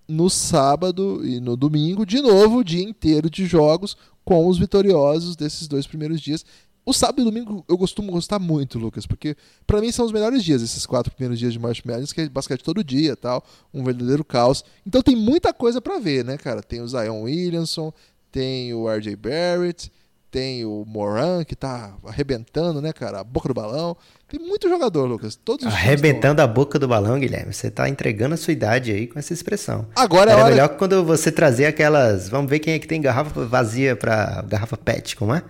No 0.09 0.29
sábado 0.29 1.25
e 1.25 1.39
no 1.41 1.57
domingo, 1.57 2.05
de 2.05 2.21
novo, 2.21 2.59
o 2.59 2.65
dia 2.65 2.83
inteiro 2.83 3.31
de 3.31 3.47
jogos 3.47 3.97
com 4.25 4.47
os 4.47 4.59
vitoriosos 4.59 5.37
desses 5.37 5.69
dois 5.69 5.87
primeiros 5.87 6.21
dias. 6.21 6.45
O 6.85 6.93
sábado 6.93 7.21
e 7.21 7.25
domingo 7.25 7.65
eu 7.69 7.77
costumo 7.77 8.11
gostar 8.11 8.39
muito, 8.39 8.79
Lucas, 8.79 9.07
porque 9.07 9.37
para 9.67 9.81
mim 9.81 9.93
são 9.93 10.07
os 10.07 10.13
melhores 10.13 10.43
dias, 10.43 10.63
esses 10.63 10.87
quatro 10.87 11.13
primeiros 11.13 11.39
dias 11.39 11.53
de 11.53 11.59
March 11.59 11.83
Madness, 11.85 12.13
que 12.13 12.23
é 12.23 12.29
basquete 12.29 12.63
todo 12.63 12.83
dia 12.83 13.15
tal, 13.15 13.45
um 13.73 13.85
verdadeiro 13.85 14.25
caos. 14.25 14.65
Então 14.87 15.03
tem 15.03 15.15
muita 15.15 15.53
coisa 15.53 15.81
para 15.81 15.99
ver, 15.99 16.25
né, 16.25 16.37
cara? 16.39 16.63
Tem 16.63 16.81
o 16.81 16.89
Zion 16.89 17.23
Williamson, 17.23 17.93
tem 18.33 18.73
o 18.73 18.89
RJ 18.89 19.15
Barrett, 19.17 19.93
tem 20.31 20.65
o 20.65 20.85
Moran, 20.87 21.45
que 21.45 21.57
tá 21.57 21.93
arrebentando, 22.07 22.81
né, 22.81 22.93
cara? 22.93 23.21
A 23.21 23.25
boca 23.25 23.49
do 23.49 23.55
balão. 23.55 23.97
Tem 24.29 24.39
muito 24.39 24.69
jogador, 24.69 25.05
Lucas. 25.07 25.35
Todos 25.35 25.67
arrebentando 25.67 26.41
a 26.41 26.47
boca 26.47 26.79
do 26.79 26.87
balão, 26.87 27.19
Guilherme. 27.19 27.53
Você 27.53 27.69
tá 27.69 27.89
entregando 27.89 28.35
a 28.35 28.37
sua 28.37 28.53
idade 28.53 28.93
aí 28.93 29.09
com 29.09 29.19
essa 29.19 29.33
expressão. 29.33 29.89
Agora 29.97 30.31
é 30.31 30.37
hora... 30.37 30.51
melhor 30.51 30.69
quando 30.71 31.05
você 31.05 31.33
trazer 31.33 31.67
aquelas. 31.67 32.29
Vamos 32.29 32.49
ver 32.49 32.61
quem 32.61 32.75
é 32.75 32.79
que 32.79 32.87
tem 32.87 33.01
garrafa 33.01 33.45
vazia 33.45 33.97
pra 33.97 34.43
garrafa 34.43 34.77
PET, 34.77 35.17
como 35.17 35.35
é? 35.35 35.43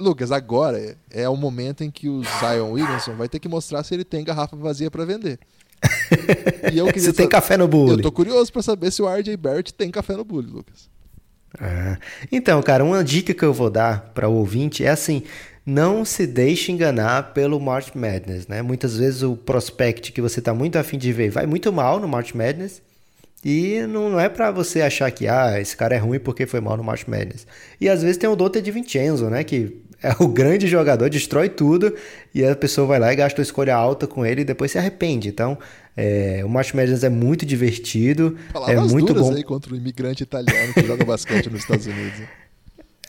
Lucas, 0.00 0.32
agora 0.32 0.96
é 1.10 1.28
o 1.28 1.36
momento 1.36 1.84
em 1.84 1.90
que 1.90 2.08
o 2.08 2.22
Zion 2.22 2.72
Williamson 2.72 3.14
vai 3.14 3.28
ter 3.28 3.38
que 3.38 3.48
mostrar 3.48 3.82
se 3.84 3.94
ele 3.94 4.04
tem 4.04 4.24
garrafa 4.24 4.56
vazia 4.56 4.90
para 4.90 5.04
vender. 5.04 5.38
E 6.72 6.78
eu 6.78 6.86
se 6.98 7.12
tem 7.12 7.28
café 7.28 7.56
no 7.56 7.68
bule. 7.68 7.92
Eu 7.92 8.02
tô 8.02 8.12
curioso 8.12 8.52
para 8.52 8.62
saber 8.62 8.90
se 8.90 9.02
o 9.02 9.08
RJ 9.08 9.36
Barrett 9.36 9.74
tem 9.74 9.90
café 9.90 10.16
no 10.16 10.24
bule, 10.24 10.50
Lucas. 10.50 10.88
Ah, 11.58 11.98
então, 12.30 12.62
cara, 12.62 12.84
uma 12.84 13.02
dica 13.02 13.34
que 13.34 13.42
eu 13.42 13.52
vou 13.52 13.70
dar 13.70 14.12
para 14.14 14.28
o 14.28 14.34
ouvinte 14.34 14.84
é 14.84 14.90
assim: 14.90 15.24
não 15.64 16.04
se 16.04 16.26
deixe 16.26 16.70
enganar 16.70 17.34
pelo 17.34 17.58
March 17.58 17.94
Madness, 17.94 18.46
né? 18.46 18.62
Muitas 18.62 18.96
vezes 18.96 19.22
o 19.22 19.36
prospect 19.36 20.12
que 20.12 20.20
você 20.20 20.40
tá 20.40 20.54
muito 20.54 20.76
afim 20.76 20.98
de 20.98 21.12
ver 21.12 21.30
vai 21.30 21.46
muito 21.46 21.72
mal 21.72 21.98
no 21.98 22.08
March 22.08 22.34
Madness 22.34 22.82
e 23.44 23.80
não 23.88 24.20
é 24.20 24.28
para 24.28 24.50
você 24.50 24.82
achar 24.82 25.10
que 25.10 25.26
ah, 25.26 25.60
esse 25.60 25.76
cara 25.76 25.94
é 25.94 25.98
ruim 25.98 26.18
porque 26.18 26.46
foi 26.46 26.60
mal 26.60 26.76
no 26.76 26.84
March 26.84 27.06
Madness. 27.06 27.46
E 27.80 27.88
às 27.88 28.02
vezes 28.02 28.16
tem 28.16 28.28
o 28.28 28.36
Dota 28.36 28.60
de 28.60 28.70
Vincenzo, 28.70 29.30
né, 29.30 29.42
que 29.42 29.82
é 30.02 30.14
o 30.18 30.28
grande 30.28 30.66
jogador, 30.66 31.08
destrói 31.08 31.48
tudo 31.48 31.94
e 32.34 32.44
a 32.44 32.56
pessoa 32.56 32.86
vai 32.86 32.98
lá 32.98 33.12
e 33.12 33.16
gasta 33.16 33.40
uma 33.40 33.44
escolha 33.44 33.74
alta 33.74 34.06
com 34.06 34.24
ele 34.24 34.42
e 34.42 34.44
depois 34.44 34.70
se 34.70 34.78
arrepende. 34.78 35.28
Então, 35.28 35.58
é, 35.96 36.42
o 36.44 36.48
March 36.48 36.72
Madness 36.72 37.04
é 37.04 37.08
muito 37.08 37.44
divertido, 37.44 38.36
Palavras 38.52 38.90
é 38.90 38.94
muito 38.94 39.14
bom 39.14 39.34
aí 39.34 39.42
contra 39.42 39.72
o 39.72 39.76
imigrante 39.76 40.22
italiano 40.22 40.72
que 40.72 40.86
joga 40.86 41.04
basquete 41.04 41.50
nos 41.50 41.60
Estados 41.60 41.86
Unidos. 41.86 42.20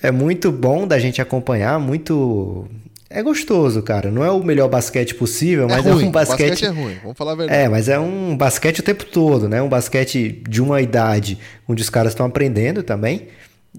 É 0.03 0.11
muito 0.11 0.51
bom 0.51 0.87
da 0.87 0.97
gente 0.97 1.21
acompanhar, 1.21 1.79
muito 1.79 2.67
é 3.13 3.21
gostoso, 3.21 3.83
cara. 3.83 4.09
Não 4.09 4.23
é 4.23 4.31
o 4.31 4.41
melhor 4.41 4.69
basquete 4.69 5.13
possível, 5.15 5.67
mas 5.67 5.85
é, 5.85 5.89
é 5.89 5.93
um 5.93 6.09
basquete. 6.09 6.49
Basquete 6.49 6.65
é 6.65 6.69
ruim, 6.69 6.97
vamos 7.01 7.17
falar 7.17 7.33
a 7.33 7.35
verdade. 7.35 7.61
É, 7.61 7.69
mas 7.69 7.89
é 7.89 7.99
um 7.99 8.35
basquete 8.35 8.79
o 8.79 8.83
tempo 8.83 9.05
todo, 9.05 9.49
né? 9.49 9.61
Um 9.61 9.67
basquete 9.67 10.41
de 10.47 10.61
uma 10.61 10.81
idade 10.81 11.37
onde 11.67 11.81
os 11.81 11.89
caras 11.89 12.13
estão 12.13 12.25
aprendendo 12.25 12.81
também. 12.81 13.27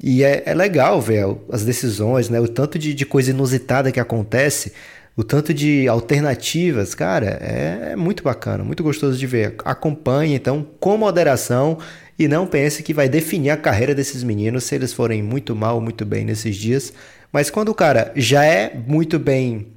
E 0.01 0.24
é, 0.24 0.43
é, 0.47 0.55
legal 0.55 1.01
ver 1.01 1.24
as 1.51 1.64
decisões, 1.64 2.28
né? 2.28 2.40
O 2.40 2.49
tanto 2.49 2.78
de, 2.78 2.95
de, 2.95 3.05
coisa 3.05 3.30
inusitada 3.30 3.93
que 3.93 4.01
acontece, 4.01 4.72
o 5.16 5.22
tanto 5.22 5.53
de 5.53 5.86
alternativas, 5.86 6.95
cara, 6.95 7.38
é, 7.43 7.90
é 7.93 7.97
muito 7.97 8.22
bacana, 8.22 8.64
muito 8.64 8.82
gostoso 8.82 9.18
de 9.18 9.26
ver. 9.26 9.57
Acompanhe, 9.64 10.34
então, 10.34 10.66
com 10.80 10.97
moderação 10.97 11.78
e 12.18 12.26
não 12.26 12.47
pense 12.47 12.82
que 12.82 12.95
vai 12.95 13.09
definir 13.09 13.51
a 13.51 13.57
carreira 13.57 13.95
desses 13.95 14.22
meninos 14.22 14.64
se 14.64 14.74
eles 14.74 14.93
forem 14.93 15.22
muito 15.22 15.55
mal 15.55 15.76
ou 15.76 15.80
muito 15.80 16.07
bem 16.07 16.24
nesses 16.24 16.57
dias. 16.57 16.93
Mas 17.30 17.51
quando 17.51 17.68
o 17.68 17.74
cara 17.74 18.12
já 18.16 18.45
é 18.45 18.74
muito 18.86 19.18
bem 19.18 19.68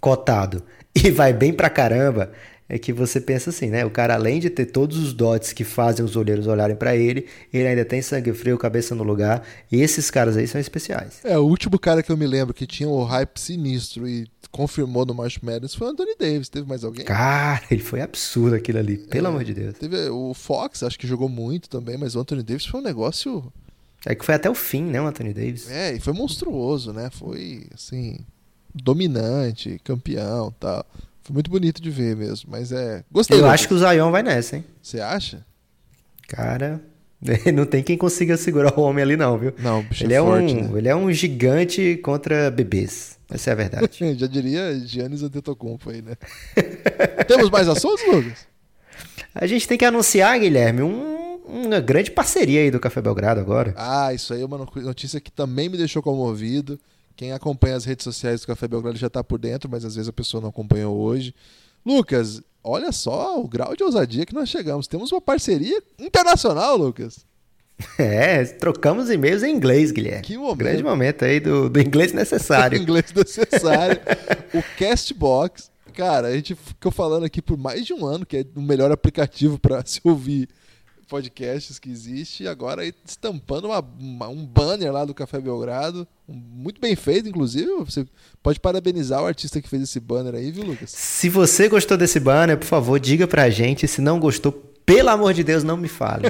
cotado 0.00 0.62
e 0.94 1.10
vai 1.10 1.32
bem 1.32 1.52
pra 1.52 1.70
caramba, 1.70 2.30
é 2.68 2.78
que 2.78 2.92
você 2.92 3.20
pensa 3.20 3.50
assim, 3.50 3.68
né? 3.68 3.84
O 3.84 3.90
cara, 3.90 4.14
além 4.14 4.40
de 4.40 4.50
ter 4.50 4.66
todos 4.66 4.98
os 4.98 5.12
dots 5.12 5.52
que 5.52 5.64
fazem 5.64 6.04
os 6.04 6.16
olheiros 6.16 6.46
olharem 6.46 6.74
para 6.74 6.96
ele, 6.96 7.26
ele 7.52 7.68
ainda 7.68 7.84
tem 7.84 8.02
sangue 8.02 8.32
frio, 8.32 8.58
cabeça 8.58 8.94
no 8.94 9.04
lugar. 9.04 9.46
E 9.70 9.80
esses 9.80 10.10
caras 10.10 10.36
aí 10.36 10.46
são 10.48 10.60
especiais. 10.60 11.20
É, 11.22 11.38
o 11.38 11.44
último 11.44 11.78
cara 11.78 12.02
que 12.02 12.10
eu 12.10 12.16
me 12.16 12.26
lembro 12.26 12.52
que 12.52 12.66
tinha 12.66 12.88
o 12.88 13.04
hype 13.04 13.38
sinistro 13.38 14.08
e 14.08 14.26
confirmou 14.50 15.04
no 15.06 15.14
March 15.14 15.38
Madness 15.42 15.74
foi 15.74 15.86
o 15.86 15.90
Anthony 15.90 16.16
Davis. 16.18 16.48
Teve 16.48 16.68
mais 16.68 16.82
alguém? 16.82 17.04
Cara, 17.04 17.62
ele 17.70 17.82
foi 17.82 18.00
absurdo 18.00 18.56
aquilo 18.56 18.78
ali, 18.78 18.96
pelo 18.96 19.26
é, 19.26 19.30
amor 19.30 19.44
de 19.44 19.54
Deus. 19.54 19.74
Teve 19.78 20.08
o 20.08 20.34
Fox, 20.34 20.82
acho 20.82 20.98
que 20.98 21.06
jogou 21.06 21.28
muito 21.28 21.68
também, 21.68 21.96
mas 21.96 22.16
o 22.16 22.20
Anthony 22.20 22.42
Davis 22.42 22.66
foi 22.66 22.80
um 22.80 22.84
negócio 22.84 23.52
é 24.08 24.14
que 24.14 24.24
foi 24.24 24.36
até 24.36 24.48
o 24.48 24.54
fim, 24.54 24.84
né, 24.84 25.00
o 25.00 25.06
Anthony 25.06 25.34
Davis? 25.34 25.68
É, 25.68 25.94
e 25.94 26.00
foi 26.00 26.12
monstruoso, 26.12 26.92
né? 26.92 27.10
Foi, 27.10 27.66
assim, 27.74 28.18
dominante, 28.72 29.80
campeão 29.82 30.54
tal. 30.60 30.86
Foi 31.26 31.34
muito 31.34 31.50
bonito 31.50 31.82
de 31.82 31.90
ver 31.90 32.14
mesmo, 32.14 32.48
mas 32.52 32.70
é. 32.70 33.02
Gostei. 33.10 33.40
Eu 33.40 33.46
acho 33.46 33.66
que 33.66 33.74
o 33.74 33.78
Zion 33.78 34.12
vai 34.12 34.22
nessa, 34.22 34.56
hein? 34.56 34.64
Você 34.80 35.00
acha? 35.00 35.44
Cara, 36.28 36.80
não 37.52 37.66
tem 37.66 37.82
quem 37.82 37.98
consiga 37.98 38.36
segurar 38.36 38.78
o 38.78 38.82
homem 38.82 39.02
ali, 39.02 39.16
não, 39.16 39.36
viu? 39.36 39.52
Não, 39.58 39.80
o 39.80 39.82
bicho 39.82 40.04
ele 40.04 40.14
é, 40.14 40.18
é 40.18 40.20
forte, 40.20 40.54
um, 40.54 40.68
né? 40.68 40.78
Ele 40.78 40.88
é 40.88 40.94
um 40.94 41.10
gigante 41.10 41.96
contra 41.96 42.48
bebês. 42.48 43.18
Essa 43.28 43.50
é 43.50 43.52
a 43.52 43.56
verdade. 43.56 43.88
Já 44.16 44.28
diria 44.28 44.78
Giannis 44.78 45.24
Antetokounmpo 45.24 45.90
aí, 45.90 46.00
né? 46.00 46.14
Temos 47.26 47.50
mais 47.50 47.66
assuntos, 47.66 48.06
Lucas? 48.06 48.46
A 49.34 49.48
gente 49.48 49.66
tem 49.66 49.76
que 49.76 49.84
anunciar, 49.84 50.38
Guilherme, 50.38 50.82
um 50.82 51.16
uma 51.44 51.80
grande 51.80 52.12
parceria 52.12 52.60
aí 52.60 52.70
do 52.70 52.78
Café 52.78 53.02
Belgrado 53.02 53.40
agora. 53.40 53.74
Ah, 53.76 54.14
isso 54.14 54.32
aí 54.32 54.42
é 54.42 54.46
uma 54.46 54.58
notícia 54.58 55.20
que 55.20 55.30
também 55.30 55.68
me 55.68 55.76
deixou 55.76 56.02
comovido. 56.02 56.78
Quem 57.16 57.32
acompanha 57.32 57.76
as 57.76 57.84
redes 57.84 58.04
sociais 58.04 58.42
do 58.42 58.46
Café 58.46 58.68
Belgrado 58.68 58.98
já 58.98 59.06
está 59.06 59.24
por 59.24 59.38
dentro, 59.38 59.70
mas 59.70 59.84
às 59.84 59.94
vezes 59.94 60.08
a 60.08 60.12
pessoa 60.12 60.40
não 60.40 60.50
acompanhou 60.50 60.96
hoje. 60.96 61.34
Lucas, 61.84 62.42
olha 62.62 62.92
só 62.92 63.40
o 63.40 63.48
grau 63.48 63.74
de 63.74 63.82
ousadia 63.82 64.26
que 64.26 64.34
nós 64.34 64.50
chegamos. 64.50 64.86
Temos 64.86 65.10
uma 65.10 65.20
parceria 65.20 65.82
internacional, 65.98 66.76
Lucas. 66.76 67.24
É, 67.98 68.42
trocamos 68.42 69.10
e-mails 69.10 69.42
em 69.42 69.54
inglês, 69.54 69.90
Guilherme. 69.90 70.22
Que 70.22 70.38
momento. 70.38 70.56
Grande 70.56 70.82
momento 70.82 71.26
aí 71.26 71.38
do, 71.38 71.68
do 71.68 71.78
inglês 71.78 72.10
necessário. 72.10 72.80
inglês 72.80 73.12
necessário. 73.14 74.00
o 74.54 74.62
Castbox. 74.78 75.70
Cara, 75.92 76.28
a 76.28 76.34
gente 76.34 76.54
ficou 76.54 76.90
falando 76.90 77.24
aqui 77.24 77.42
por 77.42 77.58
mais 77.58 77.84
de 77.84 77.92
um 77.92 78.06
ano 78.06 78.24
que 78.24 78.38
é 78.38 78.46
o 78.54 78.62
melhor 78.62 78.90
aplicativo 78.90 79.58
para 79.58 79.84
se 79.86 80.00
ouvir 80.04 80.48
podcasts 81.06 81.78
que 81.78 81.90
existe, 81.90 82.42
e 82.42 82.48
agora 82.48 82.82
aí 82.82 82.92
estampando 83.04 83.68
uma, 83.68 83.80
uma, 83.98 84.28
um 84.28 84.44
banner 84.44 84.92
lá 84.92 85.04
do 85.04 85.14
Café 85.14 85.40
Belgrado, 85.40 86.06
um, 86.28 86.34
muito 86.34 86.80
bem 86.80 86.96
feito, 86.96 87.28
inclusive. 87.28 87.70
Você 87.84 88.06
pode 88.42 88.60
parabenizar 88.60 89.22
o 89.22 89.26
artista 89.26 89.60
que 89.60 89.68
fez 89.68 89.82
esse 89.82 90.00
banner 90.00 90.34
aí, 90.34 90.50
viu, 90.50 90.64
Lucas? 90.64 90.90
Se 90.90 91.28
você 91.28 91.68
gostou 91.68 91.96
desse 91.96 92.18
banner, 92.20 92.58
por 92.58 92.66
favor, 92.66 92.98
diga 92.98 93.26
pra 93.26 93.48
gente. 93.48 93.86
Se 93.86 94.00
não 94.00 94.18
gostou, 94.18 94.52
pelo 94.84 95.10
amor 95.10 95.34
de 95.34 95.42
Deus, 95.42 95.64
não 95.64 95.76
me 95.76 95.88
fale. 95.88 96.28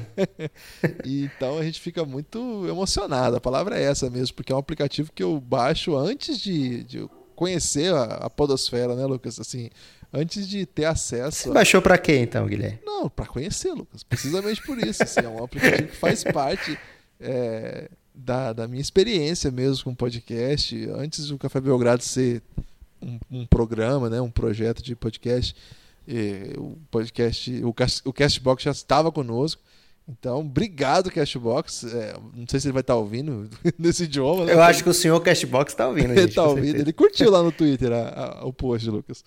então 1.05 1.59
a 1.59 1.65
gente 1.65 1.81
fica 1.81 2.05
muito 2.05 2.67
emocionado. 2.69 3.37
A 3.37 3.41
palavra 3.41 3.79
é 3.79 3.83
essa 3.83 4.09
mesmo, 4.11 4.35
porque 4.35 4.53
é 4.53 4.57
um 4.57 4.59
aplicativo 4.59 5.11
que 5.15 5.23
eu 5.23 5.41
baixo 5.41 5.97
antes 5.97 6.39
de, 6.39 6.85
de 6.85 7.09
conhecer 7.35 7.93
a, 7.93 8.05
a 8.05 8.31
podosfera, 8.31 8.97
né, 8.97 9.05
Lucas? 9.05 9.39
Assim, 9.39 9.69
antes 10.13 10.49
de 10.49 10.67
ter 10.67 10.85
acesso. 10.85 11.45
Você 11.45 11.51
a... 11.51 11.53
baixou 11.53 11.83
para 11.83 11.99
quê 11.99 12.19
então, 12.19 12.47
Guilherme? 12.47 12.79
Não, 12.85 13.09
para 13.09 13.27
conhecer, 13.27 13.73
Lucas. 13.73 14.03
Precisamente 14.03 14.63
por 14.63 14.79
isso. 14.79 15.03
Assim, 15.03 15.21
é 15.21 15.29
um 15.29 15.43
aplicativo 15.43 15.89
que 15.89 15.97
faz 15.97 16.25
parte 16.25 16.79
é, 17.21 17.91
da, 18.15 18.53
da 18.53 18.69
minha 18.69 18.81
experiência 18.81 19.51
mesmo 19.51 19.85
com 19.85 19.95
podcast. 19.95 20.89
Antes 20.95 21.29
do 21.29 21.39
Café 21.39 21.61
Belgrado 21.61 22.03
ser 22.03 22.43
um, 23.01 23.19
um 23.31 23.47
programa, 23.47 24.09
né, 24.09 24.21
um 24.21 24.31
projeto 24.31 24.83
de 24.83 24.95
podcast, 24.95 25.55
o 26.57 26.77
podcast, 26.91 27.65
o, 27.65 27.75
o 28.05 28.13
Castbox 28.13 28.63
já 28.63 28.71
estava 28.71 29.11
conosco. 29.13 29.63
Então, 30.09 30.41
obrigado, 30.41 31.11
Cashbox. 31.11 31.85
É, 31.85 32.15
não 32.35 32.47
sei 32.47 32.61
se 32.61 32.69
ele 32.69 32.73
vai 32.73 32.81
estar 32.81 32.95
tá 32.95 32.99
ouvindo 32.99 33.51
nesse 33.77 34.05
idioma. 34.05 34.45
Né? 34.45 34.53
Eu 34.53 34.63
acho 34.63 34.85
que 34.85 34.89
o 34.89 34.95
senhor 34.95 35.21
Cashbox 35.21 35.73
está 35.73 35.89
ouvindo. 35.89 36.13
ele 36.15 36.21
está 36.23 36.45
ouvindo. 36.45 36.77
Ele 36.77 36.93
curtiu 36.93 37.31
lá 37.31 37.43
no 37.43 37.51
Twitter 37.51 37.93
a, 37.93 38.39
a, 38.41 38.47
o 38.47 38.53
post, 38.53 38.89
Lucas. 38.89 39.25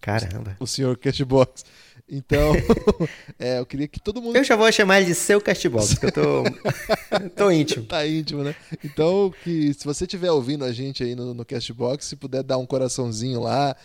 Caramba. 0.00 0.56
O 0.60 0.66
senhor 0.66 0.96
Cashbox. 0.96 1.64
Então, 2.10 2.54
é, 3.38 3.58
eu 3.58 3.66
queria 3.66 3.86
que 3.86 4.00
todo 4.00 4.22
mundo. 4.22 4.36
Eu 4.36 4.44
já 4.44 4.56
vou 4.56 4.70
chamar 4.72 4.98
ele 4.98 5.06
de 5.06 5.14
seu 5.14 5.40
Cashbox, 5.40 5.94
porque 5.94 6.06
eu 6.06 6.12
tô, 6.12 6.44
tô 7.36 7.50
íntimo. 7.50 7.84
Tá 7.84 8.06
íntimo, 8.06 8.42
né? 8.42 8.54
Então, 8.82 9.32
que 9.44 9.74
se 9.74 9.84
você 9.84 10.04
estiver 10.04 10.30
ouvindo 10.30 10.64
a 10.64 10.72
gente 10.72 11.04
aí 11.04 11.14
no, 11.14 11.34
no 11.34 11.44
Cashbox, 11.44 12.06
se 12.06 12.16
puder 12.16 12.42
dar 12.42 12.56
um 12.56 12.66
coraçãozinho 12.66 13.40
lá, 13.40 13.76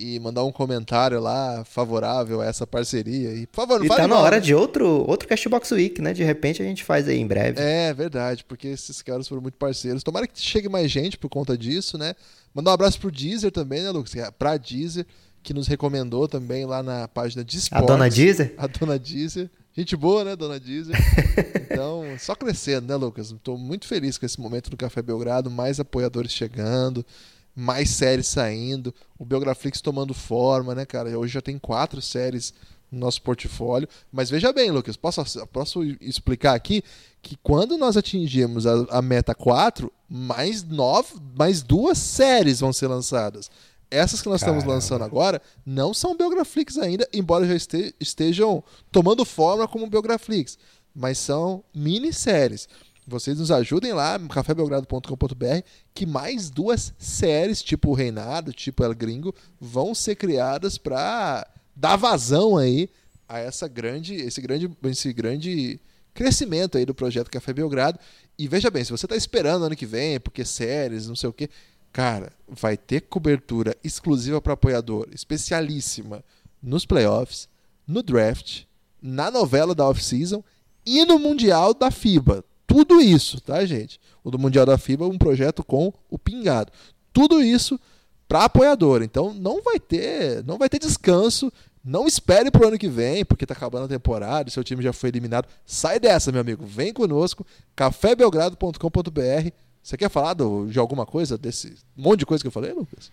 e 0.00 0.18
mandar 0.18 0.44
um 0.44 0.52
comentário 0.52 1.20
lá 1.20 1.62
favorável 1.64 2.40
a 2.40 2.46
essa 2.46 2.66
parceria. 2.66 3.34
E, 3.34 3.46
por 3.46 3.56
favor, 3.56 3.78
não 3.78 3.84
e 3.84 3.88
tá 3.88 4.08
na 4.08 4.18
hora 4.18 4.36
né? 4.36 4.40
de 4.40 4.54
outro, 4.54 4.86
outro 5.06 5.28
Cashbox 5.28 5.70
Week, 5.72 6.00
né? 6.00 6.14
De 6.14 6.24
repente 6.24 6.62
a 6.62 6.64
gente 6.64 6.82
faz 6.82 7.06
aí 7.06 7.18
em 7.18 7.26
breve. 7.26 7.60
É, 7.60 7.92
verdade, 7.92 8.42
porque 8.44 8.68
esses 8.68 9.02
caras 9.02 9.28
foram 9.28 9.42
muito 9.42 9.58
parceiros. 9.58 10.02
Tomara 10.02 10.26
que 10.26 10.40
chegue 10.40 10.70
mais 10.70 10.90
gente 10.90 11.18
por 11.18 11.28
conta 11.28 11.56
disso, 11.56 11.98
né? 11.98 12.14
Mandar 12.54 12.70
um 12.70 12.74
abraço 12.74 12.98
pro 12.98 13.10
Deezer 13.10 13.52
também, 13.52 13.82
né, 13.82 13.90
Lucas? 13.90 14.16
É 14.16 14.30
pra 14.30 14.56
Deezer 14.56 15.06
que 15.42 15.54
nos 15.54 15.66
recomendou 15.66 16.28
também 16.28 16.66
lá 16.66 16.82
na 16.82 17.08
página 17.08 17.44
de 17.44 17.58
esportes. 17.58 17.84
A 17.84 17.92
dona 17.92 18.08
Deezer? 18.08 18.54
A 18.58 18.66
dona 18.66 18.98
Deezer. 18.98 19.50
Gente 19.76 19.96
boa, 19.96 20.24
né, 20.24 20.36
dona 20.36 20.58
Deezer? 20.58 20.96
então, 21.70 22.04
só 22.18 22.34
crescendo, 22.34 22.88
né, 22.88 22.96
Lucas? 22.96 23.30
Estou 23.30 23.56
muito 23.56 23.86
feliz 23.86 24.18
com 24.18 24.26
esse 24.26 24.40
momento 24.40 24.68
do 24.68 24.76
Café 24.76 25.00
Belgrado, 25.00 25.50
mais 25.50 25.78
apoiadores 25.78 26.32
chegando, 26.32 27.06
mais 27.54 27.90
séries 27.90 28.26
saindo, 28.26 28.94
o 29.18 29.24
Biograflix 29.24 29.80
tomando 29.80 30.12
forma, 30.12 30.74
né, 30.74 30.84
cara? 30.84 31.16
Hoje 31.18 31.34
já 31.34 31.40
tem 31.40 31.58
quatro 31.58 32.02
séries 32.02 32.52
no 32.90 32.98
nosso 32.98 33.22
portfólio. 33.22 33.88
Mas 34.12 34.28
veja 34.28 34.52
bem, 34.52 34.70
Lucas, 34.70 34.96
posso, 34.96 35.46
posso 35.46 35.82
explicar 36.00 36.54
aqui 36.54 36.82
que 37.22 37.36
quando 37.42 37.78
nós 37.78 37.96
atingirmos 37.96 38.66
a, 38.66 38.86
a 38.90 39.02
meta 39.02 39.34
4, 39.34 39.92
mais 40.08 40.64
nove, 40.64 41.14
mais 41.36 41.62
duas 41.62 41.98
séries 41.98 42.60
vão 42.60 42.72
ser 42.72 42.88
lançadas. 42.88 43.50
Essas 43.90 44.22
que 44.22 44.28
nós 44.28 44.40
Caramba. 44.40 44.58
estamos 44.58 44.74
lançando 44.74 45.02
agora 45.02 45.42
não 45.66 45.92
são 45.92 46.16
Biograflix 46.16 46.78
ainda, 46.78 47.08
embora 47.12 47.46
já 47.46 47.54
este, 47.54 47.94
estejam 47.98 48.62
tomando 48.92 49.24
forma 49.24 49.66
como 49.66 49.88
Biograflix, 49.88 50.56
mas 50.94 51.18
são 51.18 51.64
minisséries. 51.74 52.68
Vocês 53.06 53.38
nos 53.38 53.50
ajudem 53.50 53.92
lá, 53.92 54.18
cafébelgrado.com.br, 54.28 55.64
que 55.92 56.06
mais 56.06 56.48
duas 56.48 56.94
séries, 56.96 57.60
tipo 57.60 57.90
o 57.90 57.94
Reinado, 57.94 58.52
tipo 58.52 58.84
El 58.84 58.94
Gringo, 58.94 59.34
vão 59.60 59.94
ser 59.94 60.14
criadas 60.14 60.78
para 60.78 61.44
dar 61.74 61.96
vazão 61.96 62.56
aí 62.56 62.88
a 63.28 63.38
essa 63.38 63.66
grande, 63.66 64.14
esse 64.14 64.40
grande, 64.40 64.70
esse 64.84 65.12
grande 65.12 65.80
crescimento 66.14 66.78
aí 66.78 66.84
do 66.84 66.94
projeto 66.94 67.30
Café 67.30 67.52
Belgrado. 67.52 67.98
E 68.38 68.46
veja 68.46 68.70
bem, 68.70 68.84
se 68.84 68.90
você 68.90 69.06
está 69.06 69.16
esperando 69.16 69.64
ano 69.64 69.76
que 69.76 69.86
vem, 69.86 70.20
porque 70.20 70.44
séries, 70.44 71.08
não 71.08 71.16
sei 71.16 71.28
o 71.28 71.32
quê, 71.32 71.48
Cara, 71.92 72.32
vai 72.48 72.76
ter 72.76 73.02
cobertura 73.02 73.76
exclusiva 73.82 74.40
para 74.40 74.52
apoiador, 74.52 75.08
especialíssima 75.12 76.24
nos 76.62 76.86
playoffs, 76.86 77.48
no 77.86 78.02
draft, 78.02 78.62
na 79.02 79.30
novela 79.30 79.74
da 79.74 79.88
off-season 79.88 80.42
e 80.86 81.04
no 81.04 81.18
Mundial 81.18 81.74
da 81.74 81.90
FIBA. 81.90 82.44
Tudo 82.66 83.00
isso, 83.00 83.40
tá, 83.40 83.64
gente? 83.64 84.00
O 84.22 84.30
do 84.30 84.38
Mundial 84.38 84.64
da 84.64 84.78
FIBA, 84.78 85.06
um 85.06 85.18
projeto 85.18 85.64
com 85.64 85.92
o 86.08 86.18
Pingado. 86.18 86.72
Tudo 87.12 87.42
isso 87.42 87.80
para 88.28 88.44
apoiador. 88.44 89.02
Então 89.02 89.34
não 89.34 89.60
vai 89.60 89.80
ter, 89.80 90.44
não 90.44 90.56
vai 90.56 90.68
ter 90.68 90.78
descanso. 90.78 91.52
Não 91.82 92.06
espere 92.06 92.50
pro 92.50 92.68
ano 92.68 92.78
que 92.78 92.88
vem, 92.88 93.24
porque 93.24 93.46
tá 93.46 93.54
acabando 93.54 93.86
a 93.86 93.88
temporada, 93.88 94.50
seu 94.50 94.62
time 94.62 94.82
já 94.82 94.92
foi 94.92 95.08
eliminado. 95.08 95.48
Sai 95.64 95.98
dessa, 95.98 96.30
meu 96.30 96.42
amigo. 96.42 96.64
Vem 96.64 96.92
conosco, 96.92 97.44
cafébelgrado.com.br. 97.74 99.50
Você 99.82 99.96
quer 99.96 100.10
falar 100.10 100.34
do, 100.34 100.66
de 100.66 100.78
alguma 100.78 101.06
coisa 101.06 101.38
desse 101.38 101.74
monte 101.96 102.20
de 102.20 102.26
coisa 102.26 102.42
que 102.42 102.48
eu 102.48 102.52
falei, 102.52 102.72
Lucas? 102.72 103.10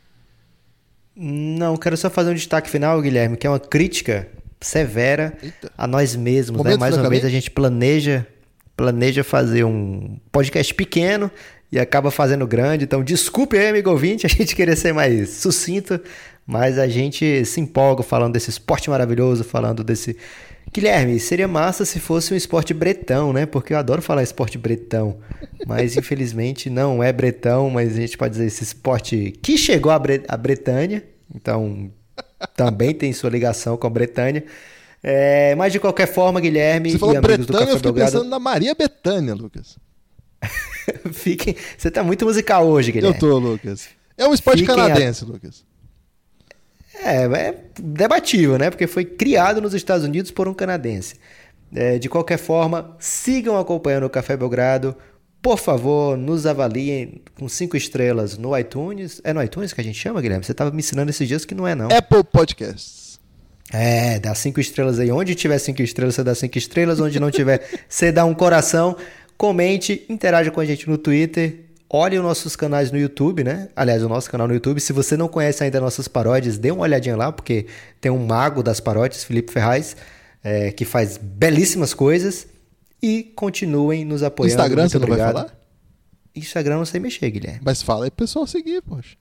Não, 1.16 1.76
quero 1.78 1.98
só 1.98 2.10
fazer 2.10 2.32
um 2.32 2.36
destaque 2.36 2.70
final, 2.70 3.02
Guilherme, 3.02 3.38
que 3.38 3.48
é 3.48 3.50
uma 3.50 3.60
crítica 3.60 4.28
severa 4.62 5.38
Eita. 5.42 5.72
a 5.78 5.88
nós 5.88 6.16
mesmos, 6.16 6.62
né? 6.64 6.78
Mais 6.78 6.96
uma 6.96 7.10
vez 7.10 7.26
a 7.26 7.30
gente 7.30 7.50
planeja 7.50 8.26
planeja 8.76 9.24
fazer 9.24 9.64
um 9.64 10.20
podcast 10.32 10.72
pequeno 10.76 11.32
e 11.72 11.80
acaba 11.80 12.12
fazendo 12.12 12.46
grande. 12.46 12.84
Então, 12.84 13.04
desculpe 13.04 13.58
aí, 13.58 13.70
amigo 13.70 13.90
ouvinte, 13.90 14.26
a 14.28 14.30
gente 14.30 14.56
querer 14.56 14.76
ser 14.76 14.94
mais 14.94 15.32
sucinto, 15.32 16.00
mas 16.48 16.80
a 16.80 16.88
gente 16.88 17.44
se 17.44 17.60
empolga 17.60 18.02
falando 18.02 18.32
desse 18.32 18.50
esporte 18.50 18.90
maravilhoso, 18.90 19.44
falando 19.44 19.84
desse. 19.84 20.16
Guilherme, 20.74 21.20
seria 21.20 21.48
massa 21.48 21.84
se 21.84 22.00
fosse 22.00 22.34
um 22.34 22.38
esporte 22.38 22.74
bretão, 22.74 23.34
né? 23.34 23.46
Porque 23.46 23.74
eu 23.74 23.78
adoro 23.78 24.02
falar 24.02 24.24
esporte 24.24 24.58
bretão. 24.58 25.18
Mas 25.66 25.96
infelizmente 25.98 26.70
não 26.70 27.04
é 27.04 27.12
bretão, 27.12 27.70
mas 27.70 27.98
a 27.98 28.02
gente 28.02 28.18
pode 28.18 28.32
dizer 28.32 28.46
esse 28.46 28.64
esporte 28.64 29.34
que 29.42 29.58
chegou 29.58 29.92
à, 29.92 30.00
Bre 30.00 30.24
à 30.26 30.38
Bretanha. 30.38 31.04
Então 31.36 31.92
também 32.56 32.94
tem 32.94 33.12
sua 33.12 33.30
ligação 33.30 33.76
com 33.76 33.86
a 33.86 33.90
Bretanha. 33.90 34.44
É, 35.04 35.54
mas 35.56 35.74
de 35.74 35.80
qualquer 35.80 36.08
forma, 36.08 36.40
Guilherme 36.40 36.92
Você 36.92 36.98
falou 36.98 37.14
e 37.14 37.18
amigos 37.18 37.46
Bretanha, 37.46 37.60
do 37.60 37.66
Café 37.66 37.72
eu 37.72 37.78
fiquei 37.78 37.92
Belgrado... 37.92 38.12
pensando 38.14 38.30
na 38.30 38.40
Maria 38.40 38.74
Betânia, 38.74 39.34
Lucas. 39.36 39.78
Fiquem... 41.12 41.56
Você 41.78 41.92
tá 41.92 42.04
muito 42.04 42.26
musical 42.26 42.66
hoje, 42.68 42.92
Guilherme. 42.92 43.16
Eu 43.16 43.20
tô, 43.20 43.38
Lucas. 43.38 43.90
É 44.18 44.28
um 44.28 44.34
esporte 44.34 44.62
Fiquem 44.62 44.76
canadense, 44.76 45.24
a... 45.24 45.28
Lucas. 45.28 45.66
É, 47.04 47.24
é 47.24 47.56
debatível, 47.80 48.58
né? 48.58 48.70
Porque 48.70 48.88
foi 48.88 49.06
criado 49.06 49.62
nos 49.62 49.74
Estados 49.74 50.06
Unidos 50.06 50.32
por 50.32 50.48
um 50.48 50.54
canadense. 50.54 51.16
É, 51.74 52.00
de 52.00 52.08
qualquer 52.08 52.38
forma, 52.38 52.96
sigam 53.00 53.58
acompanhando 53.58 54.06
o 54.06 54.10
Café 54.10 54.38
Belgrado. 54.38 54.96
Por 55.42 55.58
favor, 55.58 56.18
nos 56.18 56.46
avaliem 56.46 57.22
com 57.38 57.48
cinco 57.48 57.78
estrelas 57.78 58.38
no 58.38 58.58
iTunes. 58.58 59.22
É 59.24 59.34
no 59.34 59.42
iTunes 59.44 59.74
que 59.74 59.82
a 59.82 59.84
gente 59.84 60.00
chama, 60.00 60.22
Guilherme? 60.22 60.44
Você 60.44 60.52
estava 60.52 60.72
me 60.72 60.80
ensinando 60.80 61.10
esses 61.10 61.28
dias 61.28 61.46
que 61.46 61.54
não 61.54 61.68
é, 61.68 61.76
não. 61.76 61.90
Apple 61.92 62.24
Podcasts. 62.24 63.20
É, 63.72 64.20
dá 64.20 64.34
cinco 64.34 64.60
estrelas 64.60 65.00
aí. 65.00 65.12
Onde 65.12 65.36
tiver 65.36 65.58
cinco 65.60 65.82
estrelas, 65.82 66.16
você 66.16 66.24
dá 66.24 66.34
cinco 66.34 66.58
estrelas. 66.58 67.00
Onde 67.00 67.20
não 67.20 67.30
tiver, 67.30 67.62
você 67.88 68.12
dá 68.12 68.26
um 68.26 68.34
coração. 68.34 68.96
Comente, 69.38 70.04
interaja 70.10 70.50
com 70.50 70.60
a 70.60 70.66
gente 70.66 70.90
no 70.90 70.98
Twitter. 70.98 71.67
Olhe 71.90 72.18
os 72.18 72.24
nossos 72.24 72.56
canais 72.56 72.92
no 72.92 72.98
YouTube, 72.98 73.44
né? 73.44 73.70
Aliás, 73.76 74.04
o 74.04 74.10
nosso 74.10 74.30
canal 74.30 74.48
no 74.48 74.54
YouTube. 74.54 74.82
Se 74.82 74.92
você 74.92 75.16
não 75.16 75.30
conhece 75.30 75.64
ainda 75.64 75.80
nossas 75.80 76.08
paródias, 76.08 76.58
dê 76.58 76.70
uma 76.70 76.82
olhadinha 76.82 77.16
lá, 77.16 77.32
porque 77.32 77.66
tem 78.02 78.12
um 78.12 78.26
mago 78.26 78.62
das 78.62 78.80
paródias, 78.82 79.24
Felipe 79.24 79.52
Ferraz, 79.52 79.96
é, 80.44 80.72
que 80.72 80.84
faz 80.84 81.18
belíssimas 81.18 81.94
coisas. 81.94 82.48
E 83.02 83.24
continuem 83.36 84.04
nos 84.04 84.22
apoiando. 84.22 84.54
Instagram 84.54 84.82
Muito 84.82 84.92
você 84.92 84.98
obrigado. 84.98 85.28
não 85.28 85.34
vai 85.34 85.44
falar? 85.44 85.58
Instagram 86.36 86.78
não 86.78 86.86
sei 86.86 87.00
mexer, 87.00 87.30
Guilherme. 87.30 87.62
Mas 87.64 87.82
fala 87.82 88.06
aí 88.06 88.12
pro 88.12 88.26
pessoal 88.26 88.46
seguir, 88.46 88.82
poxa. 88.82 89.16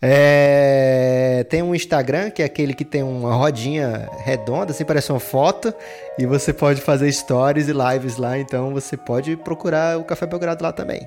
É, 0.00 1.44
tem 1.50 1.62
um 1.62 1.74
Instagram 1.74 2.30
que 2.30 2.40
é 2.42 2.44
aquele 2.44 2.72
que 2.72 2.84
tem 2.84 3.02
uma 3.02 3.34
rodinha 3.34 4.08
redonda, 4.24 4.70
assim 4.70 4.84
parece 4.84 5.10
uma 5.10 5.18
foto, 5.18 5.74
e 6.16 6.24
você 6.24 6.52
pode 6.52 6.80
fazer 6.80 7.10
stories 7.10 7.68
e 7.68 7.72
lives 7.72 8.16
lá, 8.16 8.38
então 8.38 8.72
você 8.72 8.96
pode 8.96 9.36
procurar 9.36 9.98
o 9.98 10.04
Café 10.04 10.24
Belgrado 10.24 10.62
lá 10.62 10.72
também. 10.72 11.06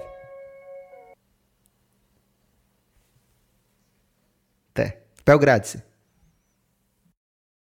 Belgrado. 5.25 5.90